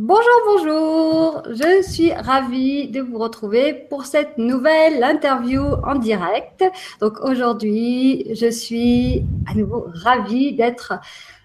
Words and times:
Bonjour, 0.00 0.22
bonjour. 0.46 1.42
Je 1.48 1.82
suis 1.82 2.12
ravie 2.12 2.86
de 2.86 3.00
vous 3.00 3.18
retrouver 3.18 3.74
pour 3.90 4.06
cette 4.06 4.38
nouvelle 4.38 5.02
interview 5.02 5.60
en 5.60 5.96
direct. 5.96 6.62
Donc 7.00 7.18
aujourd'hui, 7.20 8.32
je 8.32 8.48
suis 8.48 9.26
à 9.50 9.54
nouveau 9.54 9.88
ravie 9.92 10.54
d'être 10.54 10.92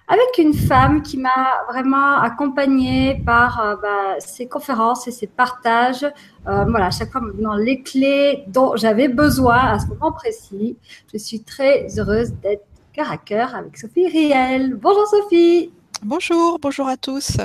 avec 0.07 0.37
une 0.37 0.53
femme 0.53 1.01
qui 1.01 1.17
m'a 1.17 1.63
vraiment 1.67 2.17
accompagnée 2.17 3.23
par 3.25 3.59
euh, 3.59 3.75
bah, 3.81 4.19
ses 4.19 4.47
conférences 4.47 5.07
et 5.07 5.11
ses 5.11 5.25
partages. 5.25 6.03
Euh, 6.47 6.65
voilà, 6.65 6.85
à 6.85 6.91
chaque 6.91 7.11
fois 7.11 7.21
dans 7.39 7.55
les 7.55 7.81
clés 7.81 8.43
dont 8.45 8.75
j'avais 8.75 9.07
besoin 9.07 9.57
à 9.57 9.79
ce 9.79 9.87
moment 9.87 10.11
précis. 10.11 10.77
Je 11.11 11.17
suis 11.17 11.41
très 11.41 11.87
heureuse 11.97 12.31
d'être 12.43 12.67
cœur 12.93 13.11
à 13.11 13.17
cœur 13.17 13.55
avec 13.55 13.79
Sophie 13.79 14.07
Riel. 14.07 14.75
Bonjour 14.75 15.07
Sophie. 15.07 15.71
Bonjour, 16.03 16.59
bonjour 16.61 16.87
à 16.87 16.97
tous. 16.97 17.37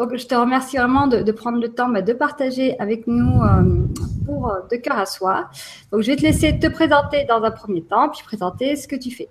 Donc, 0.00 0.16
je 0.16 0.26
te 0.26 0.34
remercie 0.34 0.78
vraiment 0.78 1.06
de, 1.08 1.30
prendre 1.30 1.60
le 1.60 1.68
temps 1.68 1.90
bah, 1.90 2.00
de 2.00 2.14
partager 2.14 2.74
avec 2.78 3.06
nous 3.06 3.42
euh, 3.42 3.86
pour 4.24 4.50
De 4.70 4.76
cœur 4.76 4.96
à 4.96 5.04
soi. 5.04 5.50
Donc, 5.92 6.00
je 6.00 6.06
vais 6.06 6.16
te 6.16 6.22
laisser 6.22 6.58
te 6.58 6.68
présenter 6.68 7.24
dans 7.24 7.42
un 7.42 7.50
premier 7.50 7.82
temps, 7.82 8.08
puis 8.08 8.22
présenter 8.24 8.76
ce 8.76 8.88
que 8.88 8.96
tu 8.96 9.10
fais. 9.10 9.28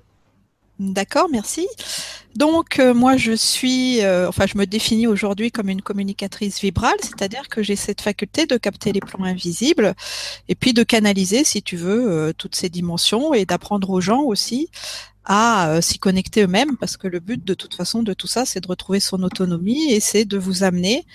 D'accord, 0.80 1.28
merci. 1.30 1.68
Donc 2.36 2.80
euh, 2.80 2.94
moi 2.94 3.18
je 3.18 3.34
suis, 3.34 4.02
euh, 4.02 4.30
enfin 4.30 4.46
je 4.48 4.58
me 4.58 4.66
définis 4.66 5.08
aujourd'hui 5.08 5.52
comme 5.52 5.68
une 5.68 5.82
communicatrice 5.82 6.62
vibrale, 6.62 6.96
c'est-à-dire 7.02 7.50
que 7.50 7.62
j'ai 7.62 7.76
cette 7.76 8.00
faculté 8.00 8.46
de 8.46 8.56
capter 8.56 8.94
les 8.94 9.02
plans 9.02 9.26
invisibles 9.26 9.94
et 10.48 10.56
puis 10.56 10.72
de 10.72 10.84
canaliser, 10.84 11.44
si 11.44 11.62
tu 11.62 11.76
veux, 11.76 12.10
euh, 12.10 12.32
toutes 12.32 12.56
ces 12.56 12.70
dimensions 12.70 13.34
et 13.34 13.46
d'apprendre 13.46 13.90
aux 13.90 14.00
gens 14.00 14.22
aussi 14.22 14.70
à 15.26 15.80
s'y 15.82 16.00
connecter 16.00 16.44
eux-mêmes, 16.44 16.78
parce 16.78 16.98
que 16.98 17.08
le 17.08 17.20
but 17.20 17.44
de 17.44 17.54
toute 17.54 17.76
façon 17.76 18.02
de 18.02 18.14
tout 18.14 18.26
ça, 18.28 18.46
c'est 18.46 18.62
de 18.62 18.68
retrouver 18.68 19.00
son 19.02 19.22
autonomie 19.22 19.92
et 19.92 20.00
c'est 20.00 20.26
de 20.26 20.38
vous 20.38 20.64
amener 20.64 21.06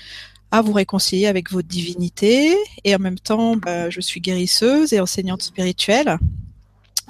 à 0.51 0.63
vous 0.63 0.73
réconcilier 0.73 1.27
avec 1.27 1.51
votre 1.51 1.67
divinité 1.67 2.55
et 2.85 2.95
en 2.95 2.99
même 2.99 3.19
temps, 3.19 3.57
bah, 3.57 3.91
je 3.91 4.01
suis 4.01 4.21
guérisseuse 4.21 4.93
et 4.93 5.01
enseignante 5.01 5.43
spirituelle. 5.43 6.19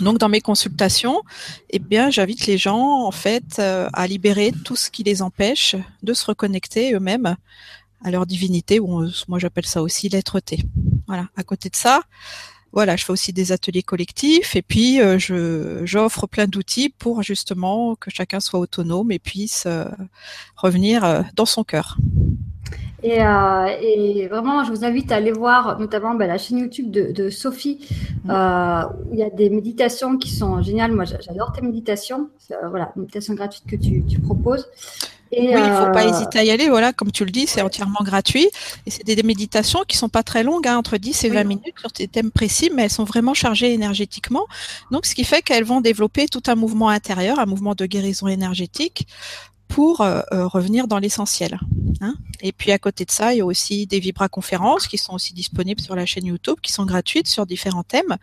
Donc 0.01 0.19
dans 0.19 0.29
mes 0.29 0.41
consultations, 0.41 1.23
eh 1.71 1.79
bien 1.79 2.11
j'invite 2.11 2.47
les 2.47 2.59
gens 2.59 3.05
en 3.05 3.13
fait 3.13 3.59
euh, 3.59 3.89
à 3.93 4.07
libérer 4.07 4.53
tout 4.65 4.77
ce 4.77 4.91
qui 4.91 5.05
les 5.05 5.23
empêche 5.23 5.77
de 6.03 6.13
se 6.15 6.27
reconnecter 6.27 6.95
eux-mêmes 6.95 7.37
à 8.03 8.11
leur 8.11 8.27
divinité 8.27 8.81
ou 8.81 9.09
moi 9.29 9.39
j'appelle 9.39 9.67
ça 9.67 9.83
aussi 9.83 10.09
l'être-té. 10.09 10.65
Voilà. 11.07 11.29
À 11.37 11.45
côté 11.45 11.69
de 11.69 11.77
ça, 11.77 12.03
voilà, 12.73 12.97
je 12.97 13.05
fais 13.05 13.13
aussi 13.13 13.33
des 13.33 13.53
ateliers 13.53 13.85
collectifs 13.85 14.57
et 14.57 14.63
puis 14.63 15.01
euh, 15.01 15.19
je 15.19 15.83
j'offre 15.85 16.27
plein 16.27 16.49
d'outils 16.49 16.89
pour 16.91 17.23
justement 17.23 17.95
que 17.95 18.11
chacun 18.11 18.41
soit 18.41 18.59
autonome 18.59 19.13
et 19.13 19.21
puisse 19.21 19.65
euh, 19.67 19.85
revenir 20.57 21.25
dans 21.35 21.47
son 21.47 21.63
cœur. 21.63 21.99
Euh, 23.05 23.67
et, 23.81 24.27
vraiment, 24.29 24.65
je 24.65 24.71
vous 24.71 24.85
invite 24.85 25.13
à 25.13 25.17
aller 25.17 25.33
voir 25.33 25.79
notamment 25.79 26.15
bah, 26.15 26.27
la 26.27 26.39
chaîne 26.39 26.59
YouTube 26.59 26.91
de, 26.91 27.31
Sophie, 27.31 27.87
mm. 28.25 28.31
euh, 28.31 28.83
où 28.85 29.13
il 29.13 29.19
y 29.19 29.23
a 29.23 29.31
des 29.31 29.51
méditations 29.51 30.17
qui 30.17 30.31
sont 30.31 30.63
géniales. 30.63 30.93
Moi, 30.93 31.05
j'adore 31.05 31.53
tes 31.53 31.61
méditations. 31.61 32.29
Euh, 32.51 32.69
voilà, 32.69 32.93
méditation 32.97 33.35
gratuite 33.35 33.65
que 33.69 33.77
tu, 33.77 34.03
proposes. 34.21 34.69
Et, 35.33 35.49
oui, 35.49 35.61
il 35.63 35.71
ne 35.71 35.75
faut 35.75 35.93
pas 35.93 36.05
hésiter 36.05 36.39
à 36.39 36.45
y 36.45 36.51
aller. 36.51 36.69
Voilà, 36.69 36.93
comme 36.93 37.11
tu 37.11 37.25
le 37.25 37.31
dis, 37.31 37.47
c'est 37.47 37.61
entièrement 37.61 38.01
gratuit. 38.03 38.49
Et 38.87 38.91
c'est 38.91 39.05
des, 39.05 39.23
méditations 39.23 39.83
qui 39.87 39.97
sont 39.97 40.09
pas 40.09 40.23
très 40.23 40.43
longues, 40.43 40.69
hein, 40.69 40.79
entre 40.79 40.97
10 40.97 41.25
et 41.25 41.29
20 41.29 41.45
minutes 41.45 41.79
sur 41.79 41.91
des 41.91 42.09
thèmes 42.09 42.31
précis, 42.31 42.71
mais 42.73 42.85
elles 42.85 42.91
sont 42.91 43.05
vraiment 43.05 43.35
chargées 43.35 43.73
énergétiquement. 43.73 44.47
Donc, 44.91 45.07
ce 45.07 45.15
qui 45.15 45.25
fait 45.25 45.43
qu'elles 45.43 45.65
vont 45.65 45.81
développer 45.81 46.27
tout 46.27 46.43
un 46.47 46.55
mouvement 46.55 46.89
intérieur, 46.89 47.39
un 47.39 47.47
mouvement 47.47 47.75
de 47.75 47.85
guérison 47.85 48.29
énergétique 48.29 49.09
pour 49.75 50.03
euh, 50.03 50.21
euh, 50.33 50.47
revenir 50.47 50.87
dans 50.87 51.01
l'essentiel. 51.01 51.59
Hein. 52.01 52.15
Et 52.41 52.53
puis 52.53 52.71
à 52.71 52.79
côté 52.79 53.05
de 53.05 53.11
ça, 53.11 53.35
il 53.35 53.39
y 53.39 53.41
a 53.41 53.45
aussi 53.45 53.89
des 53.89 53.99
vibra-conférences 53.99 54.87
qui 54.87 54.99
sont 54.99 55.15
aussi 55.15 55.35
disponibles 55.35 55.81
sur 55.81 55.97
la 55.97 56.07
chaîne 56.07 56.27
YouTube, 56.27 56.59
qui 56.63 56.71
sont 56.71 56.87
gratuites 56.87 57.27
sur 57.27 57.45
différents 57.45 57.83
thèmes, 57.83 58.17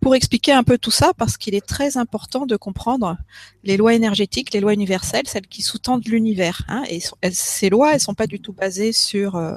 pour 0.00 0.14
expliquer 0.14 0.52
un 0.52 0.62
peu 0.62 0.78
tout 0.78 0.90
ça, 0.90 1.12
parce 1.18 1.36
qu'il 1.36 1.54
est 1.54 1.66
très 1.66 1.98
important 1.98 2.46
de 2.46 2.56
comprendre 2.56 3.18
les 3.64 3.76
lois 3.76 3.92
énergétiques, 3.92 4.54
les 4.54 4.60
lois 4.60 4.72
universelles, 4.72 5.26
celles 5.26 5.46
qui 5.46 5.60
sous-tendent 5.60 6.08
l'univers. 6.08 6.62
Hein. 6.68 6.84
Et 6.88 7.02
ces 7.32 7.68
lois, 7.68 7.92
elles 7.92 8.00
sont 8.00 8.14
pas 8.14 8.26
du 8.26 8.40
tout 8.40 8.54
basées 8.54 8.94
sur 8.94 9.36
euh, 9.36 9.56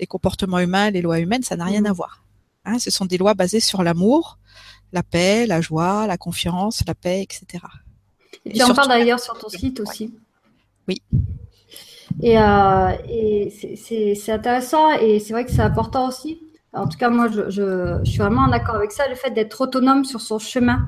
les 0.00 0.06
comportements 0.06 0.58
humains, 0.58 0.88
les 0.90 1.02
lois 1.02 1.18
humaines, 1.18 1.42
ça 1.42 1.56
n'a 1.56 1.66
rien 1.66 1.82
mmh. 1.82 1.86
à 1.86 1.92
voir. 1.92 2.24
Hein. 2.64 2.78
Ce 2.78 2.90
sont 2.90 3.04
des 3.04 3.18
lois 3.18 3.34
basées 3.34 3.60
sur 3.60 3.82
l'amour, 3.82 4.38
la 4.94 5.02
paix, 5.02 5.44
la 5.46 5.60
joie, 5.60 6.06
la 6.06 6.16
confiance, 6.16 6.82
la 6.86 6.94
paix, 6.94 7.20
etc. 7.20 7.62
Et 8.46 8.54
tu 8.54 8.62
en 8.62 8.72
parles 8.72 8.88
d'ailleurs 8.88 9.20
sur 9.20 9.38
ton 9.38 9.50
site 9.50 9.80
aussi. 9.80 10.14
Oui. 10.88 11.02
Et, 12.22 12.38
euh, 12.38 12.90
c'est 13.76 14.32
intéressant 14.32 14.90
et 14.92 15.20
c'est 15.20 15.32
vrai 15.32 15.44
que 15.44 15.52
c'est 15.52 15.62
important 15.62 16.08
aussi. 16.08 16.40
En 16.72 16.86
tout 16.86 16.98
cas, 16.98 17.08
moi, 17.08 17.28
je, 17.28 18.00
suis 18.04 18.18
vraiment 18.18 18.42
en 18.42 18.52
accord 18.52 18.76
avec 18.76 18.92
ça, 18.92 19.08
le 19.08 19.14
fait 19.14 19.30
d'être 19.30 19.60
autonome 19.60 20.04
sur 20.04 20.20
son 20.20 20.38
chemin, 20.38 20.86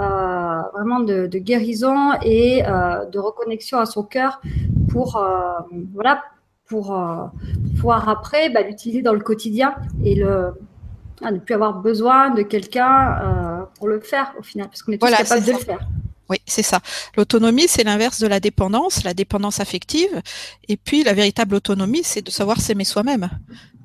euh, 0.00 0.60
vraiment 0.72 1.00
de, 1.00 1.26
guérison 1.38 2.12
et 2.22 2.64
euh, 2.66 3.04
de 3.06 3.18
reconnexion 3.18 3.78
à 3.78 3.86
son 3.86 4.02
cœur 4.02 4.40
pour, 4.90 5.22
voilà, 5.94 6.22
pour, 6.66 6.98
pouvoir 7.76 8.08
après 8.08 8.50
bah, 8.50 8.62
l'utiliser 8.62 9.02
dans 9.02 9.12
le 9.12 9.20
quotidien 9.20 9.74
et 10.04 10.14
le, 10.14 10.52
ne 11.22 11.38
plus 11.38 11.54
avoir 11.54 11.80
besoin 11.80 12.30
de 12.30 12.42
quelqu'un 12.42 13.66
pour 13.76 13.88
le 13.88 14.00
faire 14.00 14.32
au 14.38 14.42
final, 14.42 14.68
parce 14.68 14.82
qu'on 14.82 14.92
est 14.92 14.98
tous 14.98 15.10
capables 15.10 15.44
de 15.44 15.52
le 15.52 15.58
faire. 15.58 15.80
Oui, 16.28 16.38
c'est 16.46 16.62
ça. 16.62 16.80
L'autonomie, 17.16 17.68
c'est 17.68 17.84
l'inverse 17.84 18.20
de 18.20 18.26
la 18.26 18.40
dépendance, 18.40 19.02
la 19.04 19.14
dépendance 19.14 19.60
affective. 19.60 20.22
Et 20.68 20.76
puis, 20.76 21.02
la 21.02 21.14
véritable 21.14 21.54
autonomie, 21.54 22.02
c'est 22.04 22.22
de 22.22 22.30
savoir 22.30 22.60
s'aimer 22.60 22.84
soi-même. 22.84 23.30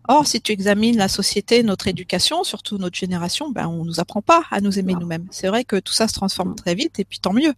Or, 0.09 0.27
si 0.27 0.41
tu 0.41 0.51
examines 0.51 0.97
la 0.97 1.07
société, 1.07 1.63
notre 1.63 1.87
éducation, 1.87 2.43
surtout 2.43 2.77
notre 2.77 2.97
génération, 2.97 3.49
ben, 3.49 3.67
on 3.67 3.85
nous 3.85 4.01
apprend 4.01 4.21
pas 4.21 4.43
à 4.51 4.59
nous 4.59 4.77
aimer 4.77 4.95
nous-mêmes. 4.99 5.27
C'est 5.31 5.47
vrai 5.47 5.63
que 5.63 5.79
tout 5.79 5.93
ça 5.93 6.09
se 6.09 6.13
transforme 6.13 6.55
très 6.55 6.75
vite, 6.75 6.99
et 6.99 7.05
puis 7.05 7.19
tant 7.19 7.31
mieux. 7.31 7.53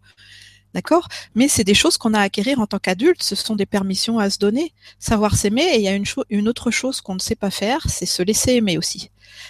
D'accord? 0.76 1.08
Mais 1.34 1.48
c'est 1.48 1.64
des 1.64 1.74
choses 1.74 1.98
qu'on 1.98 2.14
a 2.14 2.20
à 2.20 2.24
acquérir 2.24 2.60
en 2.60 2.68
tant 2.68 2.80
qu'adulte, 2.80 3.24
ce 3.24 3.34
sont 3.34 3.56
des 3.56 3.66
permissions 3.66 4.20
à 4.20 4.30
se 4.30 4.38
donner. 4.38 4.74
Savoir 5.00 5.36
s'aimer, 5.36 5.64
et 5.64 5.78
il 5.78 5.82
y 5.82 5.88
a 5.88 5.96
une, 5.96 6.06
une 6.30 6.48
autre 6.48 6.70
chose 6.70 7.02
qu'on 7.02 7.16
ne 7.16 7.20
sait 7.20 7.36
pas 7.36 7.50
faire, 7.50 7.82
c'est 7.90 8.06
se 8.06 8.22
laisser 8.22 8.52
aimer 8.52 8.78
aussi. 8.78 9.10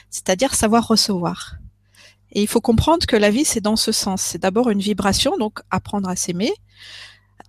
C'est-à-dire 0.09 0.56
savoir 0.56 0.88
recevoir. 0.88 1.56
Et 2.35 2.41
il 2.41 2.47
faut 2.47 2.62
comprendre 2.62 3.06
que 3.07 3.16
la 3.16 3.31
vie, 3.31 3.46
c'est 3.46 3.62
dans 3.62 3.78
ce 3.78 3.94
sens. 3.94 4.22
C'est 4.22 4.41
d'abord 4.41 4.69
une 4.69 4.79
vibration, 4.79 5.38
donc 5.38 5.59
apprendre 5.72 6.09
à 6.09 6.18
s'aimer, 6.18 6.53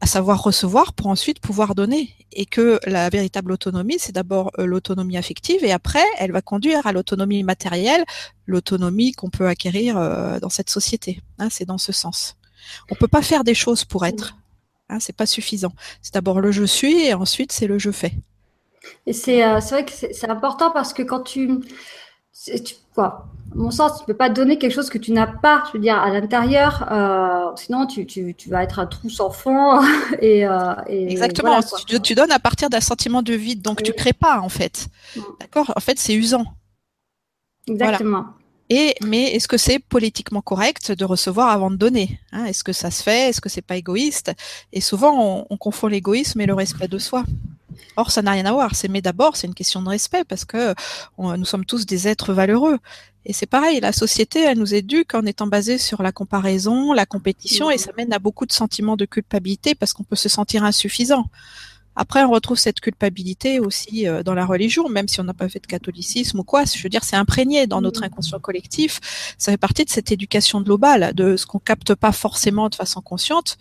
à 0.01 0.07
savoir 0.07 0.41
recevoir 0.43 0.93
pour 0.93 1.09
ensuite 1.09 1.41
pouvoir 1.41 1.75
donner. 1.75 2.15
Et 2.33 2.47
que 2.47 2.79
la 2.87 3.11
véritable 3.11 3.51
autonomie, 3.51 3.97
c'est 3.99 4.13
d'abord 4.13 4.53
euh, 4.59 4.65
l'autonomie 4.65 5.17
affective 5.17 5.65
et 5.65 5.73
après, 5.73 6.05
elle 6.19 6.33
va 6.33 6.41
conduire 6.41 6.87
à 6.87 6.93
l'autonomie 6.93 7.43
matérielle, 7.43 8.05
l'autonomie 8.47 9.13
qu'on 9.13 9.31
peut 9.31 9.49
acquérir 9.49 9.97
euh, 9.97 10.39
dans 10.39 10.51
cette 10.51 10.71
société. 10.71 11.21
Hein, 11.39 11.49
c'est 11.51 11.65
dans 11.65 11.79
ce 11.79 11.93
sens. 11.93 12.37
On 12.91 12.95
peut 12.95 13.09
pas 13.09 13.23
faire 13.23 13.43
des 13.43 13.55
choses 13.55 13.85
pour 13.85 14.07
être. 14.07 14.37
Hein, 14.89 15.01
c'est 15.01 15.17
pas 15.17 15.27
suffisant. 15.27 15.73
C'est 16.01 16.15
d'abord 16.15 16.41
le 16.41 16.53
je 16.53 16.65
suis 16.65 17.07
et 17.07 17.15
ensuite 17.15 17.51
c'est 17.51 17.67
le 17.67 17.79
je 17.79 17.91
fais. 17.91 18.13
Et 19.07 19.13
c'est 19.13 19.45
euh, 19.45 19.59
vrai 19.59 19.85
que 19.85 19.93
c'est 19.93 20.31
important 20.31 20.71
parce 20.71 20.93
que 20.93 21.03
quand 21.03 21.23
tu, 21.23 21.59
tu 22.45 22.75
quoi, 22.95 23.29
mon 23.55 23.71
sens, 23.71 23.99
tu 23.99 24.05
peux 24.05 24.15
pas 24.15 24.29
donner 24.29 24.59
quelque 24.59 24.73
chose 24.73 24.91
que 24.91 24.99
tu 24.99 25.13
n'as 25.13 25.27
pas, 25.27 25.65
je 25.69 25.73
veux 25.75 25.79
dire, 25.79 25.99
à 25.99 26.11
l'intérieur. 26.11 26.87
Euh, 26.91 27.51
sinon, 27.57 27.87
tu, 27.87 28.07
tu, 28.07 28.35
tu, 28.35 28.51
vas 28.51 28.63
être 28.63 28.79
un 28.79 28.87
trou 28.87 29.09
sans 29.09 29.31
fond. 29.31 29.81
et, 30.21 30.47
euh, 30.47 30.75
Exactement. 30.89 31.61
tu, 32.03 32.15
donnes 32.15 32.33
à 32.33 32.39
partir 32.39 32.69
d'un 32.71 32.81
sentiment 32.81 33.23
de 33.23 33.35
vide, 33.35 33.63
donc 33.63 33.83
tu 33.83 33.93
crées 33.93 34.13
pas 34.13 34.41
en 34.41 34.49
fait. 34.49 34.89
Mm. 35.17 35.21
D'accord? 35.41 35.73
En 35.77 35.81
fait, 35.81 35.99
c'est 35.99 36.15
usant. 36.15 36.45
Exactement. 37.67 38.27
Et 38.69 38.95
mais 39.05 39.35
est-ce 39.35 39.47
que 39.47 39.59
c'est 39.59 39.79
politiquement 39.79 40.43
correct 40.43 40.91
de 40.91 41.05
recevoir 41.05 41.51
avant 41.51 41.71
de 41.71 41.77
donner 41.77 42.19
hein? 42.33 42.47
Est-ce 42.47 42.65
que 42.65 42.73
ça 42.73 42.91
se 42.91 43.03
fait? 43.03 43.29
Est-ce 43.29 43.41
que 43.41 43.49
c'est 43.49 43.63
pas 43.63 43.77
égoïste? 43.77 44.33
Et 44.73 44.81
souvent, 44.81 45.15
on, 45.19 45.47
on 45.51 45.57
confond 45.57 45.87
l'égoïsme 45.87 46.41
et 46.41 46.47
le 46.47 46.55
respect 46.55 46.89
de 46.89 46.99
soi. 46.99 47.25
Or, 47.97 48.11
ça 48.11 48.23
n'a 48.23 48.33
rien 48.33 48.47
à 48.47 48.53
voir. 48.53 48.73
mais 48.91 49.03
d'abord, 49.03 49.37
c'est 49.37 49.47
une 49.47 49.55
question 49.55 49.83
de 49.83 49.89
respect 49.89 50.25
parce 50.25 50.45
que 50.45 50.75
nous 51.19 51.45
sommes 51.45 51.65
tous 51.65 51.87
des 51.87 52.09
êtres 52.09 52.33
valeureux. 52.33 52.79
Et 53.25 53.33
c'est 53.33 53.47
pareil, 53.47 53.81
la 53.81 53.93
société, 53.93 54.41
elle 54.41 54.59
nous 54.59 54.73
éduque 54.73 55.15
en 55.15 55.27
étant 55.27 55.49
basée 55.49 55.79
sur 55.79 56.01
la 56.01 56.13
comparaison, 56.13 56.93
la 56.93 57.07
compétition, 57.07 57.73
et 57.73 57.79
ça 57.79 57.91
mène 57.97 58.13
à 58.13 58.21
beaucoup 58.21 58.47
de 58.47 58.53
sentiments 58.53 58.97
de 58.97 59.05
culpabilité 59.05 59.75
parce 59.75 59.93
qu'on 59.93 60.05
peut 60.05 60.15
se 60.15 60.29
sentir 60.29 60.63
insuffisant. 60.63 61.29
Après, 61.97 62.23
on 62.23 62.31
retrouve 62.31 62.59
cette 62.59 62.81
culpabilité 62.81 63.59
aussi 63.59 64.07
euh, 64.07 64.23
dans 64.23 64.35
la 64.35 64.45
religion, 64.45 64.89
même 64.89 65.09
si 65.09 65.19
on 65.21 65.25
n'a 65.25 65.33
pas 65.33 65.49
fait 65.49 65.61
de 65.61 65.67
catholicisme 65.67 66.39
ou 66.39 66.45
quoi. 66.45 66.65
Je 66.65 66.83
veux 66.83 66.91
dire, 66.91 67.03
c'est 67.03 67.17
imprégné 67.17 67.67
dans 67.67 67.81
notre 67.81 68.03
inconscient 68.03 68.39
collectif. 68.39 69.35
Ça 69.39 69.51
fait 69.51 69.59
partie 69.59 69.85
de 69.87 69.91
cette 69.91 70.13
éducation 70.13 70.61
globale, 70.61 71.15
de 71.15 71.37
ce 71.37 71.47
qu'on 71.47 71.59
capte 71.59 71.95
pas 71.95 72.13
forcément 72.13 72.69
de 72.69 72.75
façon 72.75 73.01
consciente, 73.01 73.57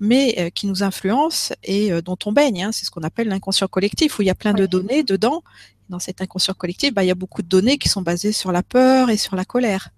mais 0.00 0.34
euh, 0.38 0.50
qui 0.50 0.66
nous 0.66 0.82
influence 0.82 1.52
et 1.62 1.92
euh, 1.92 2.02
dont 2.02 2.16
on 2.24 2.32
baigne. 2.32 2.64
Hein. 2.64 2.72
C'est 2.72 2.86
ce 2.86 2.90
qu'on 2.90 3.02
appelle 3.02 3.28
l'inconscient 3.28 3.68
collectif, 3.68 4.18
où 4.18 4.22
il 4.22 4.26
y 4.26 4.30
a 4.30 4.34
plein 4.34 4.52
de 4.52 4.66
données 4.66 5.02
dedans. 5.02 5.42
Dans 5.88 5.98
cet 5.98 6.20
inconscient 6.20 6.54
collectif, 6.54 6.92
bah, 6.92 7.02
il 7.02 7.06
y 7.06 7.10
a 7.10 7.14
beaucoup 7.14 7.42
de 7.42 7.48
données 7.48 7.78
qui 7.78 7.88
sont 7.88 8.02
basées 8.02 8.32
sur 8.32 8.52
la 8.52 8.62
peur 8.62 9.10
et 9.10 9.16
sur 9.16 9.36
la 9.36 9.44
colère. 9.44 9.88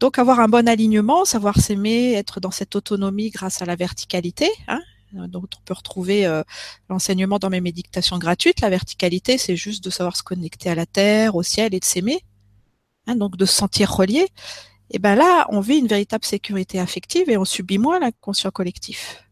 Donc 0.00 0.18
avoir 0.18 0.40
un 0.40 0.48
bon 0.48 0.66
alignement, 0.66 1.26
savoir 1.26 1.60
s'aimer, 1.60 2.14
être 2.14 2.40
dans 2.40 2.50
cette 2.50 2.74
autonomie 2.74 3.28
grâce 3.28 3.60
à 3.60 3.66
la 3.66 3.76
verticalité, 3.76 4.48
hein, 4.66 4.80
dont 5.12 5.42
on 5.42 5.60
peut 5.66 5.74
retrouver 5.74 6.26
l'enseignement 6.88 7.38
dans 7.38 7.50
mes 7.50 7.60
méditations 7.60 8.16
gratuites. 8.16 8.62
La 8.62 8.70
verticalité, 8.70 9.36
c'est 9.36 9.56
juste 9.56 9.84
de 9.84 9.90
savoir 9.90 10.16
se 10.16 10.22
connecter 10.22 10.70
à 10.70 10.74
la 10.74 10.86
terre, 10.86 11.36
au 11.36 11.42
ciel 11.42 11.74
et 11.74 11.80
de 11.80 11.84
s'aimer, 11.84 12.24
hein, 13.06 13.14
donc 13.14 13.36
de 13.36 13.44
se 13.44 13.52
sentir 13.52 13.92
relié. 13.92 14.26
Et 14.90 14.98
ben 14.98 15.14
là, 15.14 15.46
on 15.50 15.60
vit 15.60 15.78
une 15.78 15.86
véritable 15.86 16.24
sécurité 16.24 16.80
affective 16.80 17.30
et 17.30 17.36
on 17.36 17.44
subit 17.44 17.78
moins 17.78 18.00
l'inconscient 18.00 18.50
collectif. 18.50 19.24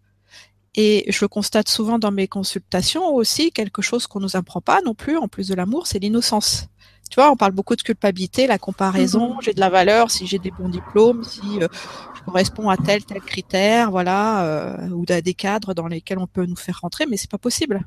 Et 0.75 1.05
je 1.09 1.27
constate 1.27 1.69
souvent 1.69 1.99
dans 1.99 2.13
mes 2.13 2.29
consultations 2.29 3.13
aussi, 3.13 3.51
quelque 3.51 3.83
chose 3.83 4.07
qu'on 4.07 4.21
nous 4.21 4.37
apprend 4.37 4.61
pas 4.61 4.81
non 4.83 4.95
plus, 4.95 5.17
en 5.17 5.27
plus 5.27 5.49
de 5.49 5.55
l'amour, 5.55 5.89
c'est 5.89 5.99
l'innocence. 5.99 6.69
Tu 7.11 7.17
vois, 7.17 7.33
on 7.33 7.37
parle 7.37 7.53
beaucoup 7.53 7.75
de 7.75 7.83
culpabilité, 7.83 8.47
la 8.47 8.59
comparaison, 8.59 9.35
mhm. 9.35 9.43
j'ai 9.43 9.55
de 9.55 9.61
la 9.61 9.71
valeur 9.71 10.11
si 10.11 10.27
j'ai 10.27 10.39
des 10.39 10.51
bons 10.53 10.69
diplômes, 10.69 11.25
si 11.25 11.41
euh, 11.61 11.67
je 12.15 12.23
corresponds 12.23 12.69
à 12.69 12.77
tel 12.77 13.05
tel 13.05 13.21
critère, 13.21 13.91
voilà, 13.91 14.45
euh, 14.45 14.89
ou 14.91 15.05
à 15.09 15.21
des 15.21 15.35
cadres 15.35 15.75
dans 15.75 15.89
lesquels 15.89 16.19
on 16.19 16.27
peut 16.27 16.47
nous 16.47 16.57
faire 16.57 16.79
rentrer, 16.83 17.07
mais 17.07 17.17
c'est 17.17 17.31
pas 17.31 17.39
possible, 17.39 17.85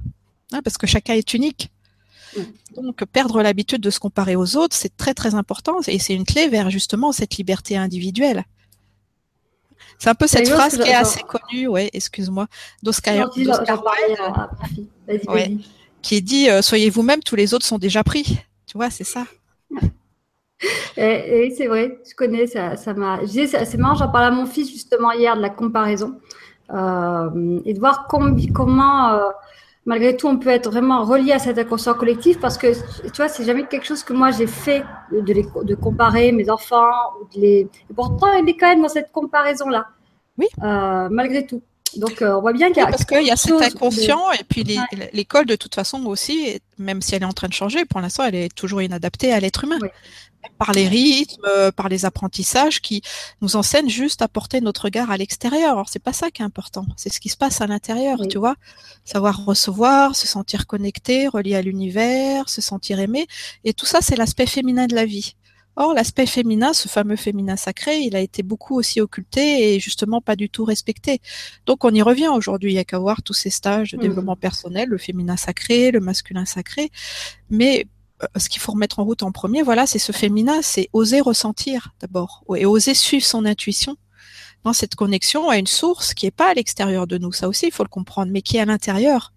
hein, 0.51 0.62
parce 0.63 0.77
que 0.77 0.88
chacun 0.88 1.13
est 1.13 1.33
unique. 1.33 1.71
Donc 2.75 3.03
perdre 3.05 3.41
l'habitude 3.41 3.81
de 3.81 3.89
se 3.89 3.99
comparer 3.99 4.35
aux 4.35 4.55
autres, 4.57 4.75
c'est 4.75 4.95
très 4.95 5.13
très 5.13 5.35
important 5.35 5.77
et 5.87 5.99
c'est 5.99 6.13
une 6.13 6.25
clé 6.25 6.47
vers 6.47 6.69
justement 6.69 7.11
cette 7.11 7.35
liberté 7.35 7.77
individuelle. 7.77 8.45
C'est 10.01 10.09
un 10.09 10.15
peu 10.15 10.25
cette 10.25 10.49
phrase 10.49 10.77
qui 10.79 10.89
est 10.89 10.95
assez 10.95 11.21
connue, 11.21 11.67
ouais, 11.67 11.89
excuse-moi, 11.93 12.47
d'Oscar 12.81 13.29
Wilde, 13.37 13.51
qui 16.01 16.15
est 16.15 16.21
dit 16.21 16.49
euh, 16.49 16.63
Soyez 16.63 16.89
vous-même, 16.89 17.21
tous 17.21 17.35
les 17.35 17.53
autres 17.53 17.65
sont 17.67 17.77
déjà 17.77 18.03
pris. 18.03 18.39
Tu 18.65 18.77
vois, 18.77 18.89
c'est 18.89 19.03
ça. 19.03 19.25
et, 20.97 21.53
c'est 21.55 21.67
vrai, 21.67 21.99
je 22.09 22.15
connais, 22.15 22.47
ça, 22.47 22.77
ça 22.77 22.95
m'a. 22.95 23.19
C'est 23.27 23.77
marrant, 23.77 23.93
j'en 23.95 24.09
parlais 24.09 24.27
à 24.27 24.31
mon 24.31 24.47
fils 24.47 24.71
justement 24.71 25.11
hier 25.11 25.35
de 25.35 25.41
la 25.41 25.51
comparaison 25.51 26.19
euh, 26.73 27.59
et 27.65 27.73
de 27.75 27.79
voir 27.79 28.07
comment. 28.07 29.09
Euh, 29.09 29.29
malgré 29.85 30.15
tout, 30.15 30.27
on 30.27 30.37
peut 30.37 30.49
être 30.49 30.69
vraiment 30.69 31.03
relié 31.03 31.31
à 31.31 31.39
cet 31.39 31.57
inconscient 31.57 31.93
collectif 31.93 32.39
parce 32.39 32.57
que, 32.57 32.73
tu 33.03 33.15
vois, 33.17 33.27
c'est 33.27 33.43
jamais 33.43 33.65
quelque 33.65 33.85
chose 33.85 34.03
que 34.03 34.13
moi 34.13 34.31
j'ai 34.31 34.47
fait 34.47 34.83
de, 35.11 35.21
de, 35.63 35.75
comparer 35.75 36.31
mes 36.31 36.49
enfants. 36.49 36.91
Ou 37.19 37.35
de 37.35 37.41
les... 37.41 37.59
Et 37.89 37.93
pourtant, 37.95 38.33
il 38.33 38.47
est 38.49 38.57
quand 38.57 38.69
même 38.69 38.81
dans 38.81 38.89
cette 38.89 39.11
comparaison-là. 39.11 39.87
Oui. 40.37 40.47
Euh, 40.63 41.07
malgré 41.09 41.45
tout. 41.45 41.61
Donc, 41.97 42.21
euh, 42.21 42.35
on 42.35 42.41
voit 42.41 42.53
bien 42.53 42.67
qu'il 42.69 42.77
y 42.77 42.81
a. 42.81 42.88
parce 42.88 43.05
qu'il 43.05 43.25
y 43.25 43.31
a 43.31 43.35
cet 43.35 43.61
inconscient, 43.61 44.31
et 44.31 44.43
puis 44.47 44.65
l'école, 45.13 45.45
de 45.45 45.55
toute 45.55 45.75
façon, 45.75 46.05
aussi, 46.05 46.59
même 46.77 47.01
si 47.01 47.15
elle 47.15 47.23
est 47.23 47.25
en 47.25 47.33
train 47.33 47.47
de 47.47 47.53
changer, 47.53 47.85
pour 47.85 47.99
l'instant, 48.01 48.23
elle 48.23 48.35
est 48.35 48.53
toujours 48.53 48.81
inadaptée 48.81 49.33
à 49.33 49.39
l'être 49.39 49.63
humain. 49.63 49.79
Par 50.57 50.71
les 50.71 50.88
rythmes, 50.88 51.45
euh, 51.45 51.71
par 51.71 51.88
les 51.88 52.03
apprentissages 52.03 52.81
qui 52.81 53.03
nous 53.41 53.55
enseignent 53.55 53.89
juste 53.89 54.23
à 54.23 54.27
porter 54.27 54.59
notre 54.59 54.85
regard 54.85 55.11
à 55.11 55.17
l'extérieur. 55.17 55.73
Alors, 55.73 55.88
c'est 55.88 56.01
pas 56.01 56.13
ça 56.13 56.31
qui 56.31 56.41
est 56.41 56.45
important. 56.45 56.83
C'est 56.97 57.13
ce 57.13 57.19
qui 57.19 57.29
se 57.29 57.38
passe 57.38 57.61
à 57.61 57.67
l'intérieur, 57.67 58.17
tu 58.27 58.39
vois. 58.39 58.55
Savoir 59.05 59.45
recevoir, 59.45 60.15
se 60.15 60.25
sentir 60.25 60.65
connecté, 60.65 61.27
relié 61.27 61.55
à 61.55 61.61
l'univers, 61.61 62.49
se 62.49 62.59
sentir 62.59 62.99
aimé. 62.99 63.27
Et 63.65 63.73
tout 63.73 63.85
ça, 63.85 63.99
c'est 64.01 64.15
l'aspect 64.15 64.47
féminin 64.47 64.88
de 64.88 64.95
la 64.95 65.05
vie. 65.05 65.35
Or, 65.81 65.95
l'aspect 65.95 66.27
féminin, 66.27 66.73
ce 66.73 66.87
fameux 66.87 67.15
féminin 67.15 67.55
sacré, 67.55 68.01
il 68.01 68.15
a 68.15 68.19
été 68.19 68.43
beaucoup 68.43 68.77
aussi 68.77 69.01
occulté 69.01 69.73
et 69.73 69.79
justement 69.79 70.21
pas 70.21 70.35
du 70.35 70.47
tout 70.47 70.63
respecté. 70.63 71.21
Donc, 71.65 71.83
on 71.85 71.89
y 71.89 72.03
revient 72.03 72.27
aujourd'hui. 72.27 72.69
Il 72.69 72.75
n'y 72.75 72.79
a 72.79 72.83
qu'à 72.83 72.99
voir 72.99 73.23
tous 73.23 73.33
ces 73.33 73.49
stages 73.49 73.93
de 73.93 73.97
mmh. 73.97 74.01
développement 74.01 74.35
personnel, 74.35 74.89
le 74.89 74.99
féminin 74.99 75.37
sacré, 75.37 75.89
le 75.89 75.99
masculin 75.99 76.45
sacré. 76.45 76.91
Mais 77.49 77.87
euh, 78.21 78.27
ce 78.37 78.47
qu'il 78.47 78.61
faut 78.61 78.73
remettre 78.73 78.99
en 78.99 79.05
route 79.05 79.23
en 79.23 79.31
premier, 79.31 79.63
voilà, 79.63 79.87
c'est 79.87 79.97
ce 79.97 80.11
féminin, 80.11 80.61
c'est 80.61 80.87
oser 80.93 81.19
ressentir 81.19 81.95
d'abord 81.99 82.43
et 82.55 82.67
oser 82.67 82.93
suivre 82.93 83.25
son 83.25 83.43
intuition 83.45 83.97
dans 84.63 84.73
cette 84.73 84.93
connexion 84.93 85.49
à 85.49 85.57
une 85.57 85.65
source 85.65 86.13
qui 86.13 86.27
n'est 86.27 86.31
pas 86.31 86.51
à 86.51 86.53
l'extérieur 86.53 87.07
de 87.07 87.17
nous. 87.17 87.31
Ça 87.31 87.47
aussi, 87.47 87.65
il 87.65 87.73
faut 87.73 87.81
le 87.81 87.89
comprendre, 87.89 88.31
mais 88.31 88.43
qui 88.43 88.57
est 88.57 88.61
à 88.61 88.65
l'intérieur. 88.65 89.33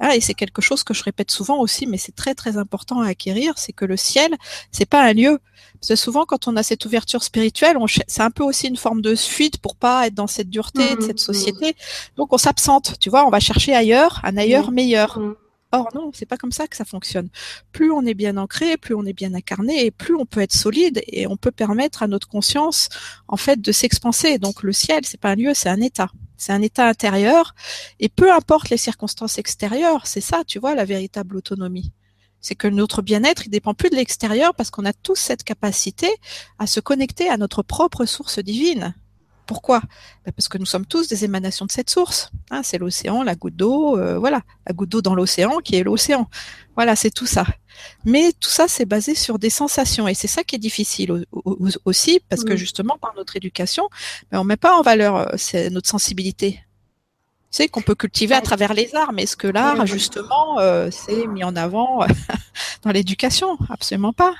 Ah, 0.00 0.16
et 0.16 0.20
c'est 0.20 0.34
quelque 0.34 0.62
chose 0.62 0.84
que 0.84 0.94
je 0.94 1.02
répète 1.02 1.30
souvent 1.30 1.58
aussi, 1.58 1.86
mais 1.86 1.98
c'est 1.98 2.14
très 2.14 2.34
très 2.34 2.56
important 2.56 3.00
à 3.00 3.08
acquérir, 3.08 3.54
c'est 3.56 3.72
que 3.72 3.84
le 3.84 3.96
ciel, 3.96 4.34
c'est 4.70 4.88
pas 4.88 5.02
un 5.02 5.12
lieu. 5.12 5.38
Parce 5.80 5.88
que 5.88 5.96
souvent, 5.96 6.24
quand 6.24 6.48
on 6.48 6.56
a 6.56 6.62
cette 6.62 6.84
ouverture 6.84 7.22
spirituelle, 7.22 7.76
c'est 8.06 8.22
un 8.22 8.30
peu 8.30 8.42
aussi 8.42 8.68
une 8.68 8.76
forme 8.76 9.02
de 9.02 9.14
fuite 9.14 9.58
pour 9.58 9.76
pas 9.76 10.06
être 10.06 10.14
dans 10.14 10.26
cette 10.26 10.50
dureté 10.50 10.96
de 10.96 11.00
cette 11.00 11.10
mmh, 11.10 11.14
mmh. 11.14 11.18
société. 11.18 11.76
Donc 12.16 12.32
on 12.32 12.38
s'absente, 12.38 12.98
tu 13.00 13.10
vois, 13.10 13.26
on 13.26 13.30
va 13.30 13.40
chercher 13.40 13.74
ailleurs, 13.74 14.20
un 14.24 14.36
ailleurs 14.36 14.70
mmh. 14.70 14.74
meilleur. 14.74 15.20
Or 15.70 15.88
non, 15.94 16.10
c'est 16.14 16.24
pas 16.26 16.38
comme 16.38 16.52
ça 16.52 16.66
que 16.66 16.76
ça 16.76 16.86
fonctionne. 16.86 17.28
Plus 17.72 17.92
on 17.92 18.02
est 18.06 18.14
bien 18.14 18.38
ancré, 18.38 18.78
plus 18.78 18.94
on 18.94 19.04
est 19.04 19.12
bien 19.12 19.34
incarné, 19.34 19.84
et 19.84 19.90
plus 19.90 20.14
on 20.14 20.24
peut 20.24 20.40
être 20.40 20.54
solide 20.54 21.02
et 21.06 21.26
on 21.26 21.36
peut 21.36 21.50
permettre 21.50 22.02
à 22.02 22.06
notre 22.06 22.26
conscience, 22.26 22.88
en 23.28 23.36
fait, 23.36 23.60
de 23.60 23.72
s'expanser. 23.72 24.38
Donc 24.38 24.62
le 24.62 24.72
ciel, 24.72 25.00
c'est 25.04 25.20
pas 25.20 25.30
un 25.30 25.34
lieu, 25.36 25.52
c'est 25.54 25.68
un 25.68 25.80
état. 25.80 26.10
C'est 26.38 26.52
un 26.52 26.62
état 26.62 26.88
intérieur, 26.88 27.54
et 27.98 28.08
peu 28.08 28.32
importe 28.32 28.70
les 28.70 28.76
circonstances 28.76 29.38
extérieures, 29.38 30.06
c'est 30.06 30.20
ça, 30.20 30.44
tu 30.46 30.60
vois, 30.60 30.74
la 30.76 30.84
véritable 30.84 31.36
autonomie. 31.36 31.92
C'est 32.40 32.54
que 32.54 32.68
notre 32.68 33.02
bien-être, 33.02 33.46
il 33.46 33.50
dépend 33.50 33.74
plus 33.74 33.90
de 33.90 33.96
l'extérieur 33.96 34.54
parce 34.54 34.70
qu'on 34.70 34.84
a 34.84 34.92
tous 34.92 35.16
cette 35.16 35.42
capacité 35.42 36.08
à 36.60 36.68
se 36.68 36.78
connecter 36.78 37.28
à 37.28 37.36
notre 37.36 37.62
propre 37.62 38.06
source 38.06 38.38
divine. 38.38 38.94
Pourquoi? 39.48 39.80
Ben, 40.26 40.32
Parce 40.36 40.46
que 40.46 40.58
nous 40.58 40.66
sommes 40.66 40.84
tous 40.84 41.08
des 41.08 41.24
émanations 41.24 41.64
de 41.64 41.72
cette 41.72 41.88
source. 41.88 42.30
Hein, 42.50 42.60
c'est 42.62 42.76
l'océan, 42.76 43.22
la 43.22 43.34
goutte 43.34 43.56
d'eau, 43.56 43.98
euh, 43.98 44.18
voilà, 44.18 44.42
la 44.66 44.74
goutte 44.74 44.90
d'eau 44.90 45.00
dans 45.00 45.14
l'océan 45.14 45.56
qui 45.64 45.74
est 45.76 45.82
l'océan. 45.82 46.28
Voilà, 46.76 46.94
c'est 46.94 47.10
tout 47.10 47.26
ça. 47.26 47.46
Mais 48.04 48.32
tout 48.38 48.50
ça, 48.50 48.68
c'est 48.68 48.84
basé 48.84 49.14
sur 49.14 49.38
des 49.38 49.48
sensations 49.48 50.06
et 50.06 50.12
c'est 50.12 50.28
ça 50.28 50.44
qui 50.44 50.54
est 50.54 50.58
difficile 50.58 51.24
aussi 51.86 52.20
parce 52.28 52.44
que 52.44 52.56
justement 52.56 52.98
par 52.98 53.14
notre 53.16 53.36
éducation, 53.36 53.88
ben, 54.30 54.38
on 54.38 54.44
met 54.44 54.58
pas 54.58 54.76
en 54.76 54.82
valeur 54.82 55.16
euh, 55.16 55.70
notre 55.70 55.88
sensibilité. 55.88 56.60
Tu 57.50 57.56
sais 57.56 57.68
qu'on 57.68 57.80
peut 57.80 57.94
cultiver 57.94 58.34
à 58.34 58.42
travers 58.42 58.74
les 58.74 58.94
arts, 58.94 59.14
mais 59.14 59.22
est-ce 59.22 59.36
que 59.36 59.48
l'art, 59.48 59.86
justement, 59.86 60.58
euh, 60.58 60.90
c'est 60.92 61.26
mis 61.26 61.42
en 61.42 61.56
avant 61.56 62.00
dans 62.82 62.90
l'éducation? 62.90 63.56
Absolument 63.70 64.12
pas. 64.12 64.34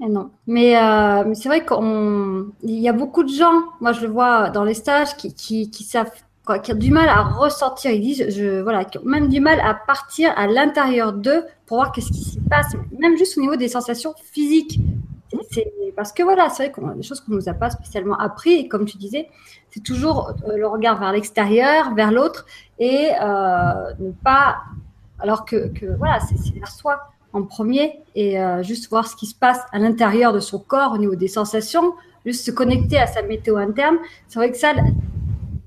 Eh 0.00 0.08
non. 0.08 0.30
Mais, 0.46 0.76
euh, 0.76 1.24
mais 1.26 1.34
c'est 1.34 1.48
vrai 1.48 1.64
qu'il 1.66 2.80
y 2.80 2.88
a 2.88 2.92
beaucoup 2.92 3.24
de 3.24 3.32
gens, 3.32 3.64
moi 3.80 3.92
je 3.92 4.02
le 4.02 4.08
vois 4.08 4.50
dans 4.50 4.64
les 4.64 4.74
stages, 4.74 5.16
qui, 5.16 5.34
qui, 5.34 5.84
savent, 5.84 6.12
quoi, 6.46 6.60
qui 6.60 6.72
ont 6.72 6.76
du 6.76 6.92
mal 6.92 7.08
à 7.08 7.22
ressortir. 7.22 7.90
Ils 7.90 8.00
disent, 8.00 8.26
je, 8.28 8.60
voilà, 8.62 8.84
qui 8.84 8.98
ont 8.98 9.04
même 9.04 9.28
du 9.28 9.40
mal 9.40 9.60
à 9.60 9.74
partir 9.74 10.32
à 10.36 10.46
l'intérieur 10.46 11.12
d'eux 11.12 11.44
pour 11.66 11.78
voir 11.78 11.90
qu'est-ce 11.92 12.12
qui 12.12 12.22
s'y 12.22 12.40
passe, 12.40 12.76
même 12.96 13.16
juste 13.16 13.36
au 13.38 13.40
niveau 13.40 13.56
des 13.56 13.68
sensations 13.68 14.14
physiques. 14.32 14.78
C'est 15.50 15.72
parce 15.94 16.12
que 16.12 16.22
voilà, 16.22 16.48
c'est 16.48 16.64
vrai 16.64 16.72
qu'on 16.72 16.88
a 16.88 16.94
des 16.94 17.02
choses 17.02 17.20
qu'on 17.20 17.32
nous 17.32 17.48
a 17.48 17.54
pas 17.54 17.70
spécialement 17.70 18.16
appris. 18.16 18.52
Et 18.52 18.68
comme 18.68 18.84
tu 18.86 18.96
disais, 18.96 19.28
c'est 19.70 19.82
toujours 19.82 20.32
euh, 20.46 20.56
le 20.56 20.66
regard 20.66 20.98
vers 20.98 21.12
l'extérieur, 21.12 21.92
vers 21.94 22.12
l'autre, 22.12 22.46
et 22.78 23.10
euh, 23.20 23.92
ne 23.98 24.12
pas. 24.12 24.58
Alors 25.18 25.44
que 25.44 25.72
voilà, 25.98 26.20
c'est 26.20 26.54
vers 26.54 26.68
soi 26.68 27.10
en 27.32 27.42
premier 27.42 28.00
et 28.14 28.40
euh, 28.40 28.62
juste 28.62 28.88
voir 28.88 29.06
ce 29.06 29.16
qui 29.16 29.26
se 29.26 29.34
passe 29.34 29.60
à 29.72 29.78
l'intérieur 29.78 30.32
de 30.32 30.40
son 30.40 30.58
corps 30.58 30.92
au 30.92 30.98
niveau 30.98 31.14
des 31.14 31.28
sensations, 31.28 31.94
juste 32.24 32.44
se 32.44 32.50
connecter 32.50 32.98
à 32.98 33.06
sa 33.06 33.22
météo 33.22 33.56
interne. 33.56 33.96
C'est 34.28 34.38
vrai 34.38 34.50
que 34.50 34.56
ça, 34.56 34.72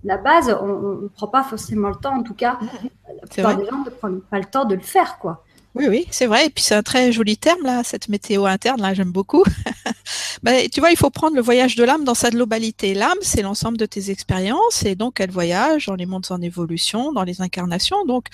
la, 0.03 0.17
base, 0.17 0.55
on 0.61 1.03
ne 1.03 1.07
prend 1.07 1.27
pas 1.27 1.43
forcément 1.43 1.89
le 1.89 1.95
temps, 1.95 2.15
en 2.15 2.23
tout 2.23 2.33
cas, 2.33 2.59
la 3.07 3.27
plupart 3.27 3.57
des 3.57 3.65
gens 3.65 3.83
ne 3.85 3.89
prennent 3.89 4.21
pas 4.21 4.39
le 4.39 4.45
temps 4.45 4.65
de 4.65 4.75
le 4.75 4.81
faire, 4.81 5.17
quoi. 5.19 5.43
Oui, 5.73 5.85
oui, 5.87 6.05
c'est 6.11 6.25
vrai. 6.25 6.47
Et 6.47 6.49
puis 6.49 6.63
c'est 6.63 6.75
un 6.75 6.83
très 6.83 7.13
joli 7.13 7.37
terme 7.37 7.63
là, 7.63 7.81
cette 7.85 8.09
météo 8.09 8.45
interne 8.45 8.81
là, 8.81 8.93
j'aime 8.93 9.11
beaucoup. 9.11 9.45
ben, 10.43 10.67
tu 10.69 10.81
vois, 10.81 10.91
il 10.91 10.97
faut 10.97 11.09
prendre 11.09 11.35
le 11.35 11.41
voyage 11.41 11.77
de 11.77 11.85
l'âme 11.85 12.03
dans 12.03 12.13
sa 12.13 12.29
globalité. 12.29 12.93
L'âme, 12.93 13.17
c'est 13.21 13.41
l'ensemble 13.41 13.77
de 13.77 13.85
tes 13.85 14.11
expériences 14.11 14.83
et 14.83 14.95
donc 14.95 15.21
elle 15.21 15.31
voyage 15.31 15.85
dans 15.85 15.95
les 15.95 16.05
mondes 16.05 16.25
en 16.29 16.41
évolution, 16.41 17.13
dans 17.13 17.23
les 17.23 17.41
incarnations. 17.41 18.05
Donc 18.05 18.25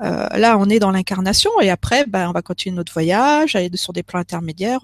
là, 0.00 0.56
on 0.58 0.68
est 0.68 0.78
dans 0.78 0.90
l'incarnation 0.90 1.50
et 1.60 1.70
après, 1.70 2.06
ben, 2.06 2.28
on 2.28 2.32
va 2.32 2.42
continuer 2.42 2.76
notre 2.76 2.92
voyage, 2.92 3.56
aller 3.56 3.70
sur 3.74 3.92
des 3.92 4.02
plans 4.02 4.20
intermédiaires, 4.20 4.80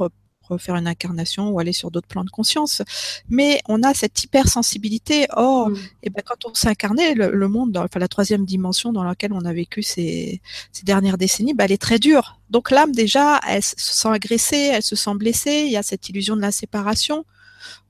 faire 0.59 0.77
une 0.77 0.87
incarnation 0.87 1.51
ou 1.51 1.59
aller 1.59 1.73
sur 1.73 1.91
d'autres 1.91 2.09
plans 2.09 2.25
de 2.25 2.31
conscience. 2.31 2.83
Mais 3.29 3.61
on 3.69 3.83
a 3.83 3.95
cette 3.95 4.23
hypersensibilité. 4.23 5.27
Or, 5.33 5.71
mm. 5.71 5.77
et 5.77 5.79
eh 6.05 6.11
ben, 6.11 6.23
quand 6.25 6.47
on 6.47 6.53
incarné, 6.69 7.15
le, 7.15 7.49
monde, 7.49 7.77
enfin 7.77 7.99
la 7.99 8.09
troisième 8.09 8.45
dimension 8.45 8.93
dans 8.93 9.03
laquelle 9.03 9.33
on 9.33 9.45
a 9.45 9.53
vécu 9.53 9.83
ces, 9.83 10.41
ces 10.71 10.85
dernières 10.85 11.19
décennies, 11.19 11.55
ben, 11.55 11.65
elle 11.65 11.73
est 11.73 11.83
très 11.83 11.99
dure. 11.99 12.39
Donc 12.51 12.71
l'âme 12.71 12.93
déjà, 12.93 13.41
elle 13.49 13.63
se 13.63 13.75
sent 13.77 14.09
agressée, 14.09 14.71
elle 14.73 14.83
se 14.83 14.97
sent 14.97 15.15
blessée. 15.15 15.65
Il 15.67 15.73
y 15.73 15.77
a 15.77 15.83
cette 15.83 16.09
illusion 16.09 16.37
de 16.37 16.43
la 16.43 16.53
séparation 16.53 17.25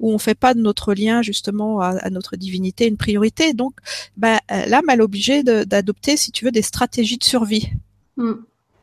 où 0.00 0.12
on 0.12 0.18
fait 0.18 0.34
pas 0.34 0.54
de 0.54 0.60
notre 0.60 0.94
lien 0.94 1.22
justement 1.22 1.80
à, 1.80 2.10
notre 2.10 2.36
divinité 2.36 2.86
une 2.86 2.96
priorité. 2.96 3.52
Donc, 3.54 3.74
ben, 4.16 4.38
l'âme 4.48 4.84
elle 4.88 5.00
est 5.00 5.02
obligée 5.02 5.42
d'adopter, 5.42 6.16
si 6.16 6.32
tu 6.32 6.44
veux, 6.44 6.52
des 6.52 6.62
stratégies 6.62 7.18
de 7.18 7.24
survie. 7.24 7.70
Mm. 8.16 8.32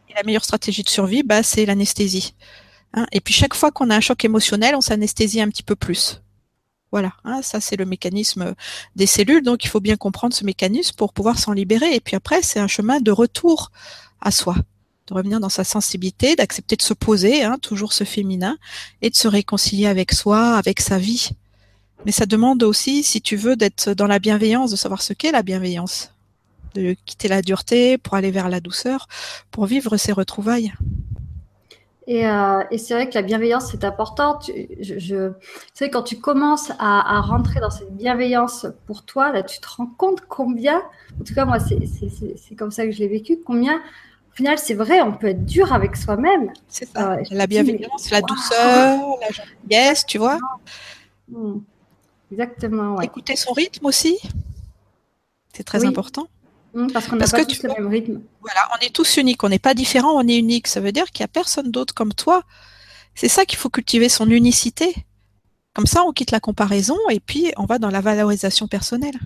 Et 0.10 0.13
la 0.15 0.24
meilleure 0.24 0.46
stratégie 0.46 0.84
de 0.84 0.89
survie, 0.89 1.24
bah, 1.24 1.43
c'est 1.43 1.65
l'anesthésie. 1.65 2.34
Hein. 2.96 3.05
et 3.12 3.22
puis 3.22 3.36
chaque 3.36 3.53
fois 3.53 3.69
qu'on 3.69 3.91
a 3.91 3.96
un 3.96 4.00
choc 4.00 4.25
émotionnel, 4.25 4.75
on 4.75 4.81
s'anesthésie 4.81 5.41
un 5.41 5.50
petit 5.50 5.62
peu 5.62 5.75
plus. 5.75 6.24
Voilà, 6.91 7.13
hein, 7.24 7.41
ça 7.43 7.62
c'est 7.62 7.75
le 7.75 7.86
mécanisme 7.86 8.55
des 8.96 9.05
cellules, 9.05 9.43
donc 9.43 9.63
il 9.63 9.67
faut 9.67 9.79
bien 9.79 9.96
comprendre 9.96 10.34
ce 10.34 10.43
mécanisme 10.43 10.96
pour 10.96 11.13
pouvoir 11.13 11.38
s'en 11.38 11.51
libérer. 11.51 11.93
Et 11.93 12.00
puis 12.00 12.15
après, 12.15 12.41
c'est 12.41 12.60
un 12.60 12.67
chemin 12.67 13.00
de 13.00 13.12
retour 13.12 13.72
à 14.22 14.31
soi, 14.31 14.55
de 15.09 15.13
revenir 15.13 15.39
dans 15.39 15.49
sa 15.49 15.63
sensibilité, 15.63 16.35
d'accepter 16.35 16.75
de 16.75 16.81
se 16.81 16.93
poser, 16.93 17.43
hein, 17.43 17.57
toujours 17.61 17.93
ce 17.93 18.03
féminin, 18.03 18.57
et 19.01 19.09
de 19.09 19.15
se 19.15 19.27
réconcilier 19.27 19.87
avec 19.87 20.11
soi, 20.11 20.55
avec 20.55 20.79
sa 20.79 20.97
vie. 20.97 21.31
Mais 22.05 22.11
ça 22.11 22.25
demande 22.25 22.63
aussi, 22.63 23.03
si 23.03 23.21
tu 23.21 23.35
veux, 23.35 23.55
d'être 23.55 23.93
dans 23.93 24.07
la 24.07 24.19
bienveillance, 24.19 24.71
de 24.71 24.75
savoir 24.75 25.01
ce 25.01 25.13
qu'est 25.13 25.31
la 25.31 25.43
bienveillance. 25.43 26.13
de 26.75 26.95
quitter 27.03 27.27
la 27.27 27.41
dureté 27.41 27.97
pour 27.97 28.13
aller 28.13 28.29
vers 28.29 28.47
la 28.47 28.59
douceur, 28.59 29.07
pour 29.49 29.65
vivre 29.65 29.97
ces 29.97 30.11
retrouvailles. 30.11 30.71
Et, 32.05 32.27
euh, 32.27 32.63
et 32.71 32.77
c'est 32.77 32.95
vrai 32.95 33.07
que 33.07 33.13
la 33.13 33.21
bienveillance, 33.21 33.69
c'est 33.71 33.83
important. 33.83 34.39
je, 34.41 34.97
je, 34.97 35.31
sais, 35.73 35.89
quand 35.91 36.01
tu 36.01 36.19
commences 36.19 36.71
à, 36.79 37.21
rentrer 37.21 37.59
dans 37.59 37.69
cette 37.69 37.95
bienveillance 37.95 38.65
pour 38.87 39.03
toi, 39.03 39.31
là, 39.31 39.43
tu 39.43 39.59
te 39.59 39.67
rends 39.67 39.85
compte 39.85 40.21
combien, 40.27 40.81
en 41.19 41.23
tout 41.23 41.35
cas, 41.35 41.45
moi, 41.45 41.57
c'est 41.59 42.55
comme 42.55 42.71
ça 42.71 42.85
que 42.85 42.91
je 42.91 42.97
l'ai 42.99 43.07
vécu, 43.07 43.39
combien, 43.45 43.79
final, 44.39 44.58
c'est 44.58 44.74
vrai, 44.74 45.01
on 45.01 45.12
peut 45.12 45.27
être 45.27 45.46
dur 45.46 45.74
avec 45.74 45.98
soi-même. 45.98 46.53
C'est 46.69 46.89
ça. 46.89 47.12
Euh, 47.12 47.24
la 47.29 47.46
bienveillance, 47.46 48.10
la 48.10 48.22
douceur, 48.22 49.17
la 49.19 49.27
gentillesse, 49.31 50.05
tu 50.05 50.17
vois. 50.17 50.39
Hmm. 51.27 51.58
Exactement. 52.31 52.96
Ouais. 52.96 53.05
Écouter 53.05 53.36
son 53.36 53.51
rythme 53.51 53.86
aussi, 53.86 54.17
c'est 55.53 55.65
très 55.65 55.81
oui. 55.81 55.88
important. 55.88 56.27
Mmh, 56.74 56.88
parce 56.93 57.08
qu'on 57.08 57.17
n'a 57.17 57.27
pas 57.27 57.43
tous 57.43 57.63
le 57.63 57.69
même 57.74 57.88
rythme. 57.88 58.22
Voilà, 58.39 58.62
on 58.74 58.86
est 58.86 58.96
tous 58.96 59.17
uniques, 59.17 59.43
on 59.43 59.50
n'est 59.50 59.60
pas 59.60 59.74
différents, 59.74 60.13
on 60.13 60.25
est 60.25 60.38
unique. 60.38 60.67
Ça 60.67 60.79
veut 60.79 60.93
dire 60.93 61.12
qu'il 61.12 61.24
n'y 61.24 61.25
a 61.25 61.34
personne 61.34 61.69
d'autre 61.69 61.93
comme 61.93 62.13
toi. 62.13 62.43
C'est 63.15 63.27
ça 63.27 63.43
qu'il 63.43 63.60
faut 63.60 63.69
cultiver, 63.69 64.08
son 64.08 64.29
unicité. 64.29 64.96
Comme 65.74 65.88
ça, 65.88 66.03
on 66.03 66.13
quitte 66.13 66.31
la 66.31 66.39
comparaison 66.39 66.98
et 67.10 67.19
puis 67.19 67.51
on 67.58 67.65
va 67.65 67.77
dans 67.77 67.89
la 67.89 68.00
valorisation 68.00 68.69
personnelle. 68.69 69.19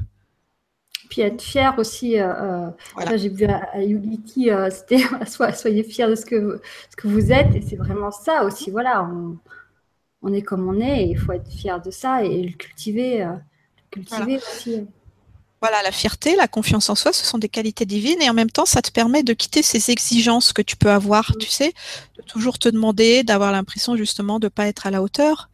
Puis 1.10 1.22
être 1.22 1.41
fier 1.41 1.74
aussi. 1.77 2.19
Euh, 2.19 2.33
euh 2.33 2.69
voilà. 2.93 3.17
J'ai 3.17 3.29
vu 3.29 3.45
à, 3.45 3.69
à 3.74 3.81
Unity, 3.81 4.50
euh, 4.50 4.69
c'était 4.72 5.03
soyez 5.55 5.83
fiers 5.83 6.07
de 6.07 6.15
ce 6.15 6.25
que, 6.25 6.62
ce 6.89 6.95
que 6.95 7.07
vous 7.07 7.31
êtes. 7.31 7.55
Et 7.55 7.62
c'est 7.62 7.75
vraiment 7.75 8.12
ça 8.12 8.43
aussi. 8.43 8.72
Voilà, 8.72 9.03
on, 9.03 9.38
on, 10.22 10.33
est 10.33 10.41
comme 10.41 10.67
on 10.67 10.79
est 10.79 11.03
et 11.03 11.10
il 11.10 11.17
faut 11.17 11.33
être 11.33 11.50
fier 11.51 11.81
de 11.81 11.91
ça 11.91 12.24
et 12.24 12.43
le 12.43 12.53
cultiver, 12.53 13.24
euh, 13.24 13.33
cultiver 13.91 14.38
voilà. 14.38 14.38
aussi. 14.38 14.88
Voilà, 15.62 15.81
la 15.81 15.93
fierté, 15.93 16.36
la 16.36 16.50
confiance 16.50 16.89
en 16.89 16.95
soi, 16.95 17.13
ce 17.13 17.25
sont 17.25 17.38
des 17.38 17.48
qualités 17.48 17.86
divines 17.86 18.22
et 18.22 18.29
en 18.29 18.33
même 18.33 18.50
temps, 18.50 18.65
ça 18.65 18.81
te 18.81 18.91
permet 18.91 19.24
de 19.24 19.31
quitter 19.31 19.63
ces 19.63 19.91
exigences 19.91 20.51
que 20.51 20.62
tu 20.62 20.75
peux 20.75 20.89
avoir, 20.89 21.38
tu 21.39 21.48
sais, 21.48 21.72
de 22.17 22.22
toujours 22.24 22.60
te 22.60 22.67
demander, 22.67 23.24
d'avoir 23.24 23.53
l'impression 23.53 23.95
justement 23.95 24.39
de 24.39 24.50
pas 24.50 24.67
être 24.67 24.88
à 24.88 24.91
la 24.91 25.01
hauteur. 25.01 25.50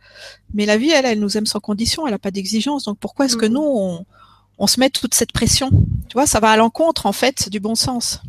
Mais 0.56 0.66
la 0.66 0.78
vie, 0.78 0.90
elle, 0.90 1.06
elle 1.06 1.20
nous 1.20 1.38
aime 1.38 1.46
sans 1.46 1.60
condition, 1.60 2.08
elle 2.08 2.14
n'a 2.14 2.18
pas 2.18 2.32
d'exigence. 2.32 2.86
Donc 2.86 2.98
pourquoi 2.98 3.26
est-ce 3.26 3.38
que 3.38 3.46
nous, 3.46 3.62
on, 3.62 4.04
on, 4.60 4.68
se 4.68 4.80
met 4.80 4.90
toute 4.90 5.14
cette 5.14 5.32
pression 5.32 5.70
Tu 6.08 6.14
vois, 6.14 6.26
ça 6.26 6.40
va 6.40 6.52
à 6.52 6.58
l'encontre 6.58 7.06
en 7.06 7.12
fait 7.12 7.50
du 7.50 7.60
bon 7.60 7.76
sens. 7.76 8.22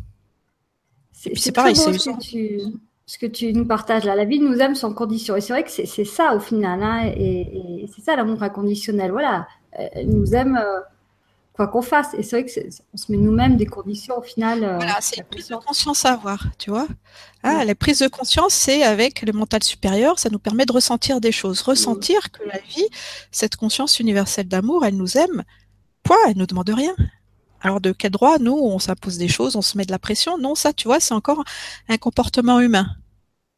C'est 1.11 1.51
pareil, 1.51 1.75
c'est 1.75 1.93
ce, 1.93 2.09
que 2.09 2.19
tu, 2.19 2.59
ce 3.05 3.17
que 3.19 3.27
tu 3.27 3.53
nous 3.53 3.65
partages 3.65 4.05
là. 4.05 4.15
La 4.15 4.25
vie 4.25 4.39
nous 4.39 4.57
aime 4.57 4.73
sans 4.73 4.93
condition. 4.93 5.35
Et 5.35 5.41
c'est 5.41 5.53
vrai 5.53 5.63
que 5.63 5.69
c'est 5.69 6.05
ça 6.05 6.35
au 6.35 6.39
final, 6.39 6.81
hein, 6.81 7.11
et, 7.15 7.83
et 7.83 7.89
c'est 7.95 8.01
ça 8.01 8.15
l'amour 8.15 8.41
inconditionnel. 8.41 9.11
Voilà, 9.11 9.47
elle 9.71 10.09
nous 10.09 10.33
aime. 10.33 10.57
Euh, 10.57 10.79
quoi 11.53 11.67
qu'on 11.67 11.81
fasse. 11.81 12.13
Et 12.17 12.23
c'est 12.23 12.41
vrai 12.41 12.51
qu'on 12.51 12.97
se 12.97 13.11
met 13.11 13.17
nous-mêmes 13.17 13.57
des 13.57 13.65
conditions 13.65 14.17
au 14.17 14.21
final. 14.21 14.63
Euh, 14.63 14.75
voilà, 14.75 14.97
c'est 15.01 15.17
une 15.17 15.25
prise 15.25 15.47
de 15.47 15.55
conscience 15.55 16.05
à 16.05 16.13
avoir, 16.13 16.45
tu 16.57 16.69
vois. 16.69 16.87
Ah. 17.43 17.65
La 17.65 17.75
prise 17.75 17.99
de 17.99 18.07
conscience, 18.07 18.53
c'est 18.53 18.83
avec 18.83 19.21
le 19.21 19.33
mental 19.33 19.63
supérieur, 19.63 20.19
ça 20.19 20.29
nous 20.29 20.39
permet 20.39 20.65
de 20.65 20.71
ressentir 20.71 21.19
des 21.19 21.31
choses. 21.31 21.61
Ressentir 21.61 22.19
ouais. 22.23 22.29
que 22.31 22.49
la 22.49 22.59
vie, 22.59 22.87
cette 23.31 23.55
conscience 23.55 23.99
universelle 23.99 24.47
d'amour, 24.47 24.85
elle 24.85 24.95
nous 24.95 25.17
aime. 25.17 25.43
Point, 26.03 26.17
elle 26.27 26.37
nous 26.37 26.47
demande 26.47 26.69
rien. 26.69 26.95
Alors 27.61 27.79
de 27.79 27.91
quel 27.91 28.11
droit, 28.11 28.39
nous, 28.39 28.57
on 28.57 28.79
s'impose 28.79 29.17
des 29.17 29.27
choses, 29.27 29.55
on 29.55 29.61
se 29.61 29.77
met 29.77 29.85
de 29.85 29.91
la 29.91 29.99
pression? 29.99 30.37
Non, 30.37 30.55
ça, 30.55 30.73
tu 30.73 30.87
vois, 30.87 30.99
c'est 30.99 31.13
encore 31.13 31.43
un 31.89 31.97
comportement 31.97 32.59
humain. 32.59 32.87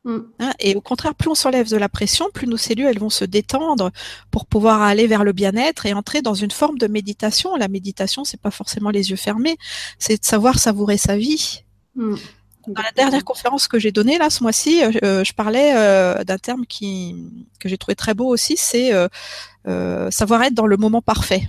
Hein, 0.05 0.51
et 0.59 0.75
au 0.75 0.81
contraire, 0.81 1.15
plus 1.15 1.29
on 1.29 1.35
s'enlève 1.35 1.69
de 1.69 1.77
la 1.77 1.87
pression, 1.87 2.29
plus 2.33 2.45
nos 2.45 2.57
cellules 2.57 2.87
elles 2.87 2.99
vont 2.99 3.09
se 3.09 3.23
détendre 3.23 3.89
pour 4.31 4.45
pouvoir 4.45 4.81
aller 4.81 5.07
vers 5.07 5.23
le 5.23 5.31
bien-être 5.31 5.85
et 5.85 5.93
entrer 5.93 6.21
dans 6.21 6.33
une 6.33 6.51
forme 6.51 6.77
de 6.77 6.87
méditation. 6.87 7.55
La 7.55 7.69
méditation, 7.69 8.25
c'est 8.25 8.39
pas 8.39 8.51
forcément 8.51 8.89
les 8.89 9.11
yeux 9.11 9.15
fermés, 9.15 9.57
c'est 9.99 10.19
de 10.19 10.25
savoir 10.25 10.59
savourer 10.59 10.97
sa 10.97 11.15
vie. 11.15 11.63
Mmh. 11.95 12.15
Dans 12.67 12.81
la 12.81 12.91
dernière 12.91 13.23
conférence 13.23 13.67
que 13.67 13.79
j'ai 13.79 13.91
donnée 13.91 14.17
là 14.17 14.29
ce 14.29 14.43
mois-ci, 14.43 14.83
euh, 14.83 15.23
je 15.23 15.33
parlais 15.33 15.73
euh, 15.75 16.23
d'un 16.23 16.37
terme 16.37 16.65
qui 16.65 17.15
que 17.59 17.67
j'ai 17.67 17.77
trouvé 17.77 17.95
très 17.95 18.13
beau 18.13 18.27
aussi, 18.27 18.55
c'est 18.57 18.93
euh, 19.67 20.11
savoir 20.11 20.43
être 20.43 20.53
dans 20.53 20.67
le 20.67 20.77
moment 20.77 21.01
parfait. 21.01 21.43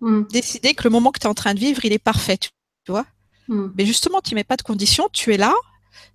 Mmh. 0.00 0.22
Décider 0.30 0.74
que 0.74 0.84
le 0.84 0.90
moment 0.90 1.10
que 1.10 1.18
tu 1.18 1.26
es 1.26 1.30
en 1.30 1.34
train 1.34 1.54
de 1.54 1.60
vivre, 1.60 1.84
il 1.84 1.92
est 1.92 1.98
parfait, 1.98 2.36
tu 2.38 2.50
vois. 2.88 3.06
Mmh. 3.48 3.68
Mais 3.76 3.86
justement, 3.86 4.20
tu 4.20 4.34
mets 4.34 4.44
pas 4.44 4.56
de 4.56 4.62
conditions, 4.62 5.08
tu 5.12 5.32
es 5.32 5.36
là, 5.36 5.54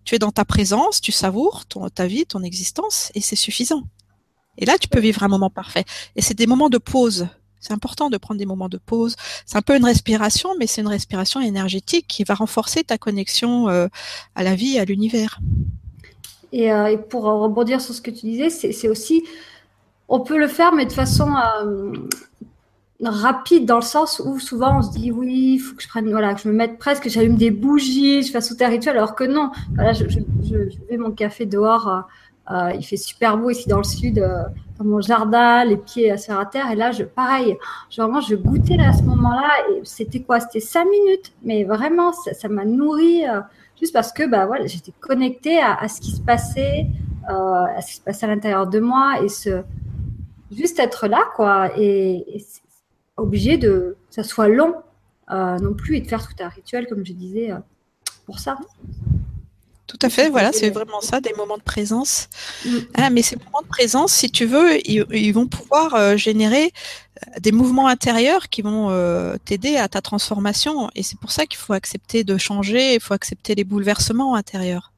tu 0.04 0.16
es 0.16 0.20
dans 0.20 0.32
ta 0.32 0.46
présence, 0.46 1.02
tu 1.02 1.12
savoures 1.12 1.66
ton, 1.66 1.90
ta 1.90 2.08
vie, 2.08 2.26
ton 2.26 2.44
existence, 2.44 3.12
et 3.16 3.22
c'est 3.22 3.36
suffisant. 3.36 3.84
Et 4.58 4.66
là, 4.66 4.78
tu 4.78 4.88
peux 4.88 5.00
vivre 5.00 5.24
un 5.24 5.28
moment 5.28 5.50
parfait. 5.50 5.86
Et 6.16 6.22
c'est 6.22 6.34
des 6.34 6.48
moments 6.48 6.70
de 6.70 6.78
pause. 6.78 7.28
C'est 7.60 7.74
important 7.74 8.10
de 8.10 8.18
prendre 8.18 8.40
des 8.40 8.46
moments 8.46 8.70
de 8.70 8.78
pause. 8.78 9.16
C'est 9.46 9.58
un 9.58 9.62
peu 9.62 9.78
une 9.78 9.86
respiration, 9.86 10.50
mais 10.60 10.68
c'est 10.68 10.82
une 10.82 10.88
respiration 10.88 11.42
énergétique 11.42 12.08
qui 12.08 12.24
va 12.24 12.34
renforcer 12.34 12.84
ta 12.84 12.98
connexion 12.98 13.70
euh, 13.70 13.88
à 14.36 14.44
la 14.44 14.56
vie, 14.56 14.80
à 14.80 14.86
l'univers. 14.86 15.40
Et, 16.52 16.72
euh, 16.72 16.88
et, 16.88 16.98
pour 16.98 17.24
rebondir 17.24 17.80
sur 17.80 17.94
ce 17.94 18.02
que 18.02 18.12
tu 18.12 18.26
disais, 18.26 18.50
c'est 18.50 18.88
aussi, 18.88 19.24
on 20.10 20.20
peut 20.20 20.38
le 20.38 20.48
faire, 20.48 20.74
mais 20.74 20.86
de 20.86 20.92
façon 20.92 21.34
euh, 21.36 21.94
rapide 23.10 23.66
dans 23.66 23.78
le 23.78 23.82
sens 23.82 24.22
où 24.24 24.40
souvent 24.40 24.80
on 24.80 24.82
se 24.82 24.92
dit 24.92 25.12
oui, 25.12 25.54
il 25.56 25.60
faut 25.60 25.76
que 25.76 25.82
je 25.82 25.88
prenne, 25.88 26.10
voilà, 26.12 26.36
je 26.36 26.48
me 26.48 26.54
mette 26.54 26.78
presque, 26.78 27.10
j'allume 27.10 27.36
des 27.36 27.52
bougies, 27.52 28.24
je 28.24 28.32
fasse 28.32 28.50
tout 28.50 28.64
un 28.64 28.68
rituel, 28.68 28.98
alors 28.98 29.16
que 29.16 29.24
non. 29.24 29.52
Voilà, 29.76 29.94
je, 29.94 30.08
je, 30.08 30.20
fais 30.88 30.98
mon 30.98 31.12
café 31.12 31.46
dehors, 31.46 32.06
euh, 32.52 32.72
il 32.76 32.84
fait 32.84 32.98
super 32.98 33.38
beau 33.38 33.50
ici 33.50 33.68
dans 33.68 33.78
le 33.78 33.84
sud, 33.84 34.20
euh, 34.20 34.44
dans 34.78 34.86
mon 34.86 35.02
jardin, 35.02 35.64
les 35.64 35.78
pieds 35.78 36.12
à 36.12 36.18
se 36.18 36.32
à 36.32 36.46
terre, 36.46 36.72
et 36.72 36.76
là, 36.76 36.92
je, 36.92 37.04
pareil, 37.04 37.58
vraiment, 37.96 38.22
je 38.22 38.36
goûtais 38.36 38.80
à 38.80 38.94
ce 38.94 39.04
moment-là, 39.04 39.50
et 39.72 39.82
c'était 39.84 40.22
quoi? 40.22 40.40
C'était 40.40 40.60
cinq 40.60 40.86
minutes, 40.86 41.32
mais 41.44 41.64
vraiment, 41.64 42.12
ça 42.14 42.48
m'a 42.50 42.66
nourri, 42.66 43.28
euh, 43.28 43.42
juste 43.80 43.94
parce 43.94 44.12
que, 44.12 44.28
bah 44.28 44.46
voilà, 44.46 44.68
j'étais 44.68 44.94
connectée 45.00 45.60
à, 45.60 45.88
ce 45.88 46.02
qui 46.02 46.12
se 46.12 46.22
passait, 46.22 46.88
euh, 47.30 47.66
à 47.78 47.82
ce 47.82 47.88
qui 47.88 47.96
se 47.98 48.02
passait 48.02 48.26
à 48.26 48.30
l'intérieur 48.30 48.68
de 48.68 48.80
moi, 48.80 49.22
et 49.24 49.30
ce, 49.30 49.64
juste 50.52 50.80
être 50.80 51.08
là, 51.08 51.24
quoi, 51.36 51.72
et, 51.78 52.36
et 52.36 52.46
obligé 53.22 53.58
de 53.58 53.98
que 54.10 54.16
ça 54.16 54.24
soit 54.24 54.48
long 54.48 54.76
euh, 55.32 55.58
non 55.60 55.74
plus 55.74 55.98
et 55.98 56.02
de 56.02 56.08
faire 56.08 56.28
tout 56.28 56.44
un 56.44 56.50
rituel, 56.50 56.88
comme 56.88 57.06
je 57.06 57.14
disais, 57.14 57.52
euh, 57.52 57.58
pour 58.26 58.40
ça. 58.40 58.58
Tout 59.92 60.00
à 60.02 60.10
fait, 60.10 60.30
voilà, 60.30 60.54
c'est 60.54 60.70
vraiment 60.70 61.02
ça, 61.02 61.20
des 61.20 61.34
moments 61.34 61.58
de 61.58 61.64
présence. 61.64 62.30
Mm. 62.66 62.78
Ah, 62.94 63.10
mais 63.10 63.22
ces 63.22 63.36
moments 63.36 63.62
de 63.62 63.68
présence, 63.68 64.14
si 64.14 64.32
tu 64.32 64.46
veux, 64.46 64.78
ils, 64.88 65.06
ils 65.12 65.34
vont 65.34 65.48
pouvoir 65.48 65.96
euh, 65.96 66.16
générer 66.16 66.72
des 67.40 67.52
mouvements 67.52 67.88
intérieurs 67.88 68.48
qui 68.48 68.62
vont 68.62 68.90
euh, 68.90 69.36
t'aider 69.44 69.76
à 69.76 69.90
ta 69.90 70.02
transformation. 70.02 70.90
Et 70.96 71.04
c'est 71.04 71.20
pour 71.20 71.32
ça 71.32 71.46
qu'il 71.46 71.58
faut 71.58 71.74
accepter 71.74 72.24
de 72.24 72.38
changer, 72.38 72.96
il 72.96 73.02
faut 73.02 73.14
accepter 73.14 73.54
les 73.54 73.66
bouleversements 73.66 74.36
intérieurs. 74.36 74.94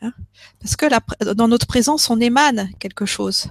Hein? 0.00 0.12
Parce 0.60 0.76
que 0.76 0.86
la, 0.86 1.00
dans 1.34 1.48
notre 1.48 1.66
présence, 1.66 2.08
on 2.08 2.18
émane 2.18 2.70
quelque 2.78 3.04
chose. 3.04 3.48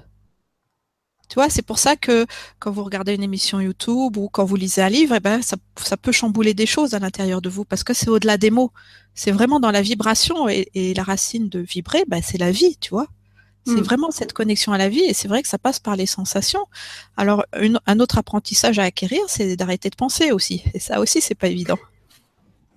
Tu 1.29 1.35
vois, 1.35 1.49
c'est 1.49 1.61
pour 1.61 1.79
ça 1.79 1.95
que 1.95 2.25
quand 2.59 2.71
vous 2.71 2.83
regardez 2.83 3.13
une 3.13 3.23
émission 3.23 3.59
YouTube 3.59 4.17
ou 4.17 4.29
quand 4.29 4.45
vous 4.45 4.55
lisez 4.55 4.81
un 4.81 4.89
livre, 4.89 5.15
eh 5.15 5.19
ben, 5.19 5.41
ça, 5.41 5.57
ça 5.77 5.97
peut 5.97 6.11
chambouler 6.11 6.53
des 6.53 6.65
choses 6.65 6.93
à 6.93 6.99
l'intérieur 6.99 7.41
de 7.41 7.49
vous 7.49 7.65
parce 7.65 7.83
que 7.83 7.93
c'est 7.93 8.09
au-delà 8.09 8.37
des 8.37 8.51
mots. 8.51 8.71
C'est 9.13 9.31
vraiment 9.31 9.59
dans 9.59 9.71
la 9.71 9.81
vibration 9.81 10.47
et, 10.49 10.69
et 10.73 10.93
la 10.93 11.03
racine 11.03 11.49
de 11.49 11.59
vibrer, 11.59 12.03
ben, 12.07 12.21
c'est 12.23 12.37
la 12.37 12.51
vie, 12.51 12.77
tu 12.79 12.89
vois. 12.89 13.07
C'est 13.65 13.73
mmh. 13.73 13.81
vraiment 13.81 14.11
cette 14.11 14.33
connexion 14.33 14.73
à 14.73 14.77
la 14.77 14.89
vie 14.89 15.01
et 15.01 15.13
c'est 15.13 15.27
vrai 15.27 15.41
que 15.41 15.47
ça 15.47 15.57
passe 15.57 15.79
par 15.79 15.95
les 15.95 16.05
sensations. 16.05 16.65
Alors, 17.17 17.45
une, 17.59 17.79
un 17.87 17.99
autre 17.99 18.19
apprentissage 18.19 18.77
à 18.77 18.83
acquérir, 18.83 19.21
c'est 19.27 19.55
d'arrêter 19.55 19.89
de 19.89 19.95
penser 19.95 20.31
aussi. 20.31 20.63
Et 20.75 20.79
ça 20.79 20.99
aussi, 20.99 21.19
c'est 21.19 21.33
pas 21.33 21.47
évident. 21.47 21.79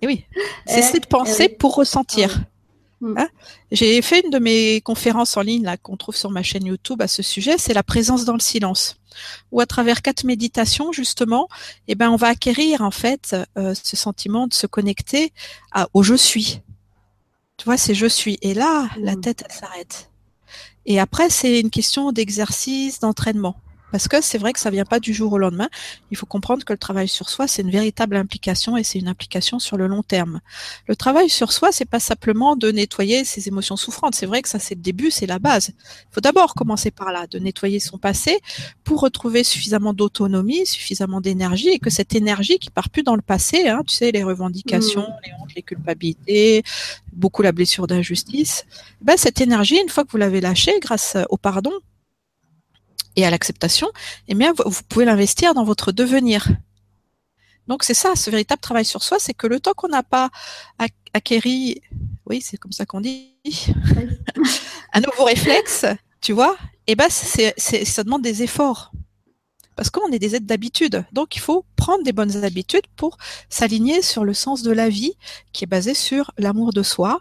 Et 0.01 0.07
oui, 0.07 0.25
cesser 0.65 0.93
eh, 0.95 0.99
de 0.99 1.05
penser 1.05 1.43
eh 1.45 1.51
oui. 1.51 1.55
pour 1.59 1.75
ressentir. 1.75 2.39
Ah 3.03 3.21
Hein? 3.21 3.27
J'ai 3.71 4.01
fait 4.01 4.21
une 4.21 4.31
de 4.31 4.39
mes 4.39 4.81
conférences 4.81 5.37
en 5.37 5.41
ligne 5.41 5.63
là 5.63 5.77
qu'on 5.77 5.95
trouve 5.95 6.15
sur 6.15 6.31
ma 6.31 6.41
chaîne 6.41 6.65
YouTube 6.65 7.01
à 7.01 7.07
ce 7.07 7.21
sujet, 7.21 7.57
c'est 7.57 7.73
la 7.73 7.83
présence 7.83 8.25
dans 8.25 8.33
le 8.33 8.39
silence. 8.39 8.97
Où 9.51 9.59
à 9.59 9.65
travers 9.65 10.01
quatre 10.01 10.23
méditations 10.23 10.91
justement, 10.91 11.47
eh 11.87 11.95
ben 11.95 12.09
on 12.09 12.15
va 12.15 12.27
acquérir 12.27 12.81
en 12.81 12.91
fait 12.91 13.35
euh, 13.57 13.73
ce 13.75 13.95
sentiment 13.95 14.47
de 14.47 14.53
se 14.53 14.65
connecter 14.65 15.33
à, 15.71 15.87
au 15.93 16.03
je 16.03 16.15
suis. 16.15 16.61
Tu 17.57 17.65
vois, 17.65 17.77
c'est 17.77 17.93
je 17.93 18.07
suis. 18.07 18.37
Et 18.41 18.53
là, 18.53 18.83
mmh. 18.83 19.03
la 19.03 19.15
tête 19.15 19.43
elle 19.47 19.55
s'arrête. 19.55 20.09
Et 20.85 20.99
après, 20.99 21.29
c'est 21.29 21.59
une 21.59 21.69
question 21.69 22.11
d'exercice, 22.11 22.99
d'entraînement. 22.99 23.55
Parce 23.91 24.07
que 24.07 24.21
c'est 24.21 24.37
vrai 24.37 24.53
que 24.53 24.59
ça 24.59 24.69
vient 24.69 24.85
pas 24.85 24.99
du 24.99 25.13
jour 25.13 25.33
au 25.33 25.37
lendemain. 25.37 25.69
Il 26.11 26.17
faut 26.17 26.25
comprendre 26.25 26.63
que 26.63 26.73
le 26.73 26.77
travail 26.77 27.07
sur 27.07 27.29
soi, 27.29 27.47
c'est 27.47 27.61
une 27.61 27.71
véritable 27.71 28.15
implication 28.15 28.77
et 28.77 28.83
c'est 28.83 28.99
une 28.99 29.07
implication 29.07 29.59
sur 29.59 29.77
le 29.77 29.87
long 29.87 30.03
terme. 30.03 30.41
Le 30.87 30.95
travail 30.95 31.29
sur 31.29 31.51
soi, 31.51 31.71
c'est 31.71 31.89
pas 31.89 31.99
simplement 31.99 32.55
de 32.55 32.71
nettoyer 32.71 33.23
ses 33.23 33.47
émotions 33.47 33.77
souffrantes. 33.77 34.15
C'est 34.15 34.25
vrai 34.25 34.41
que 34.41 34.49
ça, 34.49 34.59
c'est 34.59 34.75
le 34.75 34.81
début, 34.81 35.11
c'est 35.11 35.25
la 35.25 35.39
base. 35.39 35.71
Il 35.77 36.13
faut 36.13 36.21
d'abord 36.21 36.55
commencer 36.55 36.91
par 36.91 37.11
là, 37.11 37.27
de 37.27 37.39
nettoyer 37.39 37.79
son 37.79 37.97
passé 37.97 38.39
pour 38.83 39.01
retrouver 39.01 39.43
suffisamment 39.43 39.93
d'autonomie, 39.93 40.65
suffisamment 40.65 41.21
d'énergie 41.21 41.69
et 41.69 41.79
que 41.79 41.89
cette 41.89 42.15
énergie 42.15 42.59
qui 42.59 42.69
part 42.69 42.89
plus 42.89 43.03
dans 43.03 43.15
le 43.15 43.21
passé, 43.21 43.67
hein, 43.67 43.81
tu 43.87 43.95
sais, 43.95 44.11
les 44.11 44.23
revendications, 44.23 45.01
mmh. 45.01 45.25
les 45.25 45.31
hontes, 45.33 45.55
les 45.55 45.61
culpabilités, 45.63 46.63
beaucoup 47.13 47.41
la 47.41 47.51
blessure 47.51 47.87
d'injustice, 47.87 48.65
ben, 49.01 49.17
cette 49.17 49.41
énergie, 49.41 49.79
une 49.81 49.89
fois 49.89 50.03
que 50.03 50.11
vous 50.11 50.17
l'avez 50.17 50.41
lâchée 50.41 50.73
grâce 50.81 51.17
au 51.29 51.37
pardon, 51.37 51.71
et 53.19 53.25
à 53.25 53.29
l'acceptation, 53.29 53.89
eh 54.27 54.35
bien, 54.35 54.53
vous 54.65 54.81
pouvez 54.87 55.05
l'investir 55.05 55.53
dans 55.53 55.63
votre 55.63 55.91
devenir. 55.91 56.47
Donc 57.67 57.83
c'est 57.83 57.93
ça, 57.93 58.15
ce 58.15 58.29
véritable 58.29 58.61
travail 58.61 58.85
sur 58.85 59.03
soi, 59.03 59.17
c'est 59.19 59.33
que 59.33 59.45
le 59.45 59.59
temps 59.59 59.73
qu'on 59.75 59.89
n'a 59.89 60.03
pas 60.03 60.29
acquéri, 61.13 61.81
oui, 62.25 62.41
c'est 62.41 62.57
comme 62.57 62.71
ça 62.71 62.85
qu'on 62.85 63.01
dit, 63.01 63.35
un 64.93 65.01
nouveau 65.01 65.25
réflexe, 65.25 65.85
tu 66.21 66.33
vois, 66.33 66.57
eh 66.87 66.95
ben 66.95 67.07
c'est, 67.09 67.53
ça 67.57 68.03
demande 68.03 68.23
des 68.23 68.41
efforts. 68.41 68.91
Parce 69.75 69.89
qu'on 69.89 70.11
est 70.11 70.19
des 70.19 70.35
êtres 70.35 70.47
d'habitude. 70.47 71.05
Donc 71.13 71.35
il 71.35 71.39
faut 71.39 71.63
prendre 71.75 72.03
des 72.03 72.11
bonnes 72.11 72.43
habitudes 72.43 72.87
pour 72.95 73.17
s'aligner 73.49 74.01
sur 74.01 74.25
le 74.25 74.33
sens 74.33 74.61
de 74.63 74.71
la 74.71 74.89
vie 74.89 75.13
qui 75.53 75.63
est 75.63 75.67
basé 75.67 75.93
sur 75.93 76.31
l'amour 76.37 76.73
de 76.73 76.83
soi, 76.83 77.19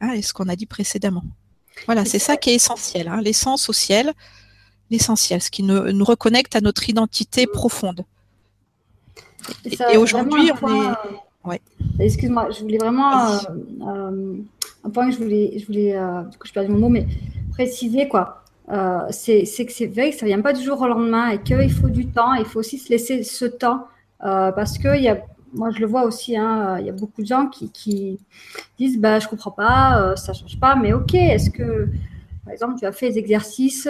hein, 0.00 0.12
et 0.12 0.22
ce 0.22 0.32
qu'on 0.32 0.48
a 0.48 0.56
dit 0.56 0.66
précédemment. 0.66 1.24
Voilà, 1.86 2.04
c'est 2.04 2.18
ça 2.18 2.36
qui 2.36 2.50
est 2.50 2.54
essentiel, 2.56 3.08
hein, 3.08 3.20
l'essence 3.22 3.68
au 3.68 3.72
ciel, 3.72 4.12
l'essentiel, 4.90 5.40
ce 5.40 5.50
qui 5.50 5.62
nous, 5.62 5.92
nous 5.92 6.04
reconnecte 6.04 6.56
à 6.56 6.60
notre 6.60 6.88
identité 6.88 7.46
profonde. 7.46 8.04
Et, 9.64 9.96
aujourd'hui, 9.96 10.50
on 10.62 10.82
est. 10.82 10.94
Ouais. 11.44 11.60
Excuse-moi, 11.98 12.50
je 12.50 12.60
voulais 12.60 12.78
vraiment 12.78 13.28
euh, 13.28 13.38
euh, 13.82 14.36
un 14.84 14.90
point 14.90 15.08
que 15.08 15.16
je 15.16 15.22
voulais, 15.22 15.58
je 15.58 15.66
voulais, 15.66 15.96
euh, 15.96 16.22
du 16.24 16.36
coup, 16.36 16.46
je 16.46 16.52
perds 16.52 16.68
mon 16.68 16.78
mot, 16.78 16.88
mais 16.90 17.06
préciser 17.52 18.08
quoi. 18.08 18.44
c'est 19.10 19.44
que 19.44 19.72
c'est 19.72 19.86
vrai 19.86 20.10
que 20.10 20.16
ça 20.16 20.26
vient 20.26 20.40
pas 20.42 20.52
du 20.52 20.62
jour 20.62 20.80
au 20.80 20.86
lendemain 20.86 21.30
et 21.30 21.42
qu'il 21.42 21.72
faut 21.72 21.88
du 21.88 22.06
temps. 22.08 22.34
Il 22.34 22.44
faut 22.44 22.60
aussi 22.60 22.78
se 22.78 22.90
laisser 22.90 23.22
ce 23.22 23.46
temps 23.46 23.86
parce 24.20 24.76
que 24.76 24.96
il 24.96 25.02
y 25.02 25.08
a, 25.08 25.18
moi 25.54 25.70
je 25.70 25.80
le 25.80 25.86
vois 25.86 26.02
aussi, 26.02 26.36
hein, 26.36 26.78
il 26.78 26.86
y 26.86 26.90
a 26.90 26.92
beaucoup 26.92 27.22
de 27.22 27.26
gens 27.26 27.46
qui, 27.46 27.70
qui 27.70 28.18
disent 28.78 28.98
bah 28.98 29.18
je 29.18 29.26
comprends 29.26 29.50
pas, 29.50 30.14
ça 30.16 30.34
change 30.34 30.60
pas, 30.60 30.76
mais 30.76 30.92
ok, 30.92 31.14
est-ce 31.14 31.50
que 31.50 31.88
par 32.44 32.52
exemple 32.52 32.78
tu 32.78 32.84
as 32.84 32.92
fait 32.92 33.08
les 33.08 33.18
exercices 33.18 33.88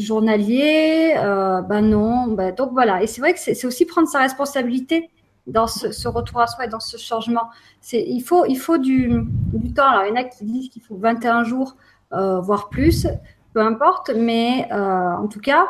journalier, 0.00 1.14
euh, 1.16 1.60
ben 1.62 1.82
non. 1.82 2.28
Ben 2.28 2.54
donc 2.54 2.72
voilà. 2.72 3.02
Et 3.02 3.06
c'est 3.06 3.20
vrai 3.20 3.34
que 3.34 3.40
c'est 3.40 3.64
aussi 3.64 3.84
prendre 3.84 4.08
sa 4.08 4.20
responsabilité 4.20 5.10
dans 5.46 5.66
ce, 5.66 6.08
retour 6.08 6.40
à 6.40 6.46
soi 6.46 6.64
et 6.64 6.68
dans 6.68 6.80
ce 6.80 6.96
changement. 6.96 7.50
Il 7.92 8.20
faut 8.20 8.44
il 8.46 8.56
faut 8.56 8.78
du, 8.78 9.22
du 9.52 9.72
temps. 9.72 9.88
Alors 9.88 10.04
il 10.04 10.10
y 10.10 10.12
en 10.12 10.20
a 10.20 10.24
qui 10.24 10.44
disent 10.44 10.68
qu'il 10.70 10.82
faut 10.82 10.96
21 10.96 11.44
jours, 11.44 11.76
euh, 12.12 12.40
voire 12.40 12.68
plus, 12.68 13.06
peu 13.52 13.60
importe. 13.60 14.10
Mais 14.14 14.68
euh, 14.72 14.76
en 14.76 15.28
tout 15.28 15.40
cas, 15.40 15.68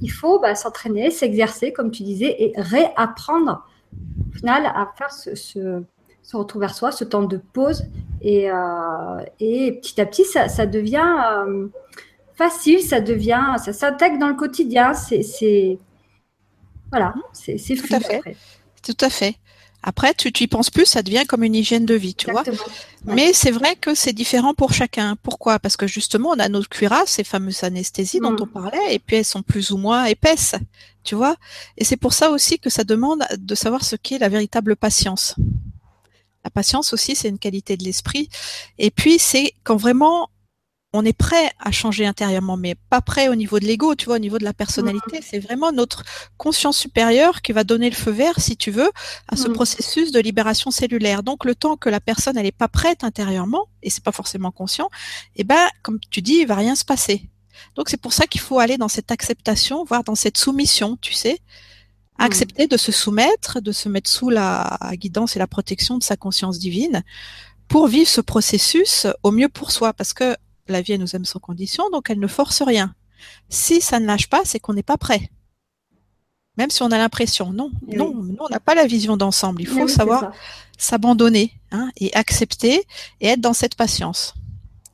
il 0.00 0.10
faut 0.10 0.38
bah, 0.40 0.54
s'entraîner, 0.54 1.10
s'exercer, 1.10 1.72
comme 1.72 1.90
tu 1.90 2.02
disais, 2.02 2.34
et 2.38 2.52
réapprendre 2.56 3.64
au 4.28 4.36
final 4.36 4.66
à 4.66 4.88
faire 4.96 5.10
ce, 5.10 5.34
ce, 5.34 6.36
retour 6.36 6.60
vers 6.60 6.74
soi, 6.74 6.92
ce 6.92 7.04
temps 7.04 7.22
de 7.22 7.36
pause. 7.36 7.84
Et, 8.22 8.48
et 9.40 9.72
petit 9.72 10.00
à 10.00 10.06
petit, 10.06 10.24
ça, 10.24 10.66
devient 10.66 11.02
facile, 12.40 12.80
ça 12.80 13.00
devient, 13.02 13.56
ça 13.62 13.74
s'intègre 13.74 14.18
dans 14.18 14.28
le 14.28 14.34
quotidien. 14.34 14.94
C'est, 14.94 15.78
voilà, 16.90 17.12
c'est 17.34 17.56
tout 17.74 17.94
à 17.94 18.00
fait. 18.00 18.22
Tout 18.82 18.96
à 19.00 19.10
fait. 19.10 19.34
Après, 19.82 20.14
tu, 20.14 20.32
tu 20.32 20.44
y 20.44 20.46
penses 20.46 20.70
plus, 20.70 20.86
ça 20.86 21.02
devient 21.02 21.24
comme 21.26 21.42
une 21.42 21.54
hygiène 21.54 21.84
de 21.86 21.94
vie, 21.94 22.14
tu 22.14 22.30
vois. 22.30 22.44
Mais 23.04 23.32
c'est 23.32 23.50
vrai 23.50 23.76
que 23.76 23.94
c'est 23.94 24.12
différent 24.12 24.54
pour 24.54 24.72
chacun. 24.72 25.16
Pourquoi? 25.22 25.58
Parce 25.58 25.76
que 25.76 25.86
justement, 25.86 26.30
on 26.30 26.38
a 26.38 26.48
nos 26.48 26.62
cuirasses, 26.62 27.12
ces 27.12 27.24
fameuses 27.24 27.64
anesthésies 27.64 28.20
dont 28.20 28.32
mm. 28.32 28.42
on 28.42 28.46
parlait, 28.46 28.94
et 28.94 28.98
puis 28.98 29.16
elles 29.16 29.24
sont 29.24 29.42
plus 29.42 29.70
ou 29.70 29.78
moins 29.78 30.04
épaisses, 30.04 30.54
tu 31.04 31.14
vois. 31.14 31.36
Et 31.76 31.84
c'est 31.84 31.96
pour 31.96 32.12
ça 32.14 32.30
aussi 32.30 32.58
que 32.58 32.70
ça 32.70 32.84
demande 32.84 33.24
de 33.36 33.54
savoir 33.54 33.84
ce 33.84 33.96
qu'est 33.96 34.18
la 34.18 34.28
véritable 34.28 34.76
patience. 34.76 35.34
La 36.44 36.50
patience 36.50 36.94
aussi, 36.94 37.14
c'est 37.16 37.28
une 37.28 37.38
qualité 37.38 37.76
de 37.76 37.84
l'esprit. 37.84 38.28
Et 38.78 38.90
puis, 38.90 39.18
c'est 39.18 39.52
quand 39.62 39.76
vraiment 39.76 40.30
on 40.92 41.04
est 41.04 41.12
prêt 41.12 41.50
à 41.60 41.70
changer 41.70 42.04
intérieurement, 42.04 42.56
mais 42.56 42.74
pas 42.74 43.00
prêt 43.00 43.28
au 43.28 43.36
niveau 43.36 43.60
de 43.60 43.64
l'ego, 43.64 43.94
tu 43.94 44.06
vois, 44.06 44.16
au 44.16 44.20
niveau 44.20 44.38
de 44.38 44.44
la 44.44 44.52
personnalité. 44.52 45.20
C'est 45.22 45.38
vraiment 45.38 45.70
notre 45.70 46.02
conscience 46.36 46.78
supérieure 46.78 47.42
qui 47.42 47.52
va 47.52 47.62
donner 47.62 47.88
le 47.88 47.94
feu 47.94 48.10
vert, 48.10 48.40
si 48.40 48.56
tu 48.56 48.72
veux, 48.72 48.90
à 49.28 49.36
ce 49.36 49.48
mm. 49.48 49.52
processus 49.52 50.10
de 50.10 50.18
libération 50.18 50.72
cellulaire. 50.72 51.22
Donc, 51.22 51.44
le 51.44 51.54
temps 51.54 51.76
que 51.76 51.88
la 51.88 52.00
personne, 52.00 52.36
elle 52.36 52.46
est 52.46 52.52
pas 52.52 52.66
prête 52.66 53.04
intérieurement, 53.04 53.68
et 53.84 53.90
c'est 53.90 54.02
pas 54.02 54.12
forcément 54.12 54.50
conscient, 54.50 54.90
eh 55.36 55.44
ben, 55.44 55.68
comme 55.82 56.00
tu 56.10 56.22
dis, 56.22 56.38
il 56.40 56.46
va 56.46 56.56
rien 56.56 56.74
se 56.74 56.84
passer. 56.84 57.30
Donc, 57.76 57.88
c'est 57.88 58.00
pour 58.00 58.12
ça 58.12 58.26
qu'il 58.26 58.40
faut 58.40 58.58
aller 58.58 58.76
dans 58.76 58.88
cette 58.88 59.12
acceptation, 59.12 59.84
voire 59.84 60.02
dans 60.02 60.16
cette 60.16 60.38
soumission, 60.38 60.98
tu 61.00 61.12
sais, 61.12 61.34
mm. 62.18 62.24
accepter 62.24 62.66
de 62.66 62.76
se 62.76 62.90
soumettre, 62.90 63.60
de 63.60 63.70
se 63.70 63.88
mettre 63.88 64.10
sous 64.10 64.28
la 64.28 64.76
guidance 64.94 65.36
et 65.36 65.38
la 65.38 65.46
protection 65.46 65.98
de 65.98 66.02
sa 66.02 66.16
conscience 66.16 66.58
divine 66.58 67.04
pour 67.68 67.86
vivre 67.86 68.08
ce 68.08 68.20
processus 68.20 69.06
au 69.22 69.30
mieux 69.30 69.48
pour 69.48 69.70
soi, 69.70 69.92
parce 69.92 70.12
que 70.12 70.34
la 70.70 70.82
vie, 70.82 70.92
elle 70.92 71.00
nous 71.00 71.16
aime 71.16 71.24
sans 71.24 71.38
condition, 71.38 71.88
donc 71.90 72.10
elle 72.10 72.20
ne 72.20 72.26
force 72.26 72.62
rien. 72.62 72.94
Si 73.48 73.80
ça 73.80 74.00
ne 74.00 74.06
lâche 74.06 74.28
pas, 74.28 74.42
c'est 74.44 74.60
qu'on 74.60 74.74
n'est 74.74 74.82
pas 74.82 74.96
prêt. 74.96 75.30
Même 76.56 76.70
si 76.70 76.82
on 76.82 76.90
a 76.90 76.98
l'impression, 76.98 77.52
non, 77.52 77.70
non, 77.86 78.14
on 78.38 78.48
n'a 78.48 78.60
pas 78.60 78.74
la 78.74 78.86
vision 78.86 79.16
d'ensemble. 79.16 79.62
Il 79.62 79.68
faut 79.68 79.88
savoir 79.88 80.32
s'abandonner 80.76 81.52
hein, 81.70 81.90
et 81.96 82.12
accepter 82.14 82.84
et 83.20 83.28
être 83.28 83.40
dans 83.40 83.52
cette 83.52 83.76
patience. 83.76 84.34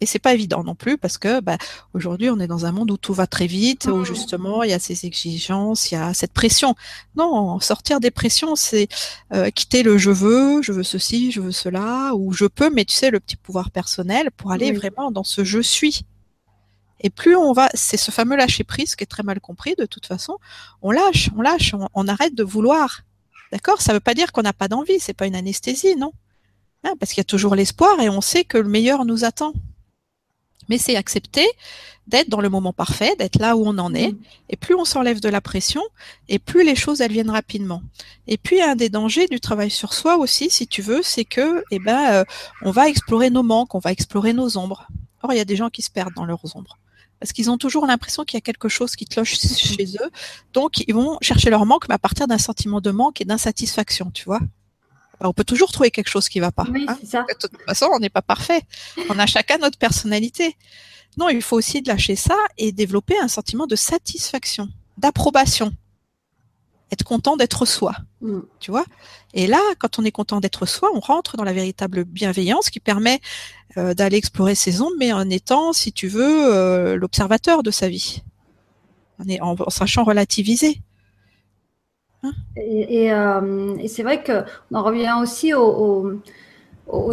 Et 0.01 0.07
c'est 0.07 0.19
pas 0.19 0.35
évident 0.35 0.63
non 0.63 0.75
plus 0.75 0.99
parce 0.99 1.17
que 1.17 1.41
bah, 1.41 1.57
aujourd'hui 1.95 2.29
on 2.29 2.39
est 2.39 2.47
dans 2.47 2.67
un 2.67 2.73
monde 2.73 2.91
où 2.91 2.99
tout 2.99 3.15
va 3.15 3.27
très 3.27 3.47
vite, 3.47 3.87
où 3.87 4.05
justement 4.05 4.63
il 4.63 4.71
y 4.71 4.75
a 4.75 4.79
ces 4.79 5.07
exigences, 5.07 5.91
il 5.91 5.95
y 5.95 5.99
a 5.99 6.13
cette 6.13 6.33
pression. 6.33 6.75
Non, 7.17 7.59
sortir 7.61 7.99
des 7.99 8.11
pressions, 8.11 8.57
c'est 8.57 8.89
euh, 9.33 9.51
quitter 9.51 9.83
le 9.83 9.97
je 9.97 10.11
veux, 10.11 10.61
je 10.61 10.73
veux 10.73 10.83
ceci, 10.83 11.33
je 11.33 11.41
veux 11.41 11.53
cela, 11.53 12.13
ou 12.15 12.33
je 12.33 12.45
peux, 12.45 12.69
mais 12.69 12.85
tu 12.85 12.95
sais 12.95 13.11
le 13.11 13.21
petit 13.21 13.37
pouvoir 13.37 13.71
personnel 13.71 14.31
pour 14.37 14.53
aller 14.53 14.73
vraiment 14.73 15.11
dans 15.11 15.25
ce 15.25 15.45
je 15.45 15.61
suis. 15.61 16.03
Et 17.01 17.11
plus 17.11 17.37
on 17.37 17.53
va, 17.53 17.69
c'est 17.75 17.97
ce 17.97 18.11
fameux 18.11 18.37
lâcher 18.37 18.65
prise 18.65 18.97
qui 18.97 19.05
est 19.05 19.07
très 19.07 19.23
mal 19.23 19.41
compris 19.41 19.75
de 19.79 19.87
toute 19.87 20.07
façon. 20.07 20.39
On 20.83 20.91
lâche, 20.91 21.31
on 21.37 21.41
lâche, 21.41 21.75
on, 21.95 22.09
arrête 22.09 22.35
de 22.35 22.43
vouloir. 22.43 23.03
D'accord? 23.53 23.81
Ça 23.81 23.93
veut 23.93 24.01
pas 24.01 24.15
dire 24.15 24.33
qu'on 24.33 24.43
n'a 24.43 24.53
pas 24.53 24.69
d'envie, 24.69 24.99
c'est 24.99 25.15
pas 25.15 25.27
une 25.27 25.37
anesthésie, 25.37 25.97
non? 25.97 26.13
Hein, 26.85 26.95
Parce 26.99 27.13
qu'il 27.13 27.21
y 27.21 27.23
a 27.23 27.25
toujours 27.25 27.55
l'espoir 27.55 28.01
et 28.01 28.09
on 28.09 28.21
sait 28.21 28.45
que 28.45 28.59
le 28.59 28.69
meilleur 28.69 29.05
nous 29.05 29.25
attend. 29.25 29.53
Mais 30.69 30.79
c'est 30.79 30.97
accepter 30.97 31.47
d'être 32.07 32.29
dans 32.29 32.41
le 32.41 32.49
moment 32.49 32.73
parfait, 32.73 33.17
d'être 33.17 33.39
là 33.39 33.57
où 33.57 33.67
on 33.67 33.79
en 33.79 33.93
est. 33.95 34.13
Mm. 34.13 34.19
Et 34.51 34.57
plus 34.57 34.75
on 34.75 34.85
s'enlève 34.85 35.21
de 35.21 35.29
la 35.29 35.41
pression, 35.41 35.83
et 36.29 36.39
plus 36.39 36.65
les 36.65 36.77
choses 36.77 37.01
elles 37.01 37.13
viennent 37.13 37.31
rapidement. 37.31 37.83
Et 38.27 38.39
puis 38.39 38.61
un 38.63 38.77
des 38.77 38.89
dangers 38.89 39.27
du 39.27 39.41
travail 39.41 39.71
sur 39.71 39.93
soi 39.93 40.17
aussi, 40.17 40.51
si 40.51 40.67
tu 40.67 40.83
veux, 40.83 41.01
c'est 41.03 41.25
que 41.25 41.65
eh 41.71 41.79
ben 41.79 42.13
euh, 42.13 42.25
on 42.63 42.71
va 42.71 42.89
explorer 42.89 43.31
nos 43.31 43.43
manques, 43.43 43.75
on 43.75 43.81
va 43.81 43.93
explorer 43.93 44.33
nos 44.33 44.57
ombres. 44.57 44.87
Or 45.23 45.33
il 45.33 45.37
y 45.37 45.41
a 45.41 45.45
des 45.45 45.57
gens 45.57 45.71
qui 45.71 45.83
se 45.83 45.91
perdent 45.91 46.15
dans 46.15 46.27
leurs 46.27 46.57
ombres 46.57 46.79
parce 47.21 47.33
qu'ils 47.33 47.51
ont 47.51 47.59
toujours 47.59 47.87
l'impression 47.87 48.25
qu'il 48.25 48.37
y 48.37 48.39
a 48.39 48.43
quelque 48.43 48.69
chose 48.69 48.95
qui 48.95 49.07
cloche 49.07 49.39
chez 49.39 49.97
eux. 50.01 50.11
Donc 50.53 50.85
ils 50.87 50.95
vont 50.95 51.19
chercher 51.23 51.51
leur 51.51 51.67
manque, 51.67 51.89
mais 51.89 51.95
à 51.95 51.99
partir 51.99 52.27
d'un 52.27 52.39
sentiment 52.39 52.81
de 52.81 52.91
manque 52.91 53.21
et 53.21 53.25
d'insatisfaction, 53.25 54.11
tu 54.13 54.25
vois. 54.25 54.41
On 55.21 55.33
peut 55.33 55.45
toujours 55.45 55.73
trouver 55.73 55.91
quelque 55.91 56.09
chose 56.09 56.29
qui 56.29 56.41
va 56.41 56.53
pas. 56.53 56.67
Oui, 56.71 56.87
hein. 56.89 56.99
ça. 57.05 57.25
De 57.29 57.35
toute 57.39 57.61
façon, 57.63 57.89
on 57.93 57.99
n'est 57.99 58.11
pas 58.11 58.23
parfait. 58.23 58.63
On 59.09 59.19
a 59.19 59.27
chacun 59.27 59.59
notre 59.59 59.79
personnalité. 59.79 60.57
Non, 61.17 61.29
il 61.29 61.43
faut 61.43 61.57
aussi 61.57 61.83
lâcher 61.83 62.17
ça 62.17 62.37
et 62.59 62.73
développer 62.73 63.19
un 63.19 63.29
sentiment 63.29 63.67
de 63.67 63.77
satisfaction, 63.77 64.69
d'approbation. 64.99 65.73
Être 66.93 67.05
content 67.05 67.37
d'être 67.37 67.65
soi. 67.65 67.95
Mm. 68.21 68.41
Tu 68.61 68.71
vois 68.71 68.85
Et 69.35 69.47
là, 69.47 69.61
quand 69.79 69.99
on 69.99 70.05
est 70.05 70.13
content 70.13 70.41
d'être 70.41 70.67
soi, 70.67 70.91
on 70.95 71.01
rentre 71.01 71.37
dans 71.37 71.45
la 71.45 71.53
véritable 71.53 72.05
bienveillance 72.05 72.71
qui 72.71 72.79
permet 72.79 73.21
euh, 73.77 73.95
d'aller 73.95 74.19
explorer 74.19 74.55
ses 74.55 74.81
ombres, 74.83 74.95
mais 74.99 75.13
en 75.13 75.29
étant, 75.31 75.73
si 75.73 75.93
tu 75.93 76.07
veux, 76.07 76.55
euh, 76.55 76.97
l'observateur 76.97 77.63
de 77.63 77.71
sa 77.71 77.89
vie. 77.89 78.23
en 79.41 79.71
sachant 79.71 80.05
relativiser. 80.05 80.81
Hein 82.23 82.33
euh, 82.59 83.77
et, 83.79 83.89
c'est 83.89 84.03
vrai 84.03 84.23
qu'on 84.23 84.77
en 84.77 84.83
revient 84.83 85.15
aussi 85.21 85.55
au, 85.55 86.21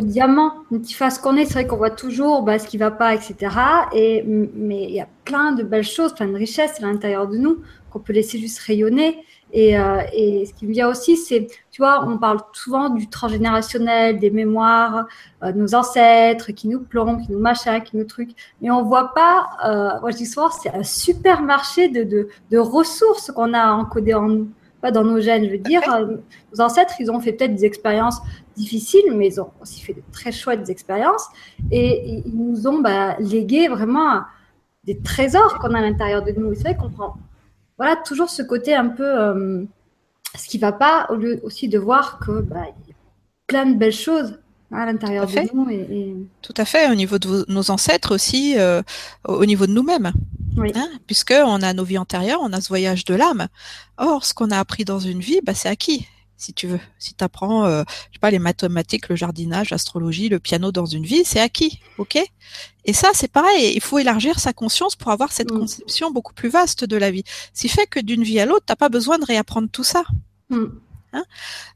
diamant, 0.01 0.53
face 0.93 1.17
qu'on 1.17 1.35
est. 1.35 1.45
C'est 1.45 1.53
vrai 1.53 1.67
qu'on 1.67 1.77
voit 1.77 1.89
toujours 1.89 2.43
bah, 2.43 2.59
ce 2.59 2.67
qui 2.67 2.77
ne 2.77 2.83
va 2.83 2.91
pas, 2.91 3.13
etc. 3.13 3.55
Et, 3.93 4.23
mais 4.23 4.83
il 4.83 4.91
y 4.91 5.01
a 5.01 5.07
plein 5.25 5.51
de 5.51 5.63
belles 5.63 5.83
choses, 5.83 6.13
plein 6.13 6.27
de 6.27 6.35
richesses 6.35 6.81
à 6.81 6.85
l'intérieur 6.85 7.27
de 7.27 7.37
nous 7.37 7.57
qu'on 7.89 7.99
peut 7.99 8.13
laisser 8.13 8.39
juste 8.39 8.59
rayonner. 8.59 9.23
Et, 9.51 9.77
euh, 9.77 10.01
ce 10.11 10.53
qui 10.53 10.65
me 10.65 10.71
vient 10.71 10.89
aussi, 10.89 11.15
c'est, 11.15 11.45
tu 11.69 11.81
vois, 11.81 12.03
on 12.07 12.17
parle 12.17 12.39
souvent 12.53 12.89
du 12.89 13.07
transgénérationnel, 13.07 14.17
des 14.17 14.31
mémoires 14.31 15.05
euh, 15.43 15.51
de 15.51 15.59
nos 15.59 15.75
ancêtres 15.75 16.51
qui 16.53 16.67
nous 16.67 16.79
plombent, 16.79 17.21
qui 17.21 17.31
nous 17.31 17.39
machin, 17.39 17.79
qui 17.81 17.95
nous 17.97 18.05
trucs. 18.05 18.31
Mais 18.61 18.71
on 18.71 18.83
voit 18.83 19.13
pas, 19.13 19.99
moi 20.01 20.09
je 20.09 20.17
dis 20.17 20.25
souvent, 20.25 20.49
c'est 20.49 20.73
un 20.73 20.81
supermarché 20.81 21.87
de, 21.89 22.29
de 22.49 22.57
ressources 22.57 23.31
qu'on 23.31 23.53
a 23.53 23.73
encodées 23.73 24.15
en 24.15 24.27
nous 24.27 24.49
pas 24.83 24.91
dans 24.91 25.05
nos 25.05 25.21
gènes. 25.21 25.45
Je 25.45 25.51
veux 25.51 25.57
dire, 25.57 25.81
euh, 25.93 26.17
nos 26.51 26.61
ancêtres, 26.61 26.95
ils 26.99 27.09
ont 27.09 27.21
fait 27.21 27.31
peut-être 27.31 27.55
des 27.55 27.63
expériences 27.63 28.21
difficiles, 28.57 29.15
mais 29.15 29.27
ils 29.27 29.39
ont 29.39 29.49
aussi 29.61 29.81
fait 29.81 29.93
de 29.93 30.03
très 30.11 30.33
chouettes 30.33 30.69
expériences. 30.69 31.25
Et 31.71 32.21
ils 32.25 32.35
nous 32.35 32.67
ont 32.67 32.81
bah, 32.81 33.15
légué 33.17 33.69
vraiment 33.69 34.23
des 34.83 34.99
trésors 34.99 35.57
qu'on 35.59 35.73
a 35.73 35.79
à 35.79 35.81
l'intérieur 35.81 36.21
de 36.21 36.33
nous. 36.33 36.53
C'est 36.53 36.63
vrai 36.63 36.75
qu'on 36.75 36.89
prend 36.89 37.15
voilà, 37.77 37.95
toujours 37.95 38.29
ce 38.29 38.43
côté 38.43 38.75
un 38.75 38.89
peu 38.89 39.07
euh, 39.07 39.63
ce 40.37 40.47
qui 40.49 40.57
va 40.57 40.73
pas, 40.73 41.07
au 41.09 41.15
lieu 41.15 41.39
aussi 41.43 41.69
de 41.69 41.79
voir 41.79 42.19
que 42.19 42.41
bah, 42.41 42.65
y 42.85 42.91
a 42.91 42.95
plein 43.47 43.65
de 43.65 43.77
belles 43.77 43.93
choses 43.93 44.37
à 44.73 44.85
l'intérieur 44.85 45.27
de 45.27 45.55
nous. 45.55 45.69
Et, 45.69 46.15
Tout 46.41 46.53
à 46.57 46.65
fait, 46.65 46.89
au 46.91 46.95
niveau 46.95 47.19
de 47.19 47.45
nos 47.47 47.71
ancêtres 47.71 48.13
aussi, 48.13 48.57
euh, 48.57 48.81
au 49.27 49.45
niveau 49.45 49.67
de 49.67 49.71
nous-mêmes. 49.71 50.11
Oui. 50.57 50.71
Hein, 50.75 50.89
puisque 51.07 51.33
on 51.33 51.61
a 51.61 51.73
nos 51.73 51.83
vies 51.83 51.97
antérieures, 51.97 52.39
on 52.41 52.53
a 52.53 52.61
ce 52.61 52.67
voyage 52.67 53.05
de 53.05 53.15
l'âme. 53.15 53.47
Or, 53.97 54.25
ce 54.25 54.33
qu'on 54.33 54.51
a 54.51 54.59
appris 54.59 54.85
dans 54.85 54.99
une 54.99 55.19
vie, 55.19 55.39
bah, 55.43 55.53
c'est 55.55 55.69
acquis, 55.69 56.07
si 56.37 56.53
tu 56.53 56.67
veux. 56.67 56.79
Si 56.99 57.15
tu 57.15 57.23
apprends, 57.23 57.65
euh, 57.65 57.83
je 58.09 58.15
sais 58.15 58.19
pas, 58.19 58.29
les 58.29 58.39
mathématiques, 58.39 59.09
le 59.09 59.15
jardinage, 59.15 59.71
l'astrologie, 59.71 60.29
le 60.29 60.39
piano 60.39 60.71
dans 60.71 60.85
une 60.85 61.05
vie, 61.05 61.23
c'est 61.25 61.39
acquis, 61.39 61.79
ok? 61.97 62.19
Et 62.85 62.93
ça, 62.93 63.09
c'est 63.13 63.31
pareil. 63.31 63.73
Il 63.73 63.81
faut 63.81 63.97
élargir 63.97 64.39
sa 64.39 64.53
conscience 64.53 64.95
pour 64.95 65.11
avoir 65.11 65.31
cette 65.31 65.51
mm. 65.51 65.59
conception 65.59 66.11
beaucoup 66.11 66.33
plus 66.33 66.49
vaste 66.49 66.83
de 66.83 66.97
la 66.97 67.09
vie. 67.09 67.23
Ce 67.53 67.61
qui 67.61 67.69
fait 67.69 67.87
que 67.87 67.99
d'une 67.99 68.23
vie 68.23 68.39
à 68.39 68.45
l'autre, 68.45 68.65
t'as 68.67 68.75
pas 68.75 68.89
besoin 68.89 69.17
de 69.17 69.25
réapprendre 69.25 69.69
tout 69.71 69.83
ça. 69.83 70.03
Mm. 70.49 70.65
Hein 71.13 71.23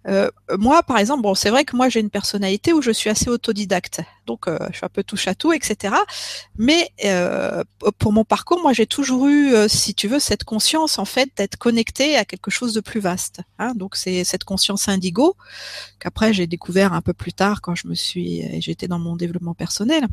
euh, 0.08 0.30
moi, 0.58 0.84
par 0.84 0.97
exemple, 0.97 1.21
bon, 1.21 1.36
c'est 1.36 1.50
vrai 1.50 1.63
que 1.63 1.76
moi 1.76 1.89
j'ai 1.89 2.00
une 2.00 2.10
personnalité 2.10 2.73
où 2.73 2.82
je 2.82 2.91
suis 2.91 3.10
assez 3.10 3.30
autodidacte, 3.30 4.02
donc 4.26 4.47
euh, 4.47 4.58
je 4.71 4.78
suis 4.78 4.86
un 4.86 4.89
peu 4.89 5.04
touche 5.04 5.28
à 5.28 5.36
tout, 5.36 5.54
etc. 5.54 5.93
Mais 6.58 6.89
euh, 7.06 7.63
pour 8.00 8.12
mon 8.12 8.23
parcours, 8.23 8.62
moi 8.62 8.73
j'ai 8.73 8.88
toujours 8.88 9.28
eu, 9.28 9.54
euh, 9.54 9.67
si 9.67 9.93
tu 9.93 10.08
veux, 10.08 10.19
cette 10.19 10.43
conscience 10.43 10.97
en 10.97 11.06
fait 11.06 11.30
d'être 11.38 11.58
connecté 11.58 12.17
à 12.17 12.26
quelque 12.26 12.52
chose 12.52 12.73
de 12.73 12.82
plus 12.82 13.00
vaste. 13.00 13.41
Hein 13.60 13.73
donc 13.76 13.95
c'est 13.95 14.23
cette 14.23 14.43
conscience 14.43 14.89
indigo 14.89 15.36
qu'après 16.00 16.34
j'ai 16.34 16.47
découvert 16.47 16.93
un 16.93 17.02
peu 17.02 17.13
plus 17.13 17.34
tard 17.34 17.62
quand 17.62 17.76
je 17.76 17.88
me 17.88 17.95
suis, 17.95 18.62
j'étais 18.62 18.88
dans 18.88 19.00
mon 19.00 19.15
développement 19.15 19.54
personnel. 19.54 20.08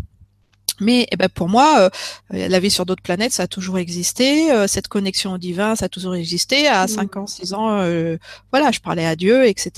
Mais 0.81 1.07
eh 1.11 1.17
ben 1.17 1.29
pour 1.29 1.49
moi, 1.49 1.81
euh, 1.83 1.89
la 2.31 2.61
vie 2.61 2.71
sur 2.71 2.87
d'autres 2.87 3.03
planètes, 3.03 3.33
ça 3.33 3.45
a 3.45 3.47
toujours 3.47 3.79
existé. 3.79 4.51
Euh, 4.51 4.67
cette 4.67 4.89
connexion 4.89 5.33
au 5.33 5.39
divin, 5.39 5.77
ça 5.77 5.87
a 5.87 5.89
toujours 5.89 6.15
existé. 6.15 6.67
À 6.67 6.87
5 6.87 7.15
mmh. 7.15 7.19
ans, 7.19 7.27
6 7.27 7.55
ans, 7.55 7.79
euh, 7.81 8.17
voilà, 8.51 8.71
je 8.71 8.81
parlais 8.81 9.07
à 9.07 9.17
Dieu, 9.17 9.47
etc. 9.47 9.71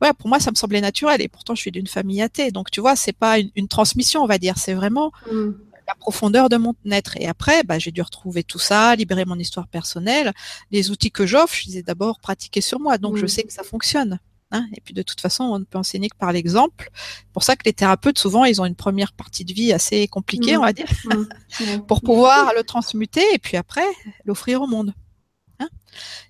voilà, 0.00 0.14
pour 0.18 0.28
moi, 0.28 0.40
ça 0.40 0.50
me 0.50 0.56
semblait 0.56 0.80
naturel. 0.80 1.20
Et 1.22 1.28
pourtant, 1.28 1.54
je 1.54 1.60
suis 1.60 1.70
d'une 1.70 1.86
famille 1.86 2.22
athée. 2.22 2.50
Donc, 2.50 2.70
tu 2.70 2.80
vois, 2.80 2.96
c'est 2.96 3.12
pas 3.12 3.38
une, 3.38 3.68
transmission, 3.68 4.22
on 4.22 4.26
va 4.26 4.38
dire. 4.38 4.58
C'est 4.58 4.74
vraiment 4.74 5.12
mmh. 5.30 5.50
la 5.86 5.94
profondeur 5.94 6.48
de 6.48 6.56
mon 6.56 6.74
être. 6.90 7.16
Et 7.18 7.26
après, 7.26 7.62
bah, 7.62 7.78
j'ai 7.78 7.90
dû 7.90 8.02
retrouver 8.02 8.44
tout 8.44 8.58
ça, 8.58 8.94
libérer 8.94 9.24
mon 9.24 9.38
histoire 9.38 9.68
personnelle. 9.68 10.32
Les 10.70 10.90
outils 10.90 11.10
que 11.10 11.26
j'offre, 11.26 11.54
je 11.54 11.68
les 11.68 11.78
ai 11.78 11.82
d'abord 11.82 12.18
pratiqués 12.20 12.60
sur 12.60 12.80
moi. 12.80 12.98
Donc, 12.98 13.16
je 13.16 13.24
mmh. 13.24 13.28
sais 13.28 13.42
que 13.44 13.52
ça 13.52 13.62
fonctionne. 13.62 14.18
Hein. 14.50 14.66
et 14.74 14.80
puis 14.80 14.94
de 14.94 15.02
toute 15.02 15.20
façon, 15.20 15.44
on 15.44 15.58
ne 15.58 15.64
peut 15.64 15.76
enseigner 15.76 16.08
que 16.08 16.16
par 16.16 16.32
l'exemple. 16.32 16.90
Pour 17.34 17.42
ça 17.42 17.54
que 17.54 17.62
les 17.66 17.74
thérapeutes, 17.74 18.18
souvent, 18.18 18.44
ils 18.44 18.60
ont 18.62 18.64
une 18.64 18.74
première 18.74 19.12
partie 19.12 19.44
de 19.44 19.52
vie 19.52 19.72
assez 19.72 20.08
compliquée, 20.08 20.56
on 20.56 20.62
va 20.62 20.72
dire, 20.72 20.88
pour 21.86 22.00
pouvoir 22.00 22.52
le 22.56 22.62
transmuter 22.62 23.24
et 23.34 23.38
puis 23.38 23.56
après 23.56 23.86
l'offrir 24.24 24.62
au 24.62 24.66
monde. 24.66 24.94
Hein. 25.60 25.68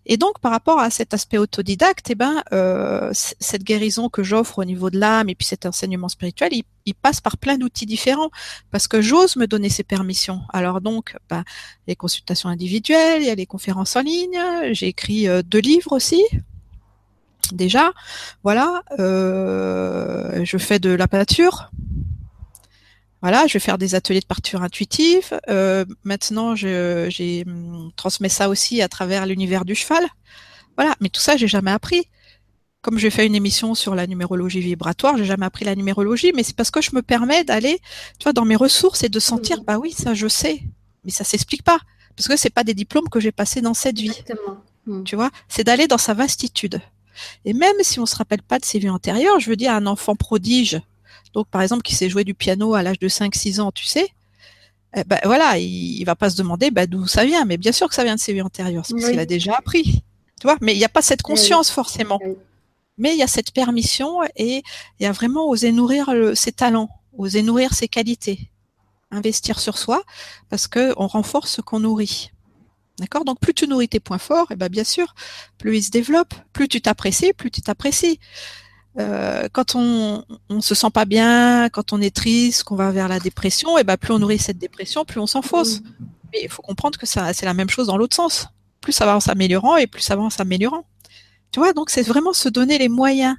et 0.07 0.17
donc, 0.17 0.39
par 0.41 0.51
rapport 0.51 0.81
à 0.81 0.89
cet 0.89 1.13
aspect 1.13 1.37
autodidacte, 1.37 2.09
eh 2.09 2.15
ben, 2.15 2.43
euh, 2.53 3.11
cette 3.13 3.63
guérison 3.63 4.09
que 4.09 4.23
j'offre 4.23 4.59
au 4.59 4.65
niveau 4.65 4.89
de 4.89 4.99
l'âme 4.99 5.29
et 5.29 5.35
puis 5.35 5.47
cet 5.47 5.67
enseignement 5.67 6.09
spirituel, 6.09 6.51
il, 6.53 6.65
passe 6.95 7.21
par 7.21 7.37
plein 7.37 7.59
d'outils 7.59 7.85
différents 7.85 8.31
parce 8.71 8.89
que 8.89 9.03
j'ose 9.03 9.37
me 9.37 9.47
donner 9.47 9.69
ces 9.69 9.85
permissions. 9.85 10.41
Alors 10.49 10.81
donc, 10.81 11.15
bah, 11.29 11.45
les 11.87 11.95
consultations 11.95 12.49
individuelles, 12.49 13.21
il 13.21 13.29
y 13.29 13.31
a 13.31 13.35
les 13.35 13.45
conférences 13.45 13.95
en 13.95 14.01
ligne, 14.01 14.41
j'ai 14.73 14.87
écrit 14.87 15.29
euh, 15.29 15.43
deux 15.43 15.61
livres 15.61 15.93
aussi, 15.93 16.25
déjà. 17.53 17.93
Voilà, 18.43 18.83
euh, 18.99 20.45
je 20.45 20.59
fais 20.59 20.79
de 20.79 20.91
la 20.91 21.09
peinture. 21.09 21.71
Voilà, 23.21 23.47
je 23.49 23.55
vais 23.55 23.59
faire 23.59 23.79
des 23.79 23.95
ateliers 23.95 24.21
de 24.21 24.27
peinture 24.27 24.63
intuitive. 24.63 25.39
Euh, 25.49 25.85
maintenant, 26.05 26.55
j'ai 26.55 27.45
hum, 27.47 27.91
transmets 27.97 28.29
ça 28.29 28.49
aussi 28.49 28.81
à 28.81 28.89
travers 28.89 29.27
l'univers 29.27 29.65
du 29.65 29.75
cheval. 29.75 30.07
Voilà, 30.77 30.95
mais 31.01 31.09
tout 31.09 31.21
ça, 31.21 31.37
j'ai 31.37 31.49
jamais 31.49 31.73
appris. 31.73 32.05
Comme 32.81 32.97
j'ai 32.97 33.11
fait 33.11 33.27
une 33.27 33.35
émission 33.35 33.75
sur 33.75 33.97
la 33.97 34.07
numérologie 34.07 34.61
vibratoire, 34.61 35.17
j'ai 35.17 35.25
jamais 35.25 35.47
appris 35.47 35.65
la 35.65 35.75
numérologie, 35.75 36.33
mais 36.35 36.45
c'est 36.45 36.55
parce 36.55 36.71
que 36.71 36.81
je 36.81 36.91
me 36.95 37.03
permets 37.03 37.43
d'aller, 37.43 37.81
tu 38.21 38.25
vois, 38.25 38.33
dans 38.33 38.45
mes 38.45 38.55
ressources 38.55 39.03
et 39.03 39.09
de 39.09 39.19
sentir, 39.19 39.65
bah 39.65 39.79
oui, 39.79 39.91
ça 39.91 40.15
je 40.15 40.29
sais, 40.29 40.63
mais 41.05 41.11
ça 41.11 41.25
s'explique 41.25 41.65
pas, 41.65 41.81
parce 42.17 42.29
que 42.29 42.37
c'est 42.37 42.51
pas 42.51 42.63
des 42.63 42.75
diplômes 42.75 43.09
que 43.09 43.19
j'ai 43.19 43.33
passés 43.33 43.61
dans 43.61 43.75
cette 43.75 43.99
vie. 43.99 44.23
Mmh. 44.87 45.03
Tu 45.03 45.17
vois, 45.17 45.31
c'est 45.49 45.65
d'aller 45.65 45.89
dans 45.89 45.99
sa 45.99 46.15
vastitude. 46.15 46.81
Et 47.45 47.53
même 47.53 47.77
si 47.81 48.01
on 48.01 48.07
se 48.07 48.17
rappelle 48.17 48.43
pas 48.43 48.59
de 48.59 48.65
ses 48.65 48.79
vies 48.79 48.91
antérieures, 48.91 49.41
je 49.41 49.51
veux 49.51 49.57
dire 49.57 49.73
un 49.73 49.87
enfant 49.87 50.17
prodige, 50.17 50.81
donc 51.35 51.47
par 51.49 51.63
exemple 51.63 51.83
qui 51.83 51.95
sait 51.95 52.09
jouer 52.09 52.25
du 52.25 52.35
piano 52.35 52.75
à 52.75 52.83
l'âge 52.83 52.99
de 52.99 53.09
5-6 53.09 53.61
ans, 53.61 53.73
tu 53.73 53.85
sais, 53.85 54.09
eh 54.97 55.05
ben 55.05 55.19
voilà, 55.25 55.59
il, 55.59 56.03
va 56.05 56.17
pas 56.17 56.31
se 56.31 56.37
demander 56.37 56.71
bah, 56.71 56.87
d'où 56.87 57.07
ça 57.07 57.25
vient, 57.25 57.45
mais 57.45 57.59
bien 57.59 57.73
sûr 57.73 57.89
que 57.89 57.95
ça 57.95 58.05
vient 58.05 58.15
de 58.15 58.21
ses 58.21 58.33
vies 58.33 58.43
antérieures, 58.43 58.87
c'est 58.87 58.95
parce 58.95 59.11
qu'il 59.11 59.19
a 59.19 59.27
déjà 59.27 59.55
appris, 59.57 60.03
tu 60.41 60.45
vois. 60.45 60.57
Mais 60.61 60.75
il 60.75 60.79
n'y 60.79 60.85
a 60.85 60.89
pas 60.89 61.03
cette 61.03 61.23
conscience 61.23 61.71
forcément. 61.71 62.21
Mais 62.97 63.13
il 63.13 63.19
y 63.19 63.23
a 63.23 63.29
cette 63.29 63.53
permission 63.53 64.23
et 64.35 64.63
il 64.99 65.03
y 65.03 65.07
a 65.07 65.13
vraiment 65.13 65.49
oser 65.49 65.73
nourrir 65.73 66.11
ses 66.35 66.53
talents, 66.53 66.89
oser 67.17 67.43
nourrir 67.43 67.75
ses 67.75 67.87
qualités, 67.87 68.51
investir 69.11 69.61
sur 69.61 69.79
soi, 69.79 70.03
parce 70.49 70.67
que 70.67 70.95
on 70.97 71.07
renforce 71.07 71.53
ce 71.53 71.61
qu'on 71.61 71.81
nourrit. 71.81 72.31
D'accord? 72.99 73.25
Donc 73.25 73.39
plus 73.41 73.55
tu 73.55 73.67
nourris 73.69 73.89
tes 73.89 74.01
points 74.01 74.19
forts, 74.19 74.51
et 74.51 74.55
eh 74.55 74.57
ben 74.57 74.69
bien 74.69 74.85
sûr, 74.85 75.15
plus 75.59 75.79
ils 75.79 75.83
se 75.83 75.91
développent, 75.91 76.35
plus 76.53 76.69
tu 76.69 76.81
t'apprécies, 76.81 77.33
plus 77.33 77.51
tu 77.51 77.63
t'apprécies. 77.63 78.19
Euh, 78.99 79.49
quand 79.53 79.77
on, 79.77 80.25
on 80.49 80.61
se 80.61 80.75
sent 80.75 80.91
pas 80.93 81.05
bien, 81.05 81.69
quand 81.69 81.93
on 81.93 82.01
est 82.01 82.15
triste, 82.15 82.65
qu'on 82.65 82.75
va 82.75 82.91
vers 82.91 83.07
la 83.07 83.21
dépression, 83.21 83.79
et 83.79 83.83
eh 83.83 83.85
ben 83.85 83.97
plus 83.97 84.13
on 84.13 84.19
nourrit 84.19 84.39
cette 84.39 84.59
dépression, 84.59 85.05
plus 85.05 85.21
on 85.21 85.27
s'enfonce. 85.27 85.81
Mais 86.33 86.41
il 86.43 86.49
faut 86.49 86.63
comprendre 86.63 86.99
que 86.99 87.07
ça, 87.07 87.33
c'est 87.33 87.47
la 87.47 87.55
même 87.55 87.71
chose 87.71 87.87
dans 87.87 87.97
l'autre 87.97 88.17
sens. 88.17 88.49
Plus 88.81 88.93
ça 88.93 89.07
va 89.07 89.17
en 89.17 89.21
s'améliorant 89.21 89.77
et 89.77 89.87
plus 89.87 90.03
ça 90.03 90.17
va 90.17 90.23
en 90.23 90.31
s'améliorant. 90.31 90.85
Tu 91.53 91.61
vois, 91.61 91.73
donc 91.73 91.91
c'est 91.91 92.03
vraiment 92.03 92.33
se 92.33 92.49
donner 92.49 92.79
les 92.79 92.89
moyens 92.89 93.37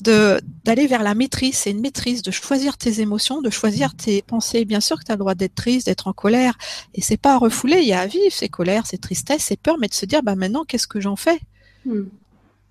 d'aller 0.00 0.86
vers 0.86 1.02
la 1.02 1.14
maîtrise, 1.14 1.56
c'est 1.56 1.70
une 1.70 1.80
maîtrise 1.80 2.22
de 2.22 2.30
choisir 2.30 2.76
tes 2.76 3.00
émotions, 3.00 3.40
de 3.40 3.50
choisir 3.50 3.94
tes 3.94 4.22
pensées. 4.22 4.64
Bien 4.64 4.80
sûr 4.80 4.98
que 4.98 5.04
tu 5.04 5.12
as 5.12 5.14
le 5.14 5.20
droit 5.20 5.34
d'être 5.34 5.54
triste, 5.54 5.86
d'être 5.86 6.06
en 6.06 6.12
colère, 6.12 6.56
et 6.94 7.00
c'est 7.00 7.16
pas 7.16 7.34
à 7.34 7.38
refouler, 7.38 7.78
il 7.80 7.88
y 7.88 7.92
a 7.92 8.00
à 8.00 8.06
vivre 8.06 8.32
ces 8.32 8.48
colères, 8.48 8.86
ces 8.86 8.98
tristesses, 8.98 9.44
ces 9.44 9.56
peurs, 9.56 9.78
mais 9.78 9.88
de 9.88 9.94
se 9.94 10.06
dire 10.06 10.22
bah 10.22 10.36
maintenant 10.36 10.64
qu'est-ce 10.64 10.86
que 10.86 11.00
j'en 11.00 11.16
fais? 11.16 11.40
Hmm. 11.84 12.04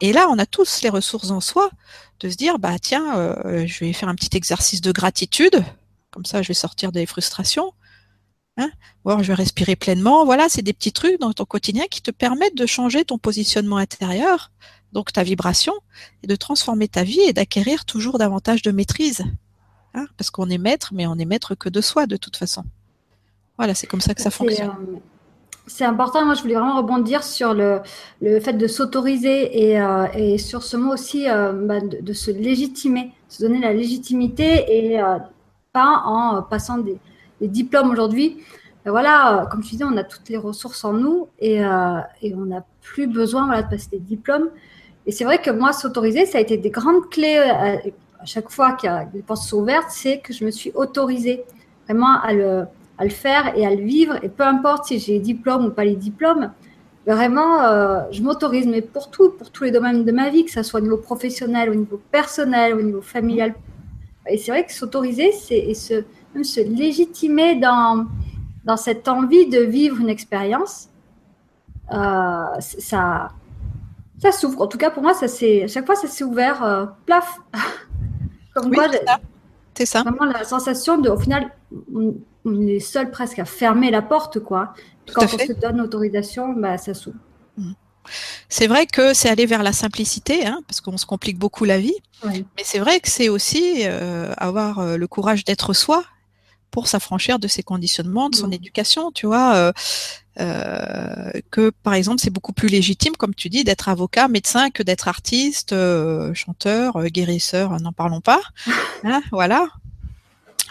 Et 0.01 0.13
là, 0.13 0.27
on 0.29 0.37
a 0.37 0.45
tous 0.45 0.81
les 0.83 0.89
ressources 0.89 1.31
en 1.31 1.41
soi 1.41 1.69
de 2.19 2.29
se 2.29 2.35
dire 2.35 2.59
bah 2.59 2.77
tiens, 2.79 3.17
euh, 3.17 3.65
je 3.65 3.79
vais 3.79 3.93
faire 3.93 4.09
un 4.09 4.15
petit 4.15 4.35
exercice 4.37 4.81
de 4.81 4.91
gratitude, 4.91 5.63
comme 6.11 6.25
ça 6.25 6.41
je 6.41 6.49
vais 6.49 6.53
sortir 6.53 6.91
des 6.91 7.05
frustrations. 7.05 7.73
Hein? 8.57 8.71
Ou 9.03 9.09
alors 9.09 9.23
je 9.23 9.29
vais 9.29 9.33
respirer 9.33 9.75
pleinement. 9.75 10.25
Voilà, 10.25 10.47
c'est 10.47 10.61
des 10.61 10.73
petits 10.73 10.93
trucs 10.93 11.19
dans 11.19 11.33
ton 11.33 11.45
quotidien 11.45 11.85
qui 11.89 12.01
te 12.01 12.11
permettent 12.11 12.55
de 12.55 12.65
changer 12.65 13.03
ton 13.03 13.17
positionnement 13.17 13.77
intérieur, 13.77 14.51
donc 14.93 15.11
ta 15.11 15.23
vibration, 15.23 15.73
et 16.23 16.27
de 16.27 16.35
transformer 16.35 16.87
ta 16.87 17.03
vie 17.03 17.21
et 17.21 17.33
d'acquérir 17.33 17.85
toujours 17.85 18.17
davantage 18.17 18.61
de 18.61 18.71
maîtrise. 18.71 19.23
Hein, 19.95 20.07
parce 20.17 20.29
qu'on 20.29 20.49
est 20.49 20.57
maître, 20.57 20.89
mais 20.93 21.07
on 21.07 21.15
est 21.15 21.25
maître 21.25 21.55
que 21.55 21.69
de 21.69 21.79
soi 21.79 22.05
de 22.05 22.17
toute 22.17 22.35
façon. 22.35 22.63
Voilà, 23.57 23.73
c'est 23.73 23.87
comme 23.87 24.01
ça 24.01 24.13
que 24.13 24.21
ça 24.21 24.29
fonctionne. 24.29 24.69
Euh, 24.69 24.97
c'est 25.67 25.85
important, 25.85 26.25
moi 26.25 26.35
je 26.35 26.41
voulais 26.41 26.55
vraiment 26.55 26.77
rebondir 26.77 27.23
sur 27.23 27.53
le, 27.53 27.79
le 28.21 28.39
fait 28.41 28.53
de 28.53 28.67
s'autoriser 28.67 29.69
et, 29.69 29.81
euh, 29.81 30.05
et, 30.13 30.37
sur 30.37 30.63
ce 30.63 30.75
mot 30.75 30.93
aussi 30.93 31.29
euh, 31.29 31.53
bah, 31.53 31.79
de, 31.79 32.13
se 32.13 32.29
légitimer, 32.29 33.13
se 33.29 33.41
donner 33.41 33.59
la 33.59 33.73
légitimité 33.73 34.65
et 34.67 34.99
pas 35.71 36.03
en 36.05 36.43
passant 36.43 36.77
des, 36.77 36.97
des 37.39 37.47
diplômes 37.47 37.89
aujourd'hui. 37.89 38.37
Voilà, 38.85 39.47
comme 39.49 39.63
je 39.63 39.69
disais, 39.69 39.83
on 39.85 39.97
a 39.97 40.03
toutes 40.03 40.29
les 40.29 40.37
ressources 40.37 40.83
en 40.83 40.93
nous 40.93 41.29
et, 41.39 41.55
et 41.55 42.35
on 42.35 42.45
n'a 42.45 42.63
plus 42.81 43.07
besoin 43.07 43.47
voilà, 43.47 43.63
de 43.63 43.69
passer 43.69 43.89
des 43.89 43.99
diplômes. 43.99 44.49
Et 45.05 45.11
c'est 45.11 45.23
vrai 45.23 45.39
que 45.39 45.51
moi, 45.51 45.71
s'autoriser, 45.73 46.25
ça 46.25 46.39
a 46.39 46.41
été 46.41 46.57
des 46.57 46.69
grandes 46.69 47.09
clés 47.09 47.37
euh, 47.37 47.89
à, 48.19 48.25
chaque 48.25 48.49
fois 48.49 48.73
qu'il 48.73 48.89
y 48.89 48.93
a 48.93 49.05
des 49.05 49.21
portes 49.21 49.43
sont 49.43 49.59
ouvertes, 49.59 49.89
c'est 49.89 50.19
que 50.19 50.33
je 50.33 50.43
me 50.45 50.51
suis 50.51 50.71
autorisée 50.73 51.43
vraiment 51.85 52.19
à 52.21 52.33
le, 52.33 52.67
faire 53.09 53.55
et 53.55 53.65
à 53.65 53.69
le 53.75 53.83
vivre. 53.83 54.15
Et 54.23 54.29
peu 54.29 54.43
importe 54.43 54.85
si 54.85 54.99
j'ai 54.99 55.13
les 55.13 55.19
diplômes 55.19 55.65
ou 55.65 55.69
pas 55.69 55.83
les 55.83 55.95
diplômes, 55.95 56.51
vraiment, 57.05 57.61
euh, 57.61 58.01
je 58.11 58.23
m'autorise, 58.23 58.65
mais 58.65 58.81
pour 58.81 59.11
tout, 59.11 59.29
pour 59.29 59.51
tous 59.51 59.63
les 59.65 59.71
domaines 59.71 60.05
de 60.05 60.11
ma 60.11 60.29
vie, 60.29 60.43
que 60.43 60.51
ce 60.51 60.63
soit 60.63 60.79
au 60.79 60.83
niveau 60.83 60.97
professionnel, 60.97 61.69
au 61.69 61.75
niveau 61.75 62.01
personnel, 62.11 62.73
au 62.73 62.81
niveau 62.81 63.01
familial. 63.01 63.53
Et 64.27 64.39
c'est 64.39 64.51
vrai 64.51 64.65
que 64.65 64.73
s'autoriser, 64.73 65.31
c'est 65.31 65.71
se, 65.75 66.03
même 66.33 66.43
se 66.43 66.61
légitimer 66.61 67.55
dans, 67.59 68.07
dans 68.63 68.77
cette 68.77 69.07
envie 69.07 69.47
de 69.47 69.59
vivre 69.59 69.99
une 69.99 70.09
expérience. 70.09 70.89
Euh, 71.93 72.59
ça, 72.59 73.29
ça 74.21 74.31
s'ouvre. 74.31 74.61
En 74.61 74.67
tout 74.67 74.77
cas, 74.77 74.89
pour 74.89 75.03
moi, 75.03 75.13
ça 75.13 75.27
c'est 75.27 75.63
à 75.63 75.67
chaque 75.67 75.85
fois, 75.85 75.95
ça 75.95 76.07
s'est 76.07 76.23
ouvert, 76.23 76.63
euh, 76.63 76.85
plaf. 77.05 77.39
Comme 78.53 78.71
oui, 78.71 78.77
c'est 79.77 79.85
ça. 79.85 80.03
Vraiment 80.03 80.25
la 80.25 80.45
sensation 80.45 80.97
de, 80.97 81.09
au 81.09 81.17
final, 81.17 81.51
on, 81.93 82.15
est 82.67 82.79
seul 82.79 83.11
presque 83.11 83.39
à 83.39 83.45
fermer 83.45 83.91
la 83.91 84.01
porte, 84.01 84.39
quoi. 84.39 84.73
Quand 85.13 85.23
on 85.23 85.37
se 85.37 85.51
donne 85.51 85.77
l'autorisation, 85.77 86.53
bah, 86.53 86.77
ça 86.77 86.93
s'ouvre. 86.93 87.17
Mmh. 87.57 87.73
C'est 88.47 88.67
vrai 88.67 88.85
que 88.85 89.13
c'est 89.13 89.29
aller 89.29 89.45
vers 89.45 89.63
la 89.63 89.73
simplicité, 89.73 90.45
hein, 90.45 90.61
parce 90.67 90.79
qu'on 90.79 90.97
se 90.97 91.05
complique 91.05 91.37
beaucoup 91.37 91.65
la 91.65 91.79
vie. 91.79 91.95
Mais 92.23 92.45
c'est 92.63 92.79
vrai 92.79 92.99
que 92.99 93.09
c'est 93.09 93.29
aussi 93.29 93.81
euh, 93.83 94.33
avoir 94.37 94.79
euh, 94.79 94.97
le 94.97 95.07
courage 95.07 95.43
d'être 95.43 95.73
soi 95.73 96.03
pour 96.75 96.89
s'affranchir 96.89 97.39
de 97.39 97.47
ses 97.47 97.63
conditionnements, 97.63 98.29
de 98.29 98.35
son 98.35 98.51
éducation, 98.51 99.09
tu 99.13 99.27
vois. 99.27 99.55
Euh, 99.55 99.71
euh, 100.41 101.31
que 101.49 101.69
par 101.69 101.93
exemple 101.93 102.19
c'est 102.19 102.29
beaucoup 102.29 102.51
plus 102.51 102.67
légitime, 102.67 103.15
comme 103.15 103.33
tu 103.33 103.47
dis, 103.47 103.63
d'être 103.63 103.87
avocat, 103.87 104.27
médecin 104.27 104.69
que 104.71 104.83
d'être 104.83 105.07
artiste, 105.07 105.71
euh, 105.71 106.33
chanteur, 106.33 106.97
euh, 106.97 107.05
guérisseur, 107.05 107.79
n'en 107.79 107.93
parlons 107.93 108.19
pas. 108.19 108.41
Hein, 109.05 109.21
voilà. 109.31 109.67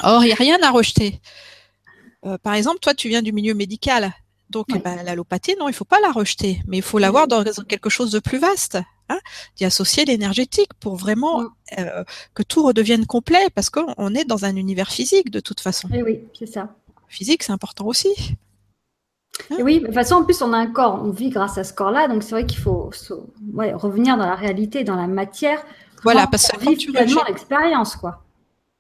Or, 0.03 0.25
il 0.25 0.27
n'y 0.27 0.33
a 0.33 0.37
rien 0.37 0.59
à 0.63 0.71
rejeter. 0.71 1.21
par 2.43 2.55
exemple, 2.55 2.81
toi, 2.81 2.95
tu 2.95 3.09
viens 3.09 3.23
du 3.23 3.33
milieu 3.33 3.55
médical. 3.55 4.13
Donc, 4.51 4.67
eh 4.75 4.81
ben, 4.81 5.03
l'allopathie, 5.05 5.55
non, 5.59 5.69
il 5.69 5.75
faut 5.75 5.85
pas 5.85 6.01
la 6.01 6.11
rejeter, 6.11 6.61
mais 6.67 6.79
il 6.79 6.83
faut 6.83 6.99
l'avoir 6.99 7.29
dans 7.29 7.45
quelque 7.45 7.89
chose 7.89 8.11
de 8.11 8.19
plus 8.19 8.39
vaste. 8.39 8.79
Hein, 9.11 9.19
d'y 9.57 9.67
associer 9.67 10.07
l'énergétique 10.07 10.73
pour 10.81 10.97
vraiment 10.97 11.45
que 12.33 12.43
tout 12.43 12.63
redevienne 12.63 13.05
complet, 13.05 13.51
parce 13.55 13.69
qu'on 13.69 14.15
est 14.15 14.25
dans 14.25 14.47
un 14.47 14.57
univers 14.57 14.91
physique 14.91 15.31
de 15.31 15.41
toute 15.41 15.61
façon. 15.61 15.89
Et 15.89 15.99
eh 15.99 16.03
oui, 16.03 16.21
c'est 16.39 16.47
ça. 16.47 16.75
Physique, 17.07 17.43
c'est 17.43 17.53
important 17.53 17.85
aussi 17.85 18.37
oui, 19.61 19.81
de 19.81 19.87
toute 19.87 19.95
façon, 19.95 20.17
en 20.17 20.25
plus, 20.25 20.41
on 20.43 20.53
a 20.53 20.57
un 20.57 20.67
corps, 20.67 21.01
on 21.03 21.11
vit 21.11 21.31
grâce 21.31 21.59
à 21.59 21.65
ce 21.65 21.73
corps-là, 21.73 22.09
donc 22.09 22.23
c'est 22.23 22.31
vrai 22.31 22.47
qu'il 22.47 22.59
faut 22.59 22.91
revenir 23.53 24.17
dans 24.17 24.27
la 24.27 24.35
réalité, 24.35 24.85
dans 24.85 24.97
la 24.97 25.07
matière. 25.07 25.63
Voilà, 26.03 26.27
parce 26.27 26.49
que 26.49 26.65
quand 26.65 26.77
tu 26.77 26.91
rejettes 26.91 27.29
l'expérience, 27.29 27.97
quoi. 27.97 28.23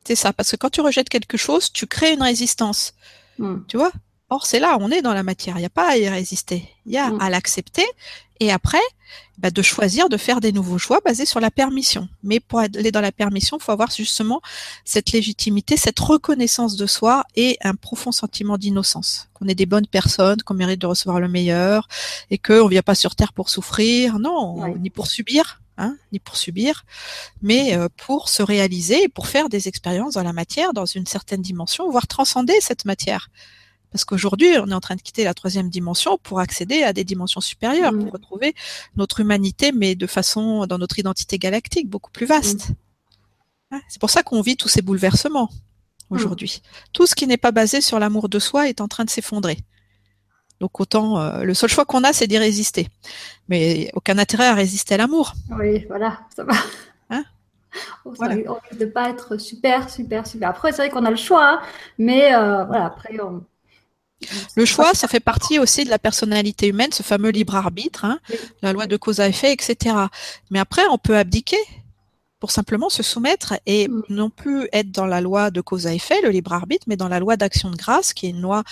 C'est 0.06 0.14
ça, 0.14 0.32
parce 0.32 0.50
que 0.50 0.56
quand 0.56 0.70
tu 0.70 0.80
rejettes 0.80 1.08
quelque 1.08 1.36
chose, 1.36 1.72
tu 1.72 1.86
crées 1.86 2.12
une 2.12 2.22
résistance. 2.22 2.94
Hmm. 3.38 3.58
Tu 3.66 3.76
vois? 3.76 3.90
Or, 4.30 4.46
c'est 4.46 4.60
là, 4.60 4.78
on 4.80 4.90
est 4.90 5.02
dans 5.02 5.14
la 5.14 5.22
matière. 5.22 5.56
Il 5.56 5.60
n'y 5.60 5.66
a 5.66 5.70
pas 5.70 5.90
à 5.90 5.96
y 5.96 6.08
résister. 6.08 6.68
Il 6.86 6.92
y 6.92 6.98
a 6.98 7.10
hmm. 7.10 7.20
à 7.20 7.30
l'accepter 7.30 7.84
et 8.40 8.50
après, 8.50 8.82
bah, 9.38 9.50
de 9.50 9.62
choisir 9.62 10.08
de 10.08 10.16
faire 10.16 10.40
des 10.40 10.52
nouveaux 10.52 10.78
choix 10.78 11.00
basés 11.04 11.26
sur 11.26 11.40
la 11.40 11.50
permission. 11.50 12.08
Mais 12.22 12.40
pour 12.40 12.58
aller 12.58 12.90
dans 12.90 13.00
la 13.00 13.12
permission, 13.12 13.58
il 13.58 13.62
faut 13.62 13.72
avoir 13.72 13.90
justement 13.90 14.40
cette 14.84 15.12
légitimité, 15.12 15.76
cette 15.76 15.98
reconnaissance 16.00 16.76
de 16.76 16.86
soi 16.86 17.24
et 17.36 17.58
un 17.62 17.74
profond 17.74 18.12
sentiment 18.12 18.58
d'innocence. 18.58 19.28
Qu'on 19.34 19.46
est 19.46 19.54
des 19.54 19.66
bonnes 19.66 19.86
personnes, 19.86 20.42
qu'on 20.42 20.54
mérite 20.54 20.80
de 20.80 20.86
recevoir 20.86 21.20
le 21.20 21.28
meilleur 21.28 21.88
et 22.30 22.38
qu'on 22.38 22.64
ne 22.64 22.70
vient 22.70 22.82
pas 22.82 22.94
sur 22.94 23.14
Terre 23.14 23.32
pour 23.32 23.50
souffrir, 23.50 24.18
non, 24.18 24.76
ni 24.76 24.90
pour 24.90 25.06
subir. 25.06 25.60
Hein, 25.76 25.96
ni 26.12 26.20
pour 26.20 26.36
subir, 26.36 26.84
mais 27.42 27.76
euh, 27.76 27.88
pour 27.96 28.28
se 28.28 28.44
réaliser 28.44 29.08
pour 29.08 29.26
faire 29.26 29.48
des 29.48 29.66
expériences 29.66 30.14
dans 30.14 30.22
la 30.22 30.32
matière, 30.32 30.72
dans 30.72 30.86
une 30.86 31.04
certaine 31.04 31.42
dimension, 31.42 31.90
voire 31.90 32.06
transcender 32.06 32.54
cette 32.60 32.84
matière. 32.84 33.28
Parce 33.94 34.04
qu'aujourd'hui, 34.04 34.48
on 34.58 34.66
est 34.66 34.74
en 34.74 34.80
train 34.80 34.96
de 34.96 35.00
quitter 35.00 35.22
la 35.22 35.34
troisième 35.34 35.70
dimension 35.70 36.18
pour 36.18 36.40
accéder 36.40 36.82
à 36.82 36.92
des 36.92 37.04
dimensions 37.04 37.40
supérieures, 37.40 37.92
pour 37.92 38.06
mm. 38.06 38.10
retrouver 38.10 38.54
notre 38.96 39.20
humanité, 39.20 39.70
mais 39.70 39.94
de 39.94 40.08
façon 40.08 40.66
dans 40.66 40.78
notre 40.78 40.98
identité 40.98 41.38
galactique 41.38 41.88
beaucoup 41.88 42.10
plus 42.10 42.26
vaste. 42.26 42.70
Mm. 43.70 43.76
C'est 43.86 44.00
pour 44.00 44.10
ça 44.10 44.24
qu'on 44.24 44.40
vit 44.40 44.56
tous 44.56 44.66
ces 44.66 44.82
bouleversements 44.82 45.48
aujourd'hui. 46.10 46.60
Mm. 46.60 46.68
Tout 46.92 47.06
ce 47.06 47.14
qui 47.14 47.28
n'est 47.28 47.36
pas 47.36 47.52
basé 47.52 47.80
sur 47.80 48.00
l'amour 48.00 48.28
de 48.28 48.40
soi 48.40 48.68
est 48.68 48.80
en 48.80 48.88
train 48.88 49.04
de 49.04 49.10
s'effondrer. 49.10 49.58
Donc 50.58 50.80
autant 50.80 51.20
euh, 51.20 51.44
le 51.44 51.54
seul 51.54 51.70
choix 51.70 51.84
qu'on 51.84 52.02
a, 52.02 52.12
c'est 52.12 52.26
d'y 52.26 52.38
résister. 52.38 52.88
Mais 53.48 53.92
aucun 53.94 54.18
intérêt 54.18 54.48
à 54.48 54.54
résister 54.54 54.94
à 54.94 54.96
l'amour. 54.96 55.34
Oui, 55.56 55.84
voilà, 55.86 56.18
ça 56.34 56.42
va. 56.42 56.54
Hein 57.10 57.22
on 58.04 58.10
voilà. 58.10 58.34
risque 58.34 58.76
de 58.76 58.86
pas 58.86 59.08
être 59.10 59.36
super, 59.36 59.88
super, 59.88 60.26
super. 60.26 60.48
Après, 60.48 60.72
c'est 60.72 60.78
vrai 60.78 60.90
qu'on 60.90 61.04
a 61.04 61.10
le 61.10 61.16
choix, 61.16 61.48
hein, 61.48 61.60
mais 61.98 62.34
euh, 62.34 62.64
voilà, 62.64 62.86
après, 62.86 63.20
on, 63.20 63.44
le 64.56 64.64
choix, 64.64 64.94
ça 64.94 65.08
fait 65.08 65.20
partie 65.20 65.58
aussi 65.58 65.84
de 65.84 65.90
la 65.90 65.98
personnalité 65.98 66.68
humaine, 66.68 66.92
ce 66.92 67.02
fameux 67.02 67.30
libre 67.30 67.56
arbitre, 67.56 68.04
hein, 68.04 68.18
la 68.62 68.72
loi 68.72 68.86
de 68.86 68.96
cause 68.96 69.20
à 69.20 69.28
effet, 69.28 69.52
etc. 69.52 69.96
Mais 70.50 70.58
après, 70.58 70.82
on 70.90 70.98
peut 70.98 71.16
abdiquer 71.16 71.58
pour 72.40 72.50
simplement 72.50 72.90
se 72.90 73.02
soumettre 73.02 73.54
et 73.64 73.88
mm. 73.88 74.02
non 74.10 74.30
plus 74.30 74.68
être 74.72 74.90
dans 74.90 75.06
la 75.06 75.20
loi 75.20 75.50
de 75.50 75.60
cause 75.60 75.86
à 75.86 75.94
effet, 75.94 76.20
le 76.22 76.28
libre 76.28 76.52
arbitre, 76.52 76.84
mais 76.86 76.96
dans 76.96 77.08
la 77.08 77.18
loi 77.18 77.36
d'action 77.36 77.70
de 77.70 77.76
grâce, 77.76 78.12
qui 78.12 78.26
est 78.26 78.30
une 78.30 78.42
loi 78.42 78.64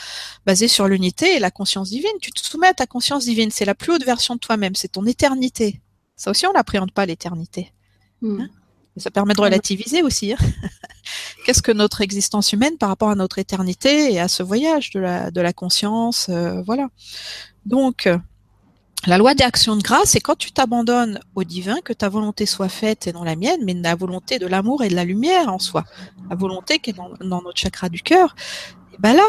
basée 0.47 0.69
sur 0.69 0.89
l'unité 0.89 1.37
et 1.37 1.39
la 1.39 1.51
conscience 1.51 1.89
divine. 1.89 2.11
Tu 2.21 2.33
te 2.33 2.41
soumets 2.41 2.69
à 2.69 2.75
ta 2.75 2.87
conscience 2.87 3.25
divine, 3.25 3.51
c'est 3.51 3.65
la 3.65 3.75
plus 3.75 3.95
haute 3.95 4.05
version 4.05 4.35
de 4.35 4.41
toi-même, 4.41 4.75
c'est 4.75 4.93
ton 4.93 5.07
éternité. 5.07 5.81
Ça 6.17 6.31
aussi, 6.31 6.47
on 6.47 6.53
n'appréhende 6.53 6.93
pas 6.93 7.07
l'éternité. 7.07 7.73
Mm. 8.21 8.41
Hein 8.43 8.49
ça 8.97 9.11
permet 9.11 9.35
de 9.35 9.41
relativiser 9.41 10.03
aussi. 10.03 10.33
Hein. 10.33 10.37
Qu'est-ce 11.47 11.63
que 11.63 11.73
notre 11.73 12.01
existence 12.01 12.53
humaine 12.53 12.77
par 12.79 12.89
rapport 12.89 13.11
à 13.11 13.15
notre 13.15 13.39
éternité 13.39 14.13
et 14.13 14.21
à 14.21 14.29
ce 14.29 14.43
voyage 14.43 14.91
de 14.91 15.01
la, 15.01 15.31
de 15.31 15.41
la 15.41 15.53
conscience, 15.53 16.27
euh, 16.29 16.63
voilà. 16.63 16.89
Donc, 17.65 18.07
euh, 18.07 18.19
la 19.07 19.19
loi 19.19 19.35
d'action 19.35 19.77
de 19.77 19.83
grâce, 19.83 20.11
c'est 20.11 20.21
quand 20.21 20.37
tu 20.37 20.53
t'abandonnes 20.53 21.19
au 21.35 21.43
divin, 21.43 21.81
que 21.83 21.93
ta 21.93 22.09
volonté 22.09 22.47
soit 22.47 22.69
faite 22.69 23.07
et 23.07 23.13
non 23.13 23.25
la 23.25 23.35
mienne, 23.35 23.61
mais 23.65 23.75
la 23.75 23.97
volonté 23.97 24.39
de 24.39 24.47
l'amour 24.47 24.85
et 24.85 24.89
de 24.89 24.95
la 24.95 25.05
lumière 25.05 25.49
en 25.49 25.59
soi, 25.59 25.85
la 26.31 26.37
volonté 26.37 26.79
qui 26.79 26.91
est 26.91 26.93
dans, 26.93 27.11
notre 27.21 27.57
chakra 27.57 27.89
du 27.89 28.03
cœur. 28.03 28.37
Et 28.93 28.97
ben 29.01 29.15
là, 29.15 29.27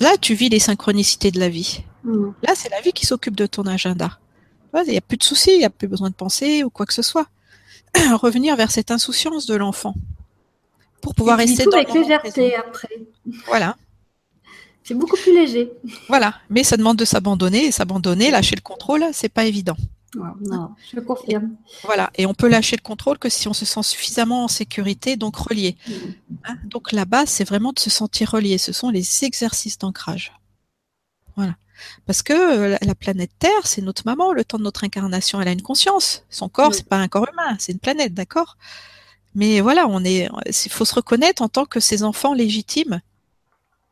là, 0.00 0.16
tu 0.20 0.34
vis 0.34 0.50
les 0.50 0.58
synchronicités 0.58 1.30
de 1.30 1.40
la 1.40 1.48
vie. 1.48 1.82
Mmh. 2.04 2.26
Là, 2.42 2.52
c'est 2.54 2.68
la 2.68 2.80
vie 2.82 2.92
qui 2.92 3.06
s'occupe 3.06 3.36
de 3.36 3.46
ton 3.46 3.66
agenda. 3.66 4.18
Il 4.86 4.90
n'y 4.90 4.98
a 4.98 5.00
plus 5.00 5.16
de 5.16 5.24
soucis, 5.24 5.52
il 5.52 5.58
n'y 5.58 5.64
a 5.64 5.70
plus 5.70 5.88
besoin 5.88 6.10
de 6.10 6.14
penser 6.14 6.62
ou 6.62 6.70
quoi 6.70 6.86
que 6.86 6.94
ce 6.94 7.02
soit. 7.02 7.26
revenir 8.14 8.56
vers 8.56 8.70
cette 8.70 8.90
insouciance 8.90 9.46
de 9.46 9.54
l'enfant 9.54 9.94
pour 11.00 11.14
pouvoir 11.14 11.38
rester 11.38 11.64
tout 11.64 11.74
avec 11.74 11.92
légèreté 11.92 12.54
après. 12.56 12.88
Voilà. 13.46 13.76
C'est 14.82 14.94
beaucoup 14.94 15.16
plus 15.16 15.34
léger. 15.34 15.70
Voilà, 16.08 16.34
mais 16.48 16.64
ça 16.64 16.76
demande 16.76 16.96
de 16.96 17.04
s'abandonner 17.04 17.66
et 17.66 17.70
s'abandonner, 17.70 18.30
lâcher 18.30 18.56
le 18.56 18.62
contrôle, 18.62 19.04
c'est 19.12 19.28
pas 19.28 19.44
évident. 19.44 19.76
Non, 20.16 20.70
je 20.92 20.98
confirme. 20.98 21.50
Voilà, 21.84 22.10
et 22.16 22.26
on 22.26 22.34
peut 22.34 22.48
lâcher 22.48 22.76
le 22.76 22.82
contrôle 22.82 23.18
que 23.18 23.28
si 23.28 23.46
on 23.46 23.52
se 23.52 23.64
sent 23.64 23.82
suffisamment 23.84 24.44
en 24.44 24.48
sécurité, 24.48 25.16
donc 25.16 25.36
relié. 25.36 25.76
Mm. 25.86 25.92
Hein, 26.44 26.56
donc 26.64 26.92
la 26.92 27.04
base, 27.04 27.28
c'est 27.28 27.44
vraiment 27.44 27.72
de 27.72 27.78
se 27.78 27.90
sentir 27.90 28.32
relié. 28.32 28.58
Ce 28.58 28.72
sont 28.72 28.90
les 28.90 29.24
exercices 29.24 29.78
d'ancrage. 29.78 30.32
Voilà. 31.36 31.54
Parce 32.06 32.22
que 32.22 32.32
euh, 32.32 32.76
la 32.80 32.94
planète 32.94 33.30
Terre, 33.38 33.66
c'est 33.66 33.82
notre 33.82 34.02
maman. 34.06 34.32
Le 34.32 34.44
temps 34.44 34.58
de 34.58 34.62
notre 34.62 34.84
incarnation, 34.84 35.40
elle 35.40 35.48
a 35.48 35.52
une 35.52 35.62
conscience. 35.62 36.24
Son 36.30 36.48
corps, 36.48 36.74
c'est 36.74 36.88
pas 36.88 36.96
un 36.96 37.08
corps 37.08 37.28
humain, 37.32 37.56
c'est 37.58 37.72
une 37.72 37.78
planète, 37.78 38.14
d'accord? 38.14 38.56
Mais 39.34 39.60
voilà, 39.60 39.86
on 39.88 40.04
est. 40.04 40.28
Il 40.46 40.70
faut 40.70 40.84
se 40.84 40.94
reconnaître 40.94 41.42
en 41.42 41.48
tant 41.48 41.64
que 41.64 41.80
ces 41.80 42.02
enfants 42.02 42.34
légitimes. 42.34 43.00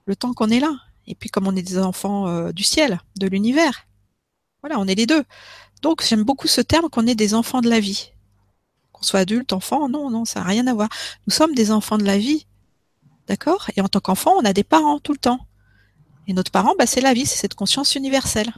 Le 0.06 0.16
temps 0.16 0.34
qu'on 0.34 0.50
est 0.50 0.60
là. 0.60 0.74
Et 1.06 1.14
puis 1.14 1.30
comme 1.30 1.46
on 1.46 1.56
est 1.56 1.62
des 1.62 1.78
enfants 1.78 2.28
euh, 2.28 2.52
du 2.52 2.64
ciel, 2.64 3.00
de 3.18 3.26
l'univers. 3.26 3.86
Voilà, 4.62 4.78
on 4.78 4.86
est 4.86 4.94
les 4.94 5.06
deux. 5.06 5.24
Donc 5.82 6.04
j'aime 6.04 6.22
beaucoup 6.22 6.48
ce 6.48 6.60
terme 6.60 6.88
qu'on 6.90 7.06
est 7.06 7.14
des 7.14 7.34
enfants 7.34 7.60
de 7.60 7.68
la 7.70 7.80
vie. 7.80 8.12
Qu'on 8.92 9.02
soit 9.02 9.20
adulte, 9.20 9.52
enfant, 9.52 9.88
non, 9.88 10.10
non, 10.10 10.24
ça 10.24 10.40
n'a 10.40 10.46
rien 10.46 10.66
à 10.66 10.74
voir. 10.74 10.88
Nous 11.26 11.32
sommes 11.32 11.54
des 11.54 11.70
enfants 11.70 11.98
de 11.98 12.04
la 12.04 12.18
vie. 12.18 12.46
D'accord? 13.26 13.70
Et 13.76 13.80
en 13.80 13.88
tant 13.88 14.00
qu'enfant, 14.00 14.34
on 14.36 14.44
a 14.44 14.52
des 14.52 14.64
parents 14.64 14.98
tout 14.98 15.12
le 15.12 15.18
temps. 15.18 15.40
Et 16.28 16.34
notre 16.34 16.52
parent, 16.52 16.74
bah, 16.78 16.86
c'est 16.86 17.00
la 17.00 17.14
vie, 17.14 17.26
c'est 17.26 17.38
cette 17.38 17.54
conscience 17.54 17.94
universelle. 17.94 18.52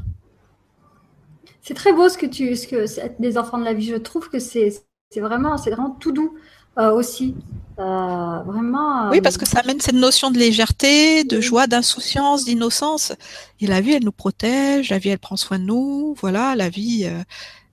C'est 1.63 1.75
très 1.75 1.93
beau 1.93 2.09
ce 2.09 2.19
que 2.19 2.27
tu, 2.27 2.57
ce 2.57 2.67
que 2.67 2.85
des 3.21 3.39
enfants 3.39 3.59
de 3.59 3.65
la 3.65 3.73
vie. 3.73 3.87
Je 3.87 3.97
trouve 3.97 4.29
que 4.29 4.41
c'est, 4.41 4.83
vraiment, 5.17 5.57
c'est 5.57 5.71
vraiment 5.71 5.91
tout 5.91 6.11
doux 6.11 6.35
euh, 6.79 6.91
aussi. 6.93 7.37
Euh, 7.79 8.39
vraiment. 8.45 9.11
Oui, 9.11 9.21
parce 9.21 9.39
que 9.39 9.47
ça 9.47 9.61
amène 9.61 9.81
cette 9.81 9.95
notion 9.95 10.33
de 10.33 10.39
légèreté, 10.39 11.23
de 11.23 11.41
joie, 11.41 11.69
d'insouciance, 11.69 12.45
d'innocence. 12.45 13.13
Et 13.61 13.69
la 13.69 13.81
vie, 13.81 13.93
elle 13.93 14.05
nous 14.05 14.13
protège, 14.13 14.91
la 14.91 14.99
vie, 14.99 15.11
elle 15.11 15.21
prend 15.21 15.37
soin 15.37 15.61
de 15.61 15.65
nous. 15.65 16.17
Voilà, 16.21 16.57
la 16.57 16.69
vie, 16.69 17.05
euh, 17.05 17.23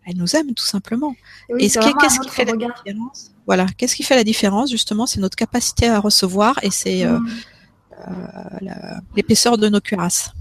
elle 0.06 0.18
nous 0.18 0.36
aime 0.36 0.54
tout 0.54 0.66
simplement. 0.66 1.16
Et, 1.58 1.70
ce 1.70 1.80
qu'est-ce 1.80 2.20
qui 2.20 2.30
fait 2.30 2.46
la 2.46 2.54
différence? 2.56 3.32
Voilà, 3.48 3.66
qu'est-ce 3.78 3.96
qui 3.96 4.04
fait 4.04 4.16
la 4.16 4.24
différence 4.24 4.70
justement? 4.70 5.08
C'est 5.08 5.22
notre 5.22 5.38
capacité 5.38 5.90
à 5.90 6.00
recevoir 6.00 6.60
et 6.62 6.70
c'est 6.70 7.06
mmh. 7.06 7.26
Euh, 8.00 8.68
l'épaisseur 9.16 9.58
de 9.58 9.70
nos 9.70 9.80
cuirasses. 9.80 10.32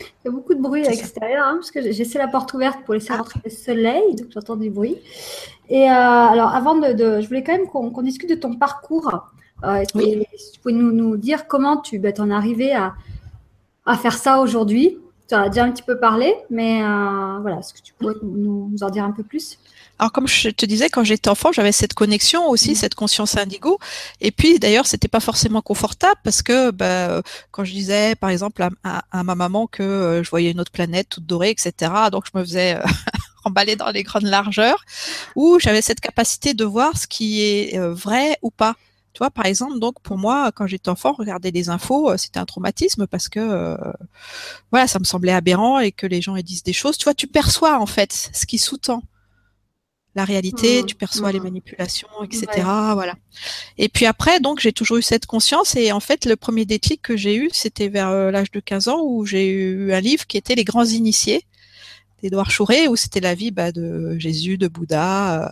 Il 0.00 0.04
y 0.26 0.28
a 0.28 0.30
beaucoup 0.30 0.54
de 0.54 0.60
bruit 0.60 0.86
à 0.86 0.90
l'extérieur, 0.90 1.46
hein, 1.46 1.56
parce 1.56 1.70
que 1.70 1.80
j'ai 1.82 1.92
laissé 1.92 2.18
la 2.18 2.28
porte 2.28 2.52
ouverte 2.54 2.84
pour 2.84 2.94
laisser 2.94 3.12
ah. 3.12 3.18
rentrer 3.18 3.40
le 3.44 3.50
soleil, 3.50 4.14
donc 4.14 4.28
j'entends 4.30 4.56
du 4.56 4.70
bruit. 4.70 4.96
Et 5.68 5.90
euh, 5.90 5.92
alors, 5.92 6.54
avant 6.54 6.74
de, 6.74 7.20
Je 7.20 7.26
voulais 7.26 7.42
quand 7.42 7.52
même 7.52 7.66
qu'on 7.66 8.02
discute 8.02 8.30
de 8.30 8.34
ton 8.34 8.56
parcours. 8.56 9.30
Euh, 9.64 9.82
oui. 9.94 10.22
tu 10.52 10.60
pouvais 10.60 10.74
nous, 10.74 10.92
nous, 10.92 11.16
dire 11.16 11.46
comment 11.46 11.78
tu 11.78 11.98
en 12.18 12.30
es 12.30 12.34
arrivé 12.34 12.74
à, 12.74 12.94
à 13.86 13.96
faire 13.96 14.16
ça 14.16 14.40
aujourd'hui? 14.40 14.98
Tu 15.28 15.34
en 15.34 15.42
as 15.42 15.48
déjà 15.48 15.64
un 15.64 15.72
petit 15.72 15.82
peu 15.82 15.98
parlé, 15.98 16.34
mais 16.50 16.80
voilà, 17.40 17.58
est-ce 17.58 17.74
que 17.74 17.80
tu 17.80 17.94
pourrais 17.94 18.14
nous, 18.22 18.68
nous 18.70 18.82
en 18.82 18.90
dire 18.90 19.04
un 19.04 19.12
peu 19.12 19.22
plus? 19.22 19.58
Alors 19.98 20.12
comme 20.12 20.28
je 20.28 20.50
te 20.50 20.66
disais, 20.66 20.90
quand 20.90 21.04
j'étais 21.04 21.30
enfant, 21.30 21.52
j'avais 21.52 21.72
cette 21.72 21.94
connexion 21.94 22.48
aussi, 22.48 22.72
mm. 22.72 22.74
cette 22.74 22.94
conscience 22.94 23.36
indigo. 23.36 23.78
Et 24.20 24.30
puis 24.30 24.58
d'ailleurs, 24.58 24.86
c'était 24.86 25.08
pas 25.08 25.20
forcément 25.20 25.62
confortable 25.62 26.20
parce 26.22 26.42
que 26.42 26.70
bah, 26.70 27.22
quand 27.50 27.64
je 27.64 27.72
disais, 27.72 28.14
par 28.14 28.30
exemple, 28.30 28.66
à, 28.84 29.24
ma 29.24 29.34
maman 29.34 29.66
que 29.66 29.82
euh, 29.82 30.22
je 30.22 30.30
voyais 30.30 30.50
une 30.50 30.60
autre 30.60 30.72
planète 30.72 31.08
toute 31.08 31.26
dorée, 31.26 31.50
etc. 31.50 31.92
Donc 32.12 32.24
je 32.32 32.38
me 32.38 32.44
faisais 32.44 32.76
euh, 32.76 32.82
emballer 33.44 33.76
dans 33.76 33.90
les 33.90 34.02
grandes 34.02 34.24
largeurs, 34.24 34.84
où 35.34 35.58
j'avais 35.58 35.82
cette 35.82 36.00
capacité 36.00 36.52
de 36.52 36.64
voir 36.64 36.96
ce 36.98 37.06
qui 37.06 37.42
est 37.42 37.78
euh, 37.78 37.94
vrai 37.94 38.38
ou 38.42 38.50
pas. 38.50 38.74
Tu 39.14 39.18
vois, 39.20 39.30
par 39.30 39.46
exemple, 39.46 39.78
donc 39.78 40.02
pour 40.02 40.18
moi, 40.18 40.52
quand 40.52 40.66
j'étais 40.66 40.90
enfant, 40.90 41.14
regarder 41.14 41.50
les 41.50 41.70
infos, 41.70 42.14
c'était 42.18 42.38
un 42.38 42.44
traumatisme 42.44 43.06
parce 43.06 43.30
que 43.30 43.78
voilà, 44.70 44.86
ça 44.86 44.98
me 44.98 45.04
semblait 45.04 45.32
aberrant 45.32 45.78
et 45.78 45.90
que 45.90 46.06
les 46.06 46.20
gens 46.20 46.36
disent 46.36 46.62
des 46.62 46.74
choses. 46.74 46.98
Tu 46.98 47.04
vois, 47.04 47.14
tu 47.14 47.26
perçois 47.26 47.80
en 47.80 47.86
fait 47.86 48.28
ce 48.34 48.44
qui 48.44 48.58
sous-tend 48.58 49.02
la 50.16 50.24
réalité, 50.24 50.82
Mmh, 50.82 50.86
tu 50.86 50.94
perçois 50.96 51.30
les 51.30 51.38
mmh. 51.40 51.44
manipulations, 51.44 52.08
etc. 52.24 52.46
Ouais. 52.56 52.94
Voilà. 52.94 53.14
Et 53.78 53.88
puis 53.88 54.06
après, 54.06 54.40
donc, 54.40 54.60
j'ai 54.60 54.72
toujours 54.72 54.96
eu 54.96 55.02
cette 55.02 55.26
conscience. 55.26 55.76
Et 55.76 55.92
en 55.92 56.00
fait, 56.00 56.24
le 56.24 56.36
premier 56.36 56.64
déclic 56.64 57.02
que 57.02 57.16
j'ai 57.16 57.36
eu, 57.36 57.50
c'était 57.52 57.88
vers 57.88 58.08
euh, 58.08 58.30
l'âge 58.30 58.50
de 58.50 58.60
15 58.60 58.88
ans 58.88 59.00
où 59.02 59.26
j'ai 59.26 59.46
eu 59.48 59.92
un 59.92 60.00
livre 60.00 60.26
qui 60.26 60.36
était 60.38 60.54
Les 60.54 60.64
Grands 60.64 60.86
Initiés 60.86 61.44
d'Édouard 62.22 62.50
Chouret, 62.50 62.88
où 62.88 62.96
c'était 62.96 63.20
la 63.20 63.34
vie 63.34 63.50
bah, 63.50 63.72
de 63.72 64.16
Jésus, 64.18 64.56
de 64.56 64.68
Bouddha, 64.68 65.44
euh, 65.44 65.48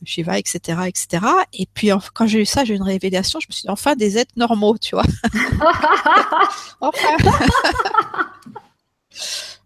de 0.00 0.06
Shiva, 0.08 0.38
etc., 0.38 0.58
etc. 0.86 1.22
Et 1.52 1.66
puis 1.72 1.92
en- 1.92 2.00
quand 2.14 2.26
j'ai 2.26 2.40
eu 2.40 2.46
ça, 2.46 2.64
j'ai 2.64 2.72
eu 2.72 2.76
une 2.78 2.82
révélation. 2.82 3.40
Je 3.40 3.46
me 3.48 3.52
suis 3.52 3.62
dit 3.62 3.70
enfin 3.70 3.94
des 3.94 4.16
êtres 4.16 4.32
normaux, 4.36 4.78
tu 4.78 4.96
vois. 4.96 5.04
Enfin. 6.80 7.16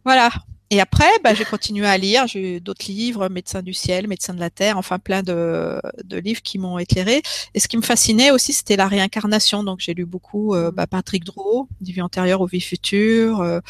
voilà. 0.05 0.31
Et 0.75 0.81
après, 0.81 1.11
bah, 1.23 1.35
j'ai 1.35 1.45
continué 1.45 1.87
à 1.87 1.99
lire. 1.99 2.27
J'ai 2.27 2.57
eu 2.57 2.61
d'autres 2.61 2.87
livres, 2.91 3.29
Médecins 3.29 3.61
du 3.61 3.75
ciel, 3.75 4.09
Médecins 4.09 4.33
de 4.33 4.41
la 4.41 4.49
terre, 4.49 4.79
enfin 4.79 4.99
plein 4.99 5.23
de, 5.23 5.79
de 6.03 6.17
livres 6.17 6.41
qui 6.41 6.57
m'ont 6.59 6.79
éclairé. 6.79 7.21
Et 7.53 7.61
ce 7.61 7.69
qui 7.69 7.77
me 7.77 7.83
fascinait 7.83 8.31
aussi, 8.31 8.55
c'était 8.55 8.77
la 8.77 8.89
réincarnation. 8.89 9.65
Donc 9.65 9.81
j'ai 9.81 9.93
lu 9.93 10.07
beaucoup 10.07 10.55
euh, 10.55 10.71
bah, 10.71 10.87
Patrick 10.87 11.25
Drouot, 11.25 11.69
Des 11.83 11.93
vies 11.93 12.01
antérieures 12.01 12.41
aux 12.41 12.47
vies 12.47 12.63
futures. 12.63 13.41
euh, 13.43 13.61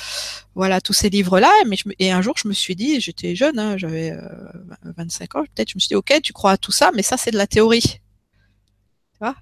voilà, 0.55 0.81
tous 0.81 0.93
ces 0.93 1.11
livres-là. 1.11 1.51
Mais 1.67 1.75
je 1.77 1.89
me- 1.89 1.95
et 1.99 2.13
un 2.13 2.23
jour, 2.23 2.35
je 2.37 2.47
me 2.47 2.53
suis 2.53 2.77
dit, 2.77 3.01
j'étais 3.01 3.35
jeune, 3.35 3.59
hein, 3.59 3.77
j'avais 3.77 4.13
euh, 4.13 4.21
25 4.97 5.35
ans 5.35 5.43
peut-être, 5.43 5.71
je 5.71 5.75
me 5.77 5.81
suis 5.81 5.89
dit, 5.89 5.97
ok, 5.97 6.21
tu 6.23 6.33
crois 6.33 6.53
à 6.53 6.57
tout 6.57 6.73
ça, 6.73 6.93
mais 6.95 7.03
ça, 7.03 7.17
c'est 7.17 7.33
de 7.33 7.37
la 7.37 7.49
théorie. 7.49 7.83
Tu 7.83 7.99
vois? 9.21 9.35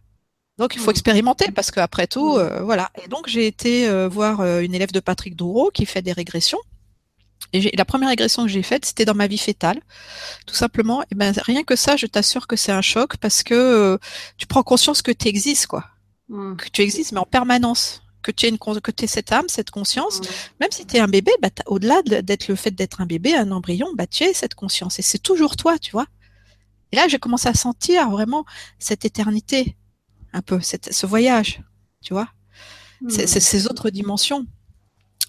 Donc 0.58 0.74
il 0.76 0.80
faut 0.80 0.88
Mm. 0.90 0.96
expérimenter 0.96 1.50
parce 1.52 1.70
qu'après 1.70 2.06
tout, 2.06 2.36
Mm. 2.36 2.38
euh, 2.38 2.62
voilà. 2.62 2.90
Et 3.04 3.08
donc 3.08 3.28
j'ai 3.28 3.46
été 3.46 3.86
euh, 3.88 4.08
voir 4.08 4.40
euh, 4.40 4.60
une 4.60 4.74
élève 4.74 4.92
de 4.92 5.00
Patrick 5.00 5.36
Drouot 5.36 5.70
qui 5.74 5.84
fait 5.86 6.02
des 6.02 6.12
régressions. 6.12 6.58
Et 7.52 7.76
la 7.76 7.84
première 7.84 8.08
régression 8.10 8.42
que 8.44 8.48
j'ai 8.48 8.62
faite, 8.62 8.84
c'était 8.84 9.04
dans 9.04 9.14
ma 9.14 9.26
vie 9.26 9.38
fétale, 9.38 9.80
tout 10.46 10.54
simplement. 10.54 11.02
Et 11.10 11.14
ben 11.16 11.32
rien 11.44 11.64
que 11.64 11.74
ça, 11.76 11.96
je 11.96 12.06
t'assure 12.06 12.46
que 12.46 12.56
c'est 12.56 12.72
un 12.72 12.82
choc 12.82 13.16
parce 13.16 13.42
que 13.42 13.54
euh, 13.54 13.98
tu 14.36 14.46
prends 14.46 14.62
conscience 14.62 15.02
que 15.02 15.10
tu 15.12 15.28
existes, 15.28 15.66
quoi, 15.66 15.84
Mmh. 16.28 16.56
que 16.56 16.68
tu 16.68 16.82
existes, 16.82 17.10
mais 17.12 17.18
en 17.18 17.24
permanence, 17.24 18.02
que 18.22 18.30
tu 18.30 18.46
es 18.46 18.50
une 18.50 18.58
con- 18.58 18.78
que 18.80 18.92
tu 18.92 19.08
cette 19.08 19.32
âme, 19.32 19.48
cette 19.48 19.70
conscience. 19.70 20.20
Mmh. 20.20 20.24
Même 20.60 20.70
si 20.70 20.86
tu 20.86 20.96
es 20.96 21.00
un 21.00 21.08
bébé, 21.08 21.32
bah, 21.42 21.48
au-delà 21.66 22.02
de- 22.02 22.20
d'être 22.20 22.46
le 22.46 22.54
fait 22.54 22.70
d'être 22.70 23.00
un 23.00 23.06
bébé, 23.06 23.34
un 23.34 23.50
embryon, 23.50 23.88
bah, 23.96 24.06
tu 24.06 24.22
es 24.22 24.32
cette 24.32 24.54
conscience 24.54 25.00
et 25.00 25.02
c'est 25.02 25.18
toujours 25.18 25.56
toi, 25.56 25.76
tu 25.78 25.90
vois. 25.90 26.06
Et 26.92 26.96
là, 26.96 27.08
j'ai 27.08 27.18
commencé 27.18 27.48
à 27.48 27.54
sentir 27.54 28.10
vraiment 28.10 28.44
cette 28.78 29.04
éternité, 29.04 29.76
un 30.32 30.42
peu, 30.42 30.60
cette, 30.60 30.92
ce 30.92 31.04
voyage, 31.06 31.62
tu 32.00 32.12
vois, 32.14 32.28
Mmh. 33.02 33.10
c'est 33.10 33.40
ces 33.40 33.66
autres 33.66 33.90
dimensions. 33.90 34.46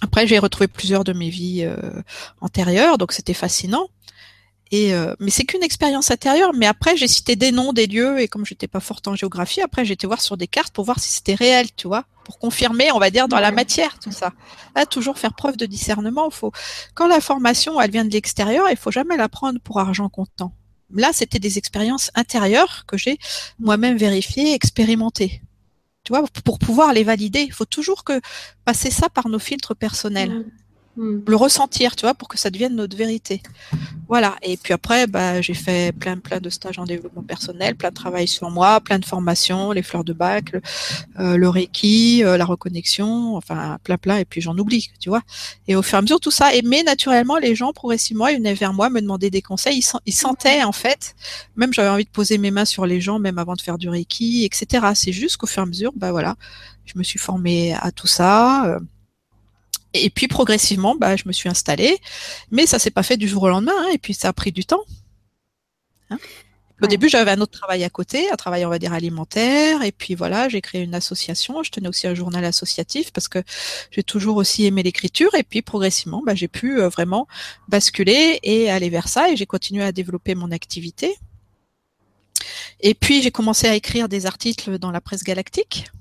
Après, 0.01 0.27
j'ai 0.27 0.39
retrouvé 0.39 0.67
plusieurs 0.67 1.03
de 1.03 1.13
mes 1.13 1.29
vies 1.29 1.63
euh, 1.63 1.77
antérieures, 2.41 2.97
donc 2.97 3.11
c'était 3.11 3.33
fascinant. 3.33 3.87
Et 4.71 4.93
euh, 4.93 5.13
mais 5.19 5.31
c'est 5.31 5.43
qu'une 5.43 5.63
expérience 5.63 6.11
intérieure. 6.11 6.51
Mais 6.53 6.65
après, 6.65 6.95
j'ai 6.95 7.07
cité 7.07 7.35
des 7.35 7.51
noms, 7.51 7.73
des 7.73 7.87
lieux, 7.87 8.19
et 8.21 8.27
comme 8.27 8.45
j'étais 8.45 8.67
pas 8.67 8.79
forte 8.79 9.07
en 9.07 9.15
géographie, 9.15 9.61
après 9.61 9.85
j'ai 9.85 9.93
été 9.93 10.07
voir 10.07 10.21
sur 10.21 10.37
des 10.37 10.47
cartes 10.47 10.73
pour 10.73 10.85
voir 10.85 10.99
si 10.99 11.11
c'était 11.11 11.35
réel, 11.35 11.67
tu 11.75 11.87
vois, 11.87 12.05
pour 12.23 12.39
confirmer, 12.39 12.91
on 12.91 12.99
va 12.99 13.09
dire, 13.09 13.27
dans 13.27 13.39
la 13.39 13.51
matière, 13.51 13.99
tout 13.99 14.11
ça. 14.11 14.31
Là, 14.75 14.85
toujours 14.85 15.19
faire 15.19 15.33
preuve 15.33 15.57
de 15.57 15.65
discernement. 15.65 16.29
Faut 16.29 16.51
quand 16.93 17.07
l'information 17.07 17.79
elle 17.81 17.91
vient 17.91 18.05
de 18.05 18.11
l'extérieur, 18.11 18.67
il 18.71 18.77
faut 18.77 18.91
jamais 18.91 19.17
la 19.17 19.27
prendre 19.29 19.59
pour 19.59 19.79
argent 19.79 20.07
comptant. 20.07 20.53
Là, 20.93 21.11
c'était 21.13 21.39
des 21.39 21.57
expériences 21.57 22.11
intérieures 22.15 22.85
que 22.87 22.97
j'ai 22.97 23.17
moi-même 23.59 23.97
vérifiées, 23.97 24.53
expérimentées. 24.53 25.41
Tu 26.03 26.13
vois, 26.13 26.23
pour 26.43 26.59
pouvoir 26.59 26.93
les 26.93 27.03
valider, 27.03 27.41
il 27.41 27.53
faut 27.53 27.65
toujours 27.65 28.03
que 28.03 28.19
passer 28.65 28.89
ça 28.91 29.09
par 29.09 29.29
nos 29.29 29.39
filtres 29.39 29.75
personnels 29.75 30.31
Mmh. 30.31 30.61
Mmh. 30.97 31.19
le 31.25 31.36
ressentir, 31.38 31.95
tu 31.95 32.01
vois, 32.01 32.13
pour 32.13 32.27
que 32.27 32.38
ça 32.38 32.49
devienne 32.49 32.75
notre 32.75 32.97
vérité. 32.97 33.41
Voilà. 34.10 34.36
Et 34.41 34.58
puis 34.58 34.73
après, 34.73 35.08
bah, 35.08 35.39
j'ai 35.41 35.54
fait 35.54 35.93
plein, 35.97 36.17
plein 36.17 36.41
de 36.41 36.49
stages 36.49 36.80
en 36.80 36.84
développement 36.84 37.23
personnel, 37.23 37.75
plein 37.75 37.89
de 37.91 37.95
travail 37.95 38.27
sur 38.27 38.49
moi, 38.51 38.82
plein 38.82 38.99
de 38.99 39.06
formations, 39.06 39.71
les 39.71 39.84
fleurs 39.84 40.04
de 40.04 40.12
bac, 40.12 40.51
le, 40.51 40.62
euh, 41.19 41.38
le 41.38 41.47
Reiki, 41.47 42.23
euh, 42.25 42.36
la 42.36 42.43
reconnexion, 42.43 43.38
enfin, 43.38 43.77
plein, 43.86 43.97
plein. 43.97 44.17
Et 44.17 44.25
puis 44.25 44.41
j'en 44.41 44.58
oublie, 44.58 44.89
tu 44.99 45.08
vois. 45.08 45.21
Et 45.69 45.75
au 45.77 45.82
fur 45.82 45.95
et 45.95 45.99
à 45.99 46.01
mesure, 46.01 46.19
tout 46.19 46.32
ça. 46.32 46.54
Et 46.54 46.62
mais 46.62 46.84
naturellement, 46.84 47.38
les 47.38 47.56
gens 47.56 47.71
progressivement, 47.71 48.27
ils 48.27 48.38
venaient 48.38 48.54
vers 48.54 48.73
moi, 48.73 48.89
me 48.89 48.99
demandaient 48.99 49.30
des 49.30 49.41
conseils. 49.41 49.82
Ils 50.06 50.13
sentaient, 50.13 50.63
en 50.63 50.73
fait, 50.73 51.15
même 51.56 51.73
j'avais 51.73 51.89
envie 51.89 52.06
de 52.06 52.10
poser 52.10 52.38
mes 52.38 52.51
mains 52.51 52.65
sur 52.65 52.86
les 52.86 52.99
gens, 52.99 53.17
même 53.17 53.38
avant 53.38 53.54
de 53.54 53.62
faire 53.62 53.77
du 53.77 53.88
Reiki, 53.88 54.43
etc. 54.45 54.88
C'est 54.95 55.13
juste 55.13 55.38
qu'au 55.38 55.47
fur 55.47 55.62
et 55.62 55.63
à 55.63 55.67
mesure, 55.67 55.93
bah 55.95 56.12
voilà, 56.12 56.36
je 56.86 56.97
me 56.97 57.04
suis 57.04 57.19
formée 57.19 57.73
à 57.75 57.91
tout 57.91 58.08
ça. 58.08 58.65
euh, 58.65 58.80
et 59.93 60.10
puis 60.10 60.27
progressivement, 60.27 60.95
bah, 60.95 61.15
je 61.15 61.23
me 61.25 61.34
suis 61.34 61.49
installée, 61.49 61.97
mais 62.51 62.65
ça 62.65 62.80
s'est 62.80 62.91
pas 62.91 63.04
fait 63.04 63.17
du 63.17 63.27
jour 63.27 63.43
au 63.43 63.49
lendemain, 63.49 63.73
hein, 63.77 63.89
et 63.93 63.97
puis 63.97 64.13
ça 64.13 64.30
a 64.30 64.34
pris 64.34 64.51
du 64.51 64.65
temps. 64.65 64.84
Hein. 66.10 66.17
Au 66.84 66.88
Ouais. 66.88 66.89
début, 66.89 67.10
j'avais 67.10 67.32
un 67.32 67.41
autre 67.41 67.58
travail 67.60 67.84
à 67.84 67.89
côté, 67.91 68.32
un 68.32 68.36
travail, 68.36 68.65
on 68.65 68.69
va 68.69 68.80
dire, 68.80 68.93
alimentaire, 68.93 69.84
et 69.84 69.91
puis 69.91 70.15
voilà, 70.15 70.49
j'ai 70.49 70.62
créé 70.62 70.82
une 70.82 70.95
association, 70.95 71.62
je 71.63 71.71
tenais 71.71 71.88
aussi 71.88 72.08
un 72.08 72.15
journal 72.15 72.43
associatif 72.43 73.12
parce 73.13 73.27
que 73.27 73.43
j'ai 73.91 74.04
toujours 74.04 74.38
aussi 74.38 74.65
aimé 74.65 74.82
l'écriture, 74.84 75.34
et 75.36 75.43
puis 75.43 75.62
progressivement, 75.62 76.23
bah, 76.25 76.34
j'ai 76.36 76.47
pu 76.47 76.80
euh, 76.82 76.89
vraiment 76.89 77.27
basculer 77.67 78.39
et 78.43 78.71
aller 78.71 78.89
vers 78.89 79.08
ça, 79.10 79.30
et 79.32 79.38
j'ai 79.38 79.45
continué 79.45 79.84
à 79.84 79.91
développer 79.91 80.34
mon 80.36 80.51
activité. 80.51 81.15
Et 82.80 82.95
puis, 82.95 83.21
j'ai 83.21 83.32
commencé 83.32 83.67
à 83.67 83.75
écrire 83.75 84.10
des 84.10 84.25
articles 84.25 84.80
dans 84.80 84.89
la 84.91 85.01
presse 85.01 85.23
galactique. 85.23 85.91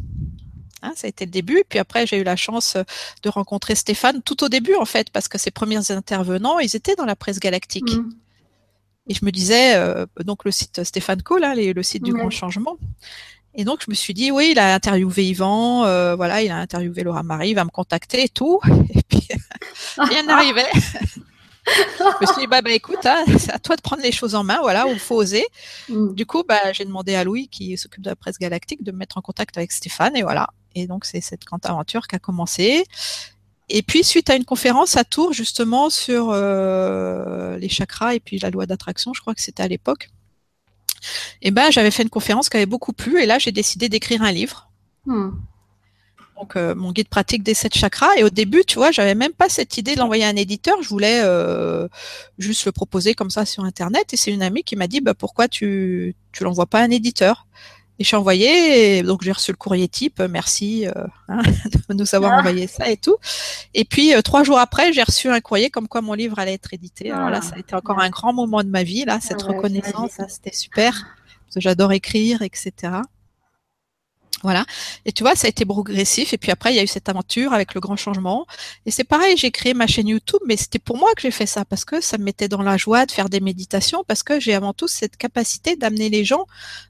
Hein, 0.82 0.92
ça 0.96 1.06
a 1.06 1.08
été 1.08 1.24
le 1.24 1.30
début. 1.30 1.62
Puis 1.68 1.78
après, 1.78 2.06
j'ai 2.06 2.18
eu 2.18 2.24
la 2.24 2.36
chance 2.36 2.76
euh, 2.76 2.82
de 3.22 3.28
rencontrer 3.28 3.74
Stéphane 3.74 4.22
tout 4.22 4.42
au 4.44 4.48
début, 4.48 4.74
en 4.74 4.84
fait, 4.84 5.10
parce 5.10 5.28
que 5.28 5.38
ses 5.38 5.50
premiers 5.50 5.90
intervenants, 5.90 6.58
ils 6.58 6.74
étaient 6.76 6.96
dans 6.96 7.04
la 7.04 7.16
presse 7.16 7.40
galactique. 7.40 7.94
Mmh. 7.94 8.10
Et 9.08 9.14
je 9.14 9.24
me 9.24 9.32
disais, 9.32 9.74
euh, 9.74 10.06
donc 10.24 10.44
le 10.44 10.50
site 10.50 10.84
Stéphane 10.84 11.22
Cole, 11.22 11.44
hein, 11.44 11.54
le 11.54 11.82
site 11.82 12.04
du 12.04 12.12
Ouais. 12.12 12.20
Grand 12.20 12.30
Changement. 12.30 12.76
Et 13.54 13.64
donc, 13.64 13.80
je 13.84 13.90
me 13.90 13.94
suis 13.94 14.14
dit, 14.14 14.30
oui, 14.30 14.50
il 14.52 14.58
a 14.58 14.74
interviewé 14.74 15.24
Yvan, 15.24 15.84
euh, 15.84 16.14
voilà, 16.14 16.42
il 16.42 16.50
a 16.50 16.56
interviewé 16.56 17.02
Laura 17.02 17.24
Marie, 17.24 17.50
il 17.50 17.54
va 17.54 17.64
me 17.64 17.70
contacter 17.70 18.24
et 18.24 18.28
tout. 18.28 18.60
Et 18.94 19.02
puis, 19.02 19.26
rien 19.98 20.22
n'arrivait. 20.22 20.70
je 20.74 22.20
me 22.20 22.26
suis 22.26 22.42
dit, 22.42 22.46
bah, 22.46 22.62
bah 22.62 22.70
écoute, 22.70 23.04
hein, 23.04 23.24
c'est 23.38 23.52
à 23.52 23.58
toi 23.58 23.74
de 23.74 23.82
prendre 23.82 24.02
les 24.02 24.12
choses 24.12 24.36
en 24.36 24.44
main, 24.44 24.60
voilà, 24.60 24.86
il 24.88 25.00
faut 25.00 25.16
oser. 25.16 25.44
Mmh. 25.88 26.14
Du 26.14 26.26
coup, 26.26 26.44
bah, 26.46 26.72
j'ai 26.72 26.84
demandé 26.84 27.16
à 27.16 27.24
Louis, 27.24 27.48
qui 27.48 27.76
s'occupe 27.76 28.02
de 28.02 28.10
la 28.10 28.16
presse 28.16 28.38
galactique, 28.38 28.84
de 28.84 28.92
me 28.92 28.98
mettre 28.98 29.18
en 29.18 29.22
contact 29.22 29.58
avec 29.58 29.72
Stéphane, 29.72 30.16
et 30.16 30.22
voilà. 30.22 30.50
Et 30.74 30.87
donc, 30.87 31.04
c'est 31.04 31.20
cette 31.20 31.44
grande 31.44 31.64
aventure 31.64 32.06
qui 32.06 32.16
a 32.16 32.18
commencé. 32.18 32.85
Et 33.68 33.83
puis, 33.83 34.02
suite 34.02 34.30
à 34.30 34.37
une 34.37 34.44
conférence 34.44 34.96
à 34.96 35.04
Tours, 35.04 35.33
justement, 35.33 35.90
sur 35.90 36.30
euh, 36.30 37.56
les 37.59 37.68
chakras 37.68 38.14
et 38.14 38.20
puis 38.20 38.38
la 38.38 38.50
loi 38.50 38.66
d'attraction, 38.66 39.12
je 39.14 39.20
crois 39.20 39.35
que 39.35 39.40
c'était 39.40 39.62
à 39.62 39.68
l'époque, 39.68 40.11
et 41.42 41.50
ben, 41.50 41.70
j'avais 41.70 41.90
fait 41.90 42.02
une 42.02 42.11
conférence 42.11 42.48
qui 42.48 42.56
avait 42.56 42.66
beaucoup 42.66 42.92
plu, 42.92 43.22
et 43.22 43.26
là, 43.26 43.38
j'ai 43.38 43.52
décidé 43.52 43.88
d'écrire 43.88 44.22
un 44.22 44.33
livre. 44.33 44.70
Mmh. 45.06 45.30
Donc, 46.38 46.56
euh, 46.56 46.74
mon 46.74 46.92
guide 46.92 47.09
pratique 47.09 47.42
des 47.42 47.52
sept 47.52 47.74
chakras. 47.74 48.16
Et 48.16 48.24
au 48.24 48.30
début, 48.30 48.64
tu 48.66 48.76
vois, 48.76 48.90
j'avais 48.90 49.14
même 49.14 49.33
pas 49.33 49.50
cette 49.50 49.76
idée 49.76 49.94
de 49.94 50.00
l'envoyer 50.00 50.24
à 50.24 50.28
un 50.28 50.37
éditeur. 50.37 50.83
Je 50.83 50.88
voulais 50.88 51.20
euh, 51.22 51.87
juste 52.38 52.64
le 52.64 52.72
proposer 52.72 53.14
comme 53.14 53.28
ça 53.28 53.44
sur 53.44 53.64
Internet. 53.64 54.14
Et 54.14 54.16
c'est 54.16 54.30
une 54.30 54.42
amie 54.42 54.62
qui 54.62 54.74
m'a 54.74 54.87
dit, 54.87 55.02
bah, 55.02 55.12
pourquoi 55.12 55.48
tu 55.48 56.14
tu 56.33 56.44
l'envoies 56.44 56.66
pas 56.66 56.80
à 56.80 56.85
un 56.85 56.90
éditeur? 56.90 57.46
Et 58.00 58.02
je 58.02 58.08
suis 58.08 58.16
envoyée. 58.16 58.98
Et 58.98 59.02
donc, 59.02 59.22
j'ai 59.22 59.30
reçu 59.30 59.52
le 59.52 59.56
courrier 59.58 59.86
type. 59.86 60.18
euh, 60.20 60.26
Merci 60.28 60.86
euh, 60.88 60.92
hein, 61.28 61.42
de 61.88 61.94
nous 61.94 62.14
avoir 62.14 62.32
Ah. 62.32 62.38
envoyé 62.38 62.66
ça 62.66 62.88
et 62.90 62.96
tout. 62.96 63.16
Et 63.74 63.84
puis, 63.84 64.14
euh, 64.14 64.22
trois 64.22 64.42
jours 64.42 64.58
après, 64.58 64.92
j'ai 64.92 65.02
reçu 65.02 65.28
un 65.28 65.40
courrier 65.40 65.70
comme 65.70 65.86
quoi 65.86 66.00
mon 66.00 66.14
livre 66.14 66.38
allait 66.38 66.54
être 66.54 66.72
édité. 66.74 67.10
Alors 67.12 67.28
là, 67.30 67.40
Ah. 67.42 67.46
ça 67.46 67.56
a 67.56 67.58
été 67.58 67.74
encore 67.76 68.00
un 68.00 68.08
grand 68.10 68.32
moment 68.32 68.64
de 68.64 68.68
ma 68.70 68.82
vie. 68.82 69.04
Là, 69.04 69.18
cette 69.20 69.42
Ah 69.42 69.50
ouais, 69.50 69.56
reconnaissance, 69.56 70.12
c'était 70.28 70.56
super. 70.56 70.92
Parce 71.46 71.54
que 71.56 71.60
j'adore 71.60 71.92
écrire, 71.92 72.42
etc. 72.42 72.72
Voilà. 74.42 74.64
Et 75.05 75.12
tu 75.12 75.22
vois, 75.22 75.35
ça 75.37 75.46
a 75.46 75.50
été 75.50 75.64
progressif. 75.64 76.33
Et 76.33 76.38
puis 76.38 76.50
après, 76.50 76.72
il 76.72 76.76
y 76.76 76.79
a 76.79 76.83
eu 76.83 76.87
cette 76.87 77.09
aventure 77.09 77.53
avec 77.53 77.74
le 77.74 77.81
grand 77.81 77.96
changement. 77.96 78.46
Et 78.87 78.90
c'est 78.90 79.05
pareil, 79.05 79.37
j'ai 79.37 79.50
créé 79.50 79.74
ma 79.74 79.87
chaîne 79.87 80.09
YouTube, 80.09 80.40
mais 80.46 80.57
c'était 80.57 80.79
pour 80.79 80.96
moi 80.96 81.11
que 81.14 81.22
j'ai 81.22 81.31
fait 81.31 81.46
ça 81.46 81.64
parce 81.64 81.85
que 81.85 82.00
ça 82.00 82.16
me 82.16 82.24
mettait 82.24 82.48
dans 82.48 82.62
la 82.62 82.76
joie 82.76 83.05
de 83.07 83.12
faire 83.12 83.29
des 83.29 83.40
méditations, 83.40 84.03
parce 84.07 84.22
que 84.22 84.40
j'ai 84.40 84.55
avant 84.55 84.72
tout 84.72 84.88
cette 84.88 85.16
capacité 85.16 85.76
d'amener 85.76 86.09
les 86.09 86.24
gens 86.24 86.46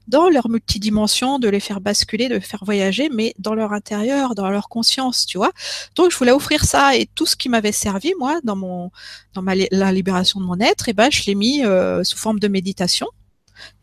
dans 0.07 0.29
leur 0.29 0.49
multidimension, 0.49 1.39
de 1.39 1.49
les 1.49 1.59
faire 1.59 1.81
basculer, 1.81 2.29
de 2.29 2.35
les 2.35 2.41
faire 2.41 2.63
voyager, 2.63 3.09
mais 3.13 3.33
dans 3.37 3.53
leur 3.53 3.73
intérieur, 3.73 4.35
dans 4.35 4.49
leur 4.49 4.69
conscience, 4.69 5.25
tu 5.25 5.37
vois. 5.37 5.51
Donc, 5.95 6.11
je 6.11 6.17
voulais 6.17 6.31
offrir 6.31 6.63
ça 6.63 6.95
et 6.95 7.07
tout 7.15 7.25
ce 7.25 7.35
qui 7.35 7.49
m'avait 7.49 7.71
servi, 7.71 8.13
moi, 8.17 8.39
dans 8.43 8.55
mon, 8.55 8.91
dans 9.33 9.41
ma, 9.41 9.53
la 9.55 9.91
libération 9.91 10.39
de 10.39 10.45
mon 10.45 10.59
être, 10.59 10.87
et 10.89 10.93
ben, 10.93 11.09
je 11.11 11.23
l'ai 11.25 11.35
mis 11.35 11.65
euh, 11.65 12.03
sous 12.03 12.17
forme 12.17 12.39
de 12.39 12.47
méditation. 12.47 13.07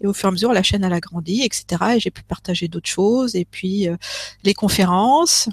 Et 0.00 0.06
au 0.06 0.12
fur 0.12 0.26
et 0.26 0.30
à 0.30 0.32
mesure, 0.32 0.52
la 0.52 0.62
chaîne 0.62 0.84
elle 0.84 0.92
a 0.92 1.00
grandi, 1.00 1.42
etc. 1.42 1.64
Et 1.96 2.00
j'ai 2.00 2.10
pu 2.10 2.22
partager 2.22 2.68
d'autres 2.68 2.88
choses. 2.90 3.34
Et 3.36 3.44
puis 3.44 3.88
euh, 3.88 3.96
les 4.44 4.54
conférences, 4.54 5.48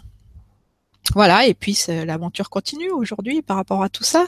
voilà. 1.14 1.46
Et 1.48 1.54
puis 1.54 1.78
l'aventure 1.88 2.50
continue 2.50 2.90
aujourd'hui 2.92 3.42
par 3.42 3.58
rapport 3.58 3.84
à 3.84 3.90
tout 3.90 4.04
ça. 4.04 4.26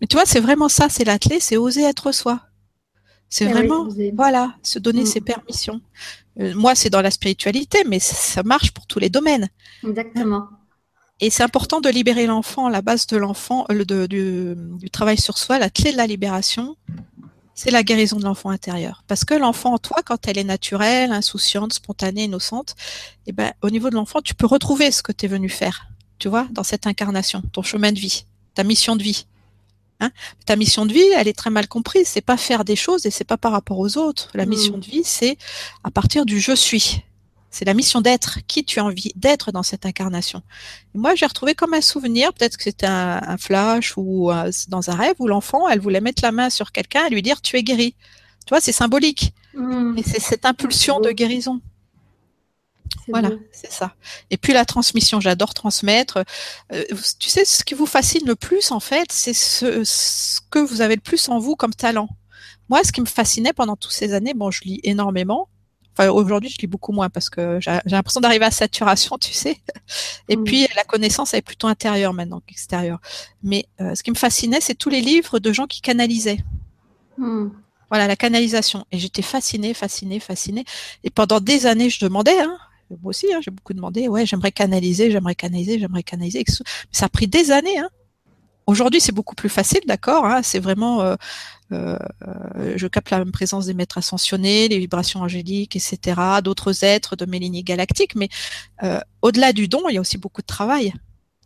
Mais 0.00 0.06
tu 0.06 0.16
vois, 0.16 0.26
c'est 0.26 0.40
vraiment 0.40 0.68
ça, 0.68 0.88
c'est 0.88 1.04
la 1.04 1.18
clé, 1.18 1.38
c'est 1.40 1.56
oser 1.56 1.82
être 1.84 2.12
soi. 2.12 2.40
C'est 3.28 3.44
Eh 3.44 3.52
vraiment, 3.52 3.86
voilà, 4.14 4.56
se 4.62 4.80
donner 4.80 5.02
Mm. 5.02 5.06
ses 5.06 5.20
permissions. 5.20 5.80
Euh, 6.40 6.52
moi, 6.56 6.74
c'est 6.74 6.90
dans 6.90 7.00
la 7.02 7.12
spiritualité, 7.12 7.84
mais 7.86 8.00
ça- 8.00 8.42
marche 8.42 8.72
pour 8.72 8.88
tous 8.88 8.98
les 8.98 9.08
domaines. 9.08 9.48
Exactement. 9.86 10.48
Et 11.20 11.30
c'est 11.30 11.44
important 11.44 11.80
de 11.80 11.88
libérer 11.90 12.26
l'enfant. 12.26 12.68
La 12.68 12.82
base 12.82 13.06
de 13.06 13.16
l'enfant, 13.16 13.66
euh, 13.70 13.84
du 14.06 14.90
travail 14.90 15.18
sur 15.18 15.38
soi, 15.38 15.58
la 15.60 15.70
clé 15.70 15.92
de 15.92 15.96
la 15.96 16.08
libération, 16.08 16.76
c'est 17.60 17.70
la 17.70 17.82
guérison 17.82 18.16
de 18.16 18.24
l'enfant 18.24 18.48
intérieur. 18.48 19.04
Parce 19.06 19.26
que 19.26 19.34
l'enfant 19.34 19.74
en 19.74 19.78
toi, 19.78 19.98
quand 20.02 20.26
elle 20.26 20.38
est 20.38 20.44
naturelle, 20.44 21.12
insouciante, 21.12 21.74
spontanée, 21.74 22.24
innocente, 22.24 22.74
eh 23.26 23.32
ben, 23.32 23.52
au 23.60 23.68
niveau 23.68 23.90
de 23.90 23.96
l'enfant, 23.96 24.22
tu 24.22 24.34
peux 24.34 24.46
retrouver 24.46 24.90
ce 24.90 25.02
que 25.02 25.12
tu 25.12 25.26
es 25.26 25.28
venu 25.28 25.50
faire, 25.50 25.88
tu 26.18 26.28
vois, 26.30 26.48
dans 26.52 26.62
cette 26.62 26.86
incarnation, 26.86 27.42
ton 27.52 27.60
chemin 27.60 27.92
de 27.92 27.98
vie, 27.98 28.24
ta 28.54 28.64
mission 28.64 28.96
de 28.96 29.02
vie. 29.02 29.26
Hein 30.02 30.10
ta 30.46 30.56
mission 30.56 30.86
de 30.86 30.94
vie, 30.94 31.04
elle 31.14 31.28
est 31.28 31.36
très 31.36 31.50
mal 31.50 31.68
comprise. 31.68 32.08
C'est 32.08 32.22
pas 32.22 32.38
faire 32.38 32.64
des 32.64 32.76
choses 32.76 33.04
et 33.04 33.10
c'est 33.10 33.24
pas 33.24 33.36
par 33.36 33.52
rapport 33.52 33.78
aux 33.78 33.98
autres. 33.98 34.30
La 34.32 34.46
mm. 34.46 34.48
mission 34.48 34.78
de 34.78 34.86
vie, 34.86 35.02
c'est 35.04 35.36
à 35.84 35.90
partir 35.90 36.24
du 36.24 36.40
je 36.40 36.54
suis. 36.54 37.02
C'est 37.50 37.64
la 37.64 37.74
mission 37.74 38.00
d'être, 38.00 38.38
qui 38.46 38.64
tu 38.64 38.78
as 38.78 38.84
envie 38.84 39.12
d'être 39.16 39.50
dans 39.50 39.62
cette 39.62 39.84
incarnation? 39.86 40.42
moi, 40.94 41.14
j'ai 41.14 41.26
retrouvé 41.26 41.54
comme 41.54 41.74
un 41.74 41.80
souvenir, 41.80 42.32
peut-être 42.32 42.56
que 42.56 42.64
c'était 42.64 42.86
un, 42.86 43.36
flash 43.38 43.94
ou 43.96 44.30
euh, 44.30 44.50
dans 44.68 44.90
un 44.90 44.94
rêve 44.94 45.14
où 45.18 45.26
l'enfant, 45.26 45.68
elle 45.68 45.80
voulait 45.80 46.00
mettre 46.00 46.22
la 46.22 46.32
main 46.32 46.50
sur 46.50 46.72
quelqu'un 46.72 47.06
et 47.06 47.10
lui 47.10 47.22
dire 47.22 47.40
tu 47.42 47.56
es 47.56 47.62
guéri. 47.62 47.94
Tu 48.46 48.50
vois, 48.50 48.60
c'est 48.60 48.72
symbolique. 48.72 49.34
Mmh. 49.54 49.98
Et 49.98 50.02
c'est 50.02 50.20
cette 50.20 50.46
impulsion 50.46 51.00
de 51.00 51.10
guérison. 51.10 51.60
Voilà, 53.08 53.30
c'est 53.52 53.72
ça. 53.72 53.94
Et 54.30 54.36
puis 54.36 54.52
la 54.52 54.64
transmission, 54.64 55.20
j'adore 55.20 55.54
transmettre. 55.54 56.24
Euh, 56.72 56.84
tu 57.18 57.28
sais, 57.28 57.44
ce 57.44 57.64
qui 57.64 57.74
vous 57.74 57.86
fascine 57.86 58.26
le 58.26 58.36
plus, 58.36 58.70
en 58.70 58.80
fait, 58.80 59.10
c'est 59.10 59.34
ce, 59.34 59.84
ce, 59.84 60.40
que 60.50 60.58
vous 60.58 60.80
avez 60.80 60.94
le 60.94 61.00
plus 61.00 61.28
en 61.28 61.38
vous 61.38 61.56
comme 61.56 61.74
talent. 61.74 62.08
Moi, 62.68 62.84
ce 62.84 62.92
qui 62.92 63.00
me 63.00 63.06
fascinait 63.06 63.52
pendant 63.52 63.76
toutes 63.76 63.92
ces 63.92 64.12
années, 64.12 64.34
bon, 64.34 64.50
je 64.50 64.62
lis 64.62 64.80
énormément, 64.84 65.48
aujourd'hui, 66.08 66.50
je 66.50 66.58
lis 66.58 66.66
beaucoup 66.66 66.92
moins 66.92 67.10
parce 67.10 67.30
que 67.30 67.58
j'ai 67.60 67.80
l'impression 67.86 68.20
d'arriver 68.20 68.44
à 68.44 68.50
saturation, 68.50 69.18
tu 69.18 69.32
sais. 69.32 69.58
Et 70.28 70.36
mm. 70.36 70.44
puis 70.44 70.66
la 70.76 70.84
connaissance 70.84 71.34
elle 71.34 71.38
est 71.38 71.42
plutôt 71.42 71.66
intérieure 71.66 72.14
maintenant 72.14 72.40
qu'extérieure. 72.46 73.00
Mais 73.42 73.66
euh, 73.80 73.94
ce 73.94 74.02
qui 74.02 74.10
me 74.10 74.16
fascinait, 74.16 74.60
c'est 74.60 74.74
tous 74.74 74.90
les 74.90 75.00
livres 75.00 75.38
de 75.38 75.52
gens 75.52 75.66
qui 75.66 75.80
canalisaient. 75.80 76.44
Mm. 77.18 77.48
Voilà 77.90 78.06
la 78.06 78.16
canalisation. 78.16 78.86
Et 78.92 78.98
j'étais 78.98 79.22
fascinée, 79.22 79.74
fascinée, 79.74 80.20
fascinée. 80.20 80.64
Et 81.02 81.10
pendant 81.10 81.40
des 81.40 81.66
années, 81.66 81.90
je 81.90 82.04
demandais. 82.04 82.38
Hein, 82.38 82.56
moi 83.02 83.10
aussi, 83.10 83.32
hein, 83.32 83.40
j'ai 83.42 83.50
beaucoup 83.50 83.74
demandé. 83.74 84.08
Ouais, 84.08 84.26
j'aimerais 84.26 84.52
canaliser, 84.52 85.10
j'aimerais 85.10 85.34
canaliser, 85.34 85.78
j'aimerais 85.78 86.02
canaliser. 86.02 86.44
Mais 86.46 86.54
ça 86.92 87.06
a 87.06 87.08
pris 87.08 87.26
des 87.26 87.50
années. 87.50 87.78
Hein. 87.78 87.88
Aujourd'hui, 88.66 89.00
c'est 89.00 89.12
beaucoup 89.12 89.34
plus 89.34 89.48
facile, 89.48 89.80
d'accord. 89.86 90.24
Hein, 90.24 90.42
c'est 90.42 90.60
vraiment 90.60 91.00
euh, 91.02 91.16
je 91.70 92.86
capte 92.86 93.10
la 93.10 93.24
présence 93.26 93.66
des 93.66 93.74
maîtres 93.74 93.98
ascensionnés, 93.98 94.68
les 94.68 94.78
vibrations 94.78 95.20
angéliques, 95.20 95.76
etc., 95.76 96.20
d'autres 96.42 96.84
êtres 96.84 97.16
de 97.16 97.24
mes 97.26 97.38
lignées 97.38 97.62
galactiques. 97.62 98.14
Mais 98.16 98.28
euh, 98.82 99.00
au-delà 99.22 99.52
du 99.52 99.68
don, 99.68 99.88
il 99.88 99.94
y 99.94 99.98
a 99.98 100.00
aussi 100.00 100.18
beaucoup 100.18 100.42
de 100.42 100.46
travail. 100.46 100.92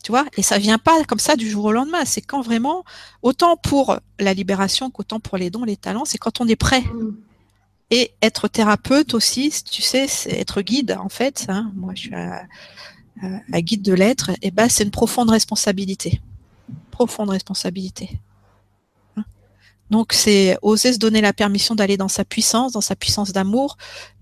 Tu 0.02 0.12
et 0.36 0.42
ça 0.42 0.58
vient 0.58 0.76
pas 0.76 1.02
comme 1.04 1.18
ça 1.18 1.34
du 1.34 1.48
jour 1.48 1.64
au 1.64 1.72
lendemain. 1.72 2.04
C'est 2.04 2.20
quand 2.20 2.42
vraiment, 2.42 2.84
autant 3.22 3.56
pour 3.56 3.98
la 4.20 4.34
libération 4.34 4.90
qu'autant 4.90 5.18
pour 5.18 5.38
les 5.38 5.48
dons, 5.48 5.64
les 5.64 5.78
talents, 5.78 6.04
c'est 6.04 6.18
quand 6.18 6.42
on 6.42 6.48
est 6.48 6.56
prêt. 6.56 6.84
Et 7.90 8.12
être 8.20 8.48
thérapeute 8.48 9.14
aussi, 9.14 9.50
tu 9.70 9.80
sais, 9.80 10.06
être 10.28 10.60
guide 10.60 10.96
en 11.00 11.08
fait. 11.08 11.46
Hein. 11.48 11.72
Moi, 11.74 11.94
je 11.94 12.00
suis 12.02 12.14
un, 12.14 13.60
guide 13.60 13.80
de 13.80 13.94
l'être. 13.94 14.30
Et 14.42 14.50
ben, 14.50 14.68
c'est 14.68 14.84
une 14.84 14.90
profonde 14.90 15.30
responsabilité. 15.30 16.20
Profonde 16.90 17.30
responsabilité. 17.30 18.20
Donc 19.94 20.12
c'est 20.12 20.58
oser 20.60 20.92
se 20.92 20.98
donner 20.98 21.20
la 21.20 21.32
permission 21.32 21.76
d'aller 21.76 21.96
dans 21.96 22.08
sa 22.08 22.24
puissance, 22.24 22.72
dans 22.72 22.80
sa 22.80 22.96
puissance 22.96 23.30
d'amour, 23.30 23.76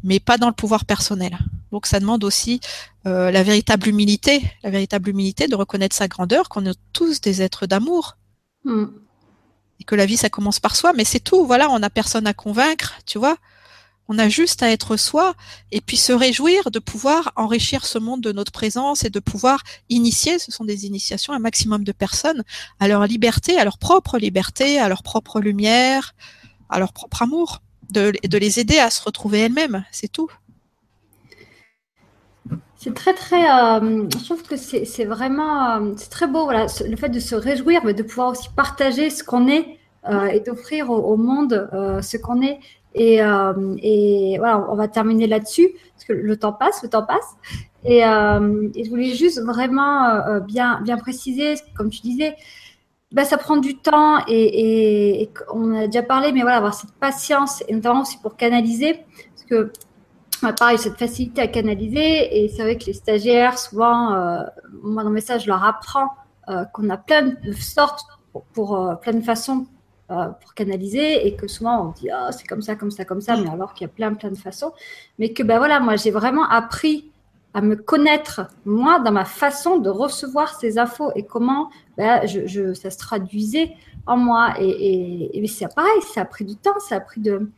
mais 0.05 0.21
pas 0.21 0.37
dans 0.37 0.49
le 0.49 0.53
pouvoir 0.53 0.85
personnel. 0.85 1.39
Donc 1.71 1.87
ça 1.87 1.99
demande 1.99 2.25
aussi 2.25 2.61
euh, 3.07 3.31
la 3.31 3.43
véritable 3.43 3.89
humilité, 3.89 4.43
la 4.63 4.69
véritable 4.69 5.09
humilité 5.09 5.49
de 5.49 5.57
reconnaître 5.57 5.97
sa 5.97 6.09
grandeur, 6.09 6.51
qu'on 6.51 6.67
est 6.67 6.79
tous 6.93 7.23
des 7.23 7.41
êtres 7.41 7.65
d'amour. 7.65 8.19
Hmm. 8.65 8.89
Et 9.81 9.85
que 9.85 9.95
la 9.95 10.05
vie, 10.05 10.19
ça 10.19 10.29
commence 10.29 10.61
par 10.61 10.77
soi, 10.77 10.93
mais 10.95 11.05
c'est 11.05 11.21
tout. 11.21 11.47
Voilà, 11.47 11.71
on 11.71 11.79
n'a 11.79 11.89
personne 11.89 12.27
à 12.27 12.35
convaincre, 12.35 12.99
tu 13.07 13.19
vois. 13.19 13.39
On 14.15 14.19
a 14.19 14.29
juste 14.29 14.63
à 14.63 14.71
être 14.71 14.99
soi 14.99 15.33
et 15.71 15.81
puis 15.81 15.97
se 15.97 16.13
réjouir 16.13 16.71
de 16.71 16.79
pouvoir 16.79 17.33
enrichir 17.35 17.87
ce 17.87 17.99
monde 17.99 18.21
de 18.21 18.31
notre 18.31 18.53
présence 18.53 19.07
et 19.07 19.09
de 19.09 19.21
pouvoir 19.21 19.63
initier, 19.89 20.39
ce 20.39 20.53
sont 20.53 20.67
des 20.67 20.85
initiations, 20.85 21.33
un 21.33 21.39
maximum 21.39 21.83
de 21.83 21.93
personnes 21.93 22.45
à 22.79 22.89
leur 22.89 23.07
liberté, 23.07 23.59
à 23.59 23.65
leur 23.65 23.79
propre 23.79 24.19
liberté, 24.19 24.79
à 24.79 24.91
leur 24.91 25.03
propre 25.03 25.41
lumière, 25.41 26.15
à 26.69 26.79
leur 26.79 26.93
propre 26.93 27.23
amour, 27.23 27.63
de, 27.89 28.13
de 28.29 28.37
les 28.37 28.61
aider 28.61 28.79
à 28.79 28.91
se 28.91 29.03
retrouver 29.03 29.41
elles-mêmes, 29.41 29.83
c'est 29.93 30.13
tout. 30.13 30.29
C'est 32.77 32.93
très 32.93 33.15
très, 33.15 33.51
euh, 33.51 34.07
je 34.11 34.25
trouve 34.27 34.43
que 34.43 34.57
c'est 34.59 35.05
vraiment, 35.07 35.77
euh, 35.77 35.93
c'est 35.97 36.11
très 36.11 36.27
beau, 36.27 36.51
le 36.51 36.97
fait 36.97 37.09
de 37.09 37.21
se 37.21 37.35
réjouir, 37.35 37.81
mais 37.83 37.95
de 37.95 38.03
pouvoir 38.03 38.29
aussi 38.29 38.51
partager 38.55 39.09
ce 39.09 39.25
qu'on 39.25 39.49
est 39.49 39.79
euh, 40.07 40.27
et 40.27 40.41
d'offrir 40.41 40.91
au, 40.91 40.99
au, 40.99 41.17
monde 41.17 41.71
ce 42.03 42.19
qu'on 42.19 42.43
est. 42.43 42.59
Et, 42.95 43.23
euh, 43.23 43.77
et, 43.83 44.37
voilà, 44.39 44.67
on 44.71 44.75
va 44.75 44.89
terminer 44.89 45.27
là-dessus 45.27 45.69
parce 45.95 46.05
que 46.05 46.13
le 46.13 46.37
temps 46.37 46.53
passe, 46.53 46.83
le 46.83 46.89
temps 46.89 47.05
passe. 47.05 47.37
Et, 47.85 48.05
euh, 48.05 48.69
je 48.77 48.89
voulais 48.91 49.15
juste 49.15 49.41
vraiment 49.43 50.05
euh, 50.07 50.41
bien, 50.41 50.81
bien 50.83 50.97
préciser, 50.97 51.55
comme 51.77 51.91
tu 51.91 52.01
disais, 52.01 52.37
bah, 53.13 53.25
ça 53.25 53.37
prend 53.37 53.57
du 53.57 53.77
temps 53.77 54.25
et, 54.27 55.23
et, 55.23 55.31
on 55.53 55.75
a 55.75 55.87
déjà 55.87 56.03
parlé, 56.03 56.33
mais 56.33 56.43
voilà, 56.43 56.59
avoir 56.59 56.75
cette 56.75 56.93
patience 56.93 57.63
et 57.69 57.75
notamment 57.75 58.03
aussi 58.03 58.19
pour 58.19 58.37
canaliser, 58.37 59.05
parce 59.35 59.45
que 59.49 59.73
pareil, 60.59 60.79
cette 60.79 60.99
facilité 60.99 61.43
à 61.43 61.47
canaliser 61.47 62.45
et 62.45 62.49
c'est 62.49 62.63
vrai 62.63 62.79
que 62.79 62.87
les 62.87 62.95
stagiaires, 62.95 63.59
souvent, 63.59 64.11
moi 64.83 65.03
dans 65.03 65.11
le 65.11 65.15
message, 65.15 65.43
je 65.43 65.49
leur 65.49 65.63
apprends 65.63 66.09
qu'on 66.73 66.89
a 66.89 66.97
plein 66.97 67.35
de 67.45 67.53
sortes 67.53 68.07
pour 68.55 68.99
plein 69.03 69.13
de 69.13 69.21
façons 69.21 69.67
euh, 70.13 70.29
pour 70.41 70.55
canaliser 70.55 71.27
et 71.27 71.35
que 71.35 71.49
souvent 71.49 71.89
on 71.89 71.91
dit 71.91 72.09
oh, 72.13 72.29
c'est 72.31 72.47
comme 72.47 72.63
ça, 72.63 72.77
comme 72.77 72.91
ça, 72.91 73.05
comme 73.05 73.21
ça, 73.21 73.37
mais 73.37 73.49
alors 73.49 73.75
qu'il 73.75 73.87
y 73.87 73.91
a 73.91 73.93
plein, 73.93 74.15
plein 74.15 74.31
de 74.31 74.39
façons. 74.39 74.73
Mais 75.19 75.33
que 75.33 75.43
ben 75.43 75.59
voilà, 75.59 75.81
moi 75.81 75.97
j'ai 75.97 76.11
vraiment 76.11 76.49
appris 76.49 77.11
à 77.55 77.61
me 77.61 77.77
connaître, 77.77 78.49
moi, 78.65 78.99
dans 79.01 79.13
ma 79.13 79.25
façon 79.25 79.79
de 79.79 79.91
recevoir 79.91 80.59
ces 80.59 80.79
infos 80.79 81.13
et 81.15 81.25
comment 81.25 81.71
ben, 81.97 82.27
je, 82.27 82.73
ça 82.73 82.91
se 82.91 82.99
traduisait 82.99 83.77
en 84.07 84.17
moi. 84.17 84.55
Et, 84.59 85.39
et, 85.39 85.47
c'est 85.47 85.73
pareil, 85.75 86.01
ça 86.15 86.23
a 86.23 86.25
pris 86.25 86.45
du 86.45 86.57
temps, 86.57 86.79
ça 86.79 86.97
a 86.97 87.01
pris 87.01 87.21
de. 87.21 87.51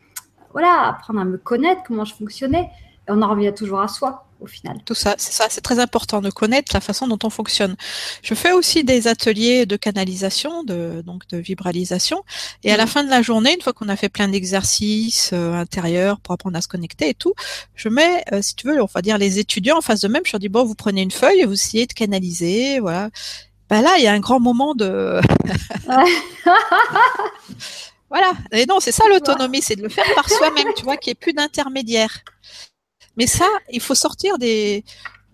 Voilà, 0.53 0.89
apprendre 0.89 1.21
à 1.21 1.25
me 1.25 1.37
connaître, 1.37 1.83
comment 1.87 2.05
je 2.05 2.15
fonctionnais. 2.15 2.71
Et 3.09 3.11
on 3.11 3.23
en 3.23 3.29
revient 3.29 3.53
toujours 3.53 3.81
à 3.81 3.89
soi 3.89 4.24
final. 4.47 4.79
Tout 4.85 4.95
ça, 4.95 5.15
c'est 5.19 5.33
ça, 5.33 5.47
c'est 5.49 5.61
très 5.61 5.79
important 5.79 6.21
de 6.21 6.31
connaître 6.31 6.73
la 6.75 6.81
façon 6.81 7.07
dont 7.07 7.19
on 7.25 7.31
fonctionne. 7.31 7.77
Je 8.23 8.35
fais 8.35 8.53
aussi 8.53 8.85
des 8.85 9.09
ateliers 9.09 9.67
de 9.67 9.77
canalisation, 9.77 10.65
de 10.65 11.03
donc 11.05 11.27
de 11.29 11.39
vibralisation, 11.39 12.25
et 12.63 12.73
à 12.73 12.77
la 12.77 12.87
fin 12.87 13.05
de 13.05 13.11
la 13.11 13.23
journée, 13.23 13.55
une 13.55 13.63
fois 13.63 13.73
qu'on 13.73 13.89
a 13.89 13.97
fait 13.97 14.09
plein 14.09 14.29
d'exercices 14.29 15.31
euh, 15.33 15.55
intérieurs 15.55 16.21
pour 16.21 16.35
apprendre 16.35 16.57
à 16.57 16.61
se 16.61 16.69
connecter 16.69 17.09
et 17.11 17.15
tout, 17.15 17.35
je 17.75 17.89
mets, 17.89 18.25
euh, 18.33 18.43
si 18.43 18.55
tu 18.55 18.67
veux, 18.67 18.83
on 18.83 18.89
va 18.93 19.03
dire 19.03 19.19
les 19.19 19.39
étudiants 19.39 19.79
en 19.79 19.83
face 19.83 20.01
de 20.01 20.09
même, 20.09 20.23
je 20.27 20.33
leur 20.33 20.41
dis 20.41 20.49
bon, 20.49 20.65
vous 20.65 20.75
prenez 20.75 21.03
une 21.03 21.11
feuille 21.11 21.41
et 21.41 21.45
vous 21.47 21.55
essayez 21.55 21.87
de 21.87 21.93
canaliser, 21.93 22.81
voilà. 22.81 23.11
Ben 23.71 23.81
là, 23.81 23.95
il 23.97 24.05
y 24.05 24.07
a 24.07 24.13
un 24.13 24.21
grand 24.21 24.41
moment 24.41 24.75
de 24.75 25.21
Voilà. 28.15 28.33
Et 28.53 28.65
non, 28.67 28.79
c'est 28.79 28.93
ça 28.93 29.09
l'autonomie, 29.09 29.61
c'est 29.61 29.75
de 29.75 29.83
le 29.83 29.89
faire 29.89 30.05
par 30.15 30.29
soi-même, 30.31 30.69
tu 30.77 30.85
vois, 30.85 30.97
qu'il 30.97 31.11
n'y 31.11 31.13
ait 31.13 31.17
plus 31.17 31.33
d'intermédiaire. 31.33 32.23
Mais 33.17 33.27
ça, 33.27 33.49
il 33.73 33.81
faut 33.81 33.95
sortir 33.95 34.39
des 34.39 34.85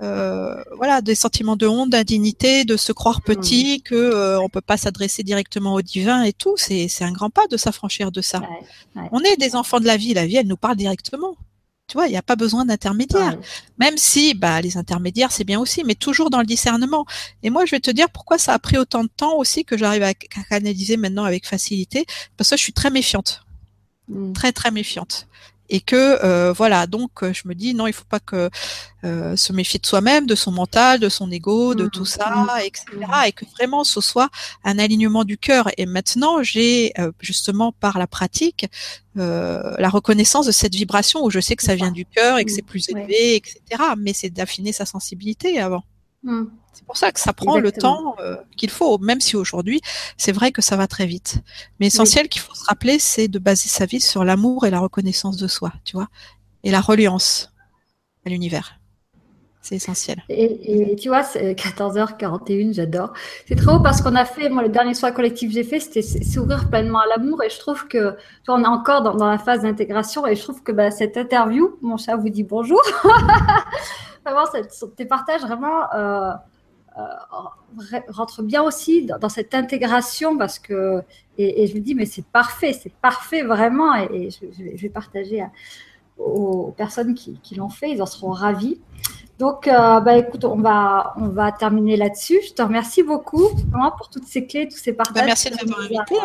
euh, 0.03 0.63
voilà 0.77 1.03
des 1.03 1.15
sentiments 1.15 1.57
de 1.57 1.67
honte, 1.67 1.91
d'indignité, 1.91 2.65
de 2.65 2.77
se 2.79 2.93
croire 2.93 3.21
petit, 3.21 3.83
que 3.83 3.95
euh, 3.95 4.41
on 4.41 4.49
peut 4.49 4.63
pas 4.63 4.79
s'adresser 4.79 5.23
directement 5.23 5.75
au 5.75 5.83
divin 5.83 6.23
et 6.23 6.33
tout. 6.33 6.55
C'est 6.57 6.89
c'est 6.89 7.05
un 7.05 7.13
grand 7.13 7.31
pas 7.31 7.47
de 7.49 7.57
s'affranchir 7.57 8.11
de 8.11 8.23
ça. 8.23 8.43
On 9.13 9.21
est 9.21 9.37
des 9.37 9.57
enfants 9.57 9.81
de 9.81 9.87
la 9.87 9.97
vie. 9.97 10.15
La 10.15 10.27
vie, 10.27 10.37
elle 10.37 10.47
nous 10.47 10.57
parle 10.57 10.77
directement. 10.77 11.37
Tu 11.87 11.95
vois, 11.95 12.07
il 12.07 12.11
n'y 12.11 12.17
a 12.17 12.23
pas 12.23 12.37
besoin 12.37 12.65
d'intermédiaires. 12.65 13.37
Même 13.79 13.99
si, 13.99 14.33
bah, 14.33 14.61
les 14.61 14.77
intermédiaires, 14.77 15.33
c'est 15.33 15.43
bien 15.43 15.59
aussi, 15.59 15.83
mais 15.85 15.97
toujours 15.97 16.31
dans 16.31 16.39
le 16.39 16.47
discernement. 16.47 17.05
Et 17.43 17.51
moi, 17.51 17.67
je 17.67 17.73
vais 17.73 17.81
te 17.81 17.91
dire 17.91 18.09
pourquoi 18.11 18.39
ça 18.39 18.55
a 18.55 18.61
pris 18.61 18.79
autant 18.79 19.03
de 19.03 19.11
temps 19.15 19.37
aussi 19.37 19.65
que 19.65 19.77
j'arrive 19.77 20.05
à 20.05 20.15
canaliser 20.15 20.97
maintenant 20.97 21.25
avec 21.25 21.49
facilité, 21.49 22.07
parce 22.37 22.51
que 22.51 22.57
je 22.57 22.63
suis 22.63 22.73
très 22.73 22.91
méfiante. 22.91 23.45
Mmh. 24.09 24.35
Très, 24.35 24.53
très 24.53 24.71
méfiante 24.71 25.27
et 25.71 25.81
que 25.81 26.19
euh, 26.25 26.53
voilà 26.53 26.87
donc 26.87 27.23
euh, 27.23 27.33
je 27.33 27.49
me 27.49 27.55
dis 27.55 27.75
non 27.75 27.87
il 27.87 27.93
faut 27.93 28.05
pas 28.05 28.21
que 28.21 28.51
euh, 29.05 29.37
se 29.37 29.53
méfier 29.53 29.81
de 29.81 29.87
soi-même 29.87 30.27
de 30.27 30.35
son 30.35 30.51
mental 30.51 30.99
de 30.99 31.09
son 31.09 31.31
ego 31.31 31.75
de 31.75 31.87
tout 31.87 32.03
mmh, 32.03 32.07
ça 32.07 32.31
mmh, 32.31 32.61
etc 32.65 32.85
mmh. 32.97 33.27
et 33.27 33.33
que 33.33 33.45
vraiment 33.57 33.85
ce 33.85 34.01
soit 34.01 34.29
un 34.65 34.79
alignement 34.79 35.25
du 35.25 35.39
cœur. 35.39 35.71
Et 35.79 35.87
maintenant 35.87 36.43
j'ai 36.43 36.93
justement 37.21 37.73
par 37.73 37.99
la 37.99 38.07
pratique 38.07 38.67
la 39.15 39.89
reconnaissance 39.89 40.47
de 40.47 40.53
cette 40.53 40.75
vibration 40.75 41.25
où 41.25 41.31
je 41.31 41.41
sais 41.41 41.57
que 41.57 41.63
ça 41.63 41.75
vient 41.75 41.91
du 41.91 42.05
cœur 42.05 42.39
et 42.39 42.45
que 42.45 42.51
c'est 42.51 42.63
plus 42.63 42.89
élevé 42.89 43.37
etc 43.37 43.83
mais 43.97 44.13
c'est 44.13 44.31
d'affiner 44.31 44.73
sa 44.73 44.87
sensibilité 44.87 45.61
avant 45.61 45.85
c'est 46.73 46.85
pour 46.85 46.97
ça 46.97 47.13
que 47.13 47.21
ça 47.21 47.33
prend 47.33 47.59
le 47.59 47.73
temps 47.73 48.15
euh, 48.21 48.37
qu'il 48.57 48.71
faut, 48.71 48.99
même 48.99 49.21
si 49.21 49.37
aujourd'hui, 49.37 49.81
c'est 50.17 50.33
vrai 50.33 50.53
que 50.53 50.63
ça 50.63 50.77
va 50.77 50.87
très 50.87 51.07
vite. 51.07 51.39
Mais 51.79 51.87
essentiel 51.87 52.29
qu'il 52.29 52.43
faut 52.43 52.55
se 52.55 52.65
rappeler, 52.65 52.99
c'est 52.99 53.29
de 53.29 53.39
baser 53.39 53.69
sa 53.69 53.87
vie 53.87 54.01
sur 54.01 54.25
l'amour 54.25 54.67
et 54.67 54.71
la 54.71 54.81
reconnaissance 54.81 55.37
de 55.37 55.49
soi, 55.49 55.73
tu 55.85 55.97
vois, 55.97 56.09
et 56.63 56.71
la 56.71 56.81
reliance 56.81 57.53
à 58.25 58.31
l'univers. 58.31 58.81
C'est 59.63 59.75
essentiel. 59.75 60.25
Et, 60.31 60.97
tu 60.97 61.09
vois, 61.09 61.23
c'est 61.23 61.53
14h41, 61.53 62.73
j'adore. 62.73 63.13
C'est 63.47 63.57
trop 63.57 63.73
haut 63.73 63.81
parce 63.81 64.01
qu'on 64.01 64.15
a 64.15 64.25
fait, 64.25 64.49
moi, 64.49 64.63
le 64.63 64.71
dernier 64.71 64.95
soir 64.95 65.13
collectif 65.13 65.51
que 65.51 65.55
j'ai 65.55 65.65
fait, 65.65 65.81
c'était 65.81 66.01
s'ouvrir 66.01 66.71
pleinement 66.71 67.01
à 67.01 67.07
l'amour. 67.07 67.43
Et 67.43 67.51
je 67.51 67.59
trouve 67.59 67.87
que, 67.87 68.13
tu 68.13 68.47
vois, 68.47 68.57
on 68.57 68.65
est 68.65 68.67
encore 68.67 69.03
dans, 69.03 69.27
la 69.27 69.37
phase 69.37 69.63
d'intégration. 69.63 70.27
Et 70.27 70.35
je 70.35 70.43
trouve 70.43 70.63
que 70.63 70.73
bah, 70.73 70.91
cette 70.91 71.19
interview, 71.19 71.77
mon 71.83 71.99
chat 71.99 72.17
vous 72.17 72.31
dit 72.31 72.43
bonjour. 72.43 72.81
vraiment, 74.25 74.45
tes 74.97 75.05
partages 75.05 75.43
vraiment 75.43 75.93
euh, 75.95 76.33
euh, 77.01 78.01
rentrent 78.09 78.43
bien 78.43 78.63
aussi 78.63 79.07
dans, 79.07 79.29
cette 79.29 79.55
intégration 79.55 80.37
parce 80.37 80.59
que, 80.59 81.03
et, 81.39 81.67
je 81.67 81.75
me 81.75 81.81
dis, 81.81 81.95
mais 81.95 82.07
c'est 82.07 82.25
parfait, 82.25 82.73
c'est 82.73 82.93
parfait 82.93 83.43
vraiment. 83.43 83.95
Et, 83.95 84.31
je, 84.31 84.81
vais, 84.81 84.89
partager 84.89 85.45
aux 86.19 86.75
personnes 86.77 87.15
qui, 87.15 87.39
qui 87.43 87.55
l'ont 87.55 87.71
fait, 87.71 87.91
ils 87.91 88.03
en 88.03 88.07
seront 88.07 88.33
ravis. 88.33 88.79
Donc, 89.41 89.69
euh, 89.69 90.01
bah, 90.01 90.19
écoute, 90.19 90.45
on 90.45 90.57
va, 90.57 91.15
on 91.17 91.29
va 91.29 91.51
terminer 91.51 91.97
là-dessus. 91.97 92.41
Je 92.47 92.53
te 92.53 92.61
remercie 92.61 93.03
beaucoup 93.03 93.49
pour 93.97 94.11
toutes 94.11 94.27
ces 94.27 94.47
clés, 94.47 94.69
tous 94.69 94.77
ces 94.77 94.93
partages. 94.93 95.23
Bah, 95.23 95.25
merci 95.25 95.49
de 95.49 95.57
m'avoir 95.57 95.81
invité. 95.81 96.17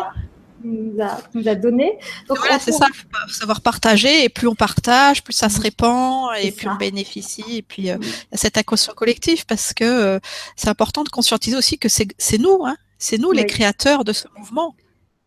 Nous 0.66 1.00
a, 1.00 1.18
nous 1.34 1.48
a 1.48 1.54
donné. 1.54 1.98
Donc, 2.28 2.38
voilà, 2.38 2.58
c'est 2.58 2.72
ça, 2.72 2.86
il 2.88 2.94
faut 2.94 3.32
savoir 3.32 3.60
partager. 3.60 4.24
Et 4.24 4.28
plus 4.28 4.48
on 4.48 4.54
partage, 4.54 5.22
plus 5.22 5.32
ça 5.32 5.48
se 5.48 5.60
répand 5.60 6.30
et 6.42 6.50
plus 6.50 6.68
on 6.68 6.74
bénéficie. 6.74 7.56
Et 7.56 7.62
puis, 7.62 7.90
euh, 7.90 7.98
il 8.00 8.08
y 8.08 8.34
a 8.34 8.36
cette 8.36 8.58
inconscient 8.58 8.94
collectif 8.94 9.46
parce 9.46 9.72
que 9.72 9.84
euh, 9.84 10.18
c'est 10.56 10.68
important 10.68 11.04
de 11.04 11.08
conscientiser 11.08 11.56
aussi 11.56 11.78
que 11.78 11.88
c'est 11.88 12.38
nous, 12.38 12.64
hein, 12.66 12.76
c'est 12.98 13.18
nous 13.18 13.32
les 13.32 13.46
créateurs 13.46 14.04
de 14.04 14.12
ce 14.12 14.26
mouvement. 14.36 14.74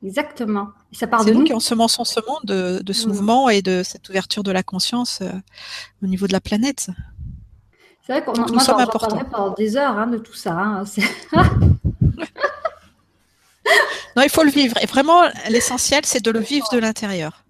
Exactement. 0.03 0.69
ça 0.93 1.07
part 1.07 1.25
de 1.25 1.31
nous, 1.31 1.39
nous 1.39 1.45
qui 1.45 1.53
ensemençons 1.53 2.05
ce 2.05 2.21
monde 2.25 2.39
de, 2.45 2.81
de 2.81 2.93
ce 2.93 3.07
mouvement 3.07 3.49
et 3.49 3.61
de 3.61 3.83
cette 3.83 4.07
ouverture 4.09 4.43
de 4.43 4.51
la 4.51 4.63
conscience 4.63 5.21
au 6.01 6.07
niveau 6.07 6.27
de 6.27 6.33
la 6.33 6.39
planète. 6.39 6.89
C'est 8.05 8.13
vrai 8.13 8.23
qu'on 8.23 8.33
moi, 8.35 8.63
j'en 8.65 8.75
parlerai 8.87 9.23
pendant 9.29 9.53
des 9.53 9.77
heures 9.77 9.97
hein, 9.97 10.07
de 10.07 10.17
tout 10.17 10.33
ça. 10.33 10.53
Hein, 10.53 10.83
non, 14.15 14.23
il 14.23 14.29
faut 14.29 14.43
le 14.43 14.51
vivre. 14.51 14.75
Et 14.81 14.85
vraiment, 14.85 15.23
l'essentiel, 15.49 16.01
c'est 16.05 16.23
de 16.23 16.31
le 16.31 16.39
vivre 16.39 16.67
de 16.71 16.77
l'intérieur. 16.77 17.45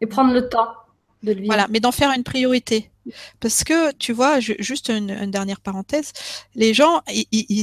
Et 0.00 0.06
prendre 0.06 0.32
le 0.32 0.48
temps 0.48 0.68
de 1.22 1.32
le 1.32 1.40
vivre. 1.40 1.46
Voilà, 1.46 1.66
mais 1.68 1.80
d'en 1.80 1.92
faire 1.92 2.10
une 2.12 2.24
priorité. 2.24 2.90
Parce 3.40 3.64
que, 3.64 3.92
tu 3.92 4.12
vois, 4.12 4.38
juste 4.38 4.90
une, 4.90 5.30
dernière 5.30 5.60
parenthèse, 5.60 6.12
les 6.54 6.74
gens, 6.74 7.02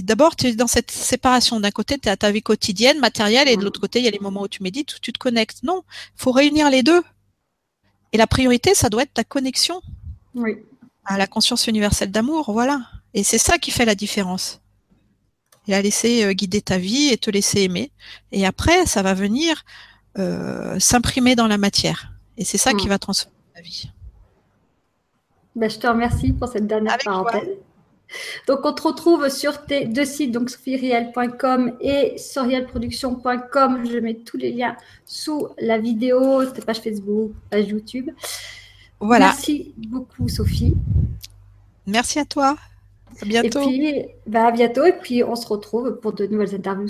d'abord, 0.04 0.36
tu 0.36 0.48
es 0.48 0.56
dans 0.56 0.68
cette 0.68 0.92
séparation. 0.92 1.60
D'un 1.60 1.72
côté, 1.72 2.00
tu 2.00 2.10
as 2.10 2.18
ta 2.18 2.32
vie 2.32 2.42
quotidienne, 2.42 3.00
matérielle, 3.00 3.48
et 3.48 3.56
de 3.56 3.64
l'autre 3.64 3.80
côté, 3.80 4.00
il 4.00 4.06
y 4.06 4.08
a 4.08 4.12
les 4.12 4.20
moments 4.20 4.42
où 4.42 4.48
tu 4.48 4.64
médites, 4.64 4.96
où 4.96 5.00
tu 5.00 5.14
te 5.14 5.20
connectes. 5.20 5.64
Non, 5.64 5.84
il 6.18 6.22
faut 6.22 6.32
réunir 6.32 6.70
les 6.70 6.84
deux. 6.84 7.04
Et 8.12 8.18
la 8.18 8.28
priorité, 8.28 8.74
ça 8.74 8.90
doit 8.90 9.04
être 9.04 9.14
ta 9.14 9.24
connexion. 9.24 9.82
Oui 10.34 10.58
à 11.06 11.18
la 11.18 11.28
conscience 11.28 11.68
universelle 11.68 12.12
d'amour, 12.12 12.52
voilà. 12.52 12.82
Et 13.14 13.24
c'est 13.24 13.38
ça 13.38 13.58
qui 13.58 13.72
fait 13.72 13.86
la 13.86 13.96
différence. 13.96 14.62
Et 15.68 15.74
à 15.74 15.82
laisser 15.82 16.24
euh, 16.24 16.34
guider 16.34 16.62
ta 16.62 16.78
vie 16.78 17.10
et 17.12 17.18
te 17.18 17.30
laisser 17.30 17.62
aimer. 17.62 17.92
Et 18.32 18.46
après, 18.46 18.86
ça 18.86 19.02
va 19.02 19.14
venir 19.14 19.64
euh, 20.18 20.80
s'imprimer 20.80 21.36
dans 21.36 21.48
la 21.48 21.58
matière. 21.58 22.12
Et 22.38 22.46
c'est 22.46 22.58
ça 22.58 22.74
qui 22.74 22.86
mm. 22.86 22.90
va 22.90 23.00
transformer 23.00 23.38
ta 23.56 23.62
vie. 23.62 23.90
Ben, 25.56 25.70
je 25.70 25.78
te 25.78 25.88
remercie 25.88 26.34
pour 26.34 26.50
cette 26.50 26.68
dernière 26.68 26.98
parenthèse. 27.04 27.50
Donc, 28.48 28.60
on 28.64 28.74
te 28.74 28.82
retrouve 28.84 29.30
sur 29.30 29.66
tes 29.66 29.86
deux 29.86 30.06
sites, 30.06 30.32
donc 30.32 30.50
sophieriel.com 30.50 31.78
et 31.82 32.18
sorielproduction.com. 32.18 33.86
Je 33.86 33.98
mets 33.98 34.16
tous 34.16 34.38
les 34.38 34.52
liens 34.52 34.76
sous 35.06 35.48
la 35.60 35.78
vidéo, 35.78 36.46
ta 36.46 36.62
page 36.62 36.82
Facebook, 36.82 37.32
page 37.50 37.68
YouTube. 37.68 38.12
Voilà. 39.00 39.28
Merci 39.28 39.74
beaucoup, 39.78 40.28
Sophie. 40.28 40.76
Merci 41.86 42.20
à 42.20 42.26
toi. 42.26 42.58
À 43.22 43.26
bientôt. 43.26 43.62
Et 43.62 43.66
puis, 43.66 44.06
bah, 44.28 44.48
à 44.48 44.52
bientôt. 44.52 44.86
Et 44.86 44.94
puis, 44.94 45.24
on 45.24 45.36
se 45.36 45.48
retrouve 45.48 46.00
pour 46.00 46.14
de 46.14 46.26
nouvelles 46.28 46.56
interviews 46.56 46.90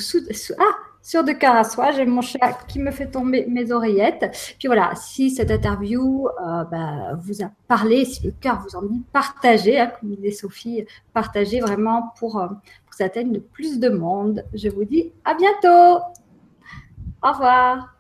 ah, 0.58 0.64
sur 1.02 1.24
De 1.24 1.32
Cœur 1.34 1.56
à 1.56 1.64
Soi. 1.64 1.92
J'ai 1.92 2.06
mon 2.06 2.22
chat 2.22 2.58
qui 2.68 2.80
me 2.80 2.92
fait 2.92 3.10
tomber 3.10 3.46
mes 3.48 3.72
oreillettes. 3.72 4.56
Puis 4.58 4.68
voilà, 4.68 4.94
si 4.96 5.30
cette 5.30 5.52
interview 5.52 6.28
euh, 6.28 6.64
bah, 6.66 7.14
vous 7.22 7.44
a 7.44 7.52
parlé, 7.68 8.06
si 8.06 8.26
le 8.26 8.32
cœur 8.32 8.62
vous 8.62 8.76
en 8.76 8.84
dit, 8.84 9.04
partagez, 9.14 9.80
hein, 9.80 9.92
comme 10.00 10.16
disait 10.16 10.32
Sophie, 10.32 10.86
partagez 11.14 11.60
vraiment 11.60 12.14
pour, 12.18 12.40
euh, 12.40 12.48
pour 12.48 12.90
que 12.90 12.96
ça 12.96 13.06
atteigne 13.06 13.34
le 13.34 13.42
plus 13.42 13.80
de 13.80 13.90
monde. 13.90 14.44
Je 14.54 14.70
vous 14.70 14.86
dis 14.86 15.12
à 15.24 15.36
bientôt. 15.36 16.04
Au 17.24 17.32
revoir. 17.32 17.95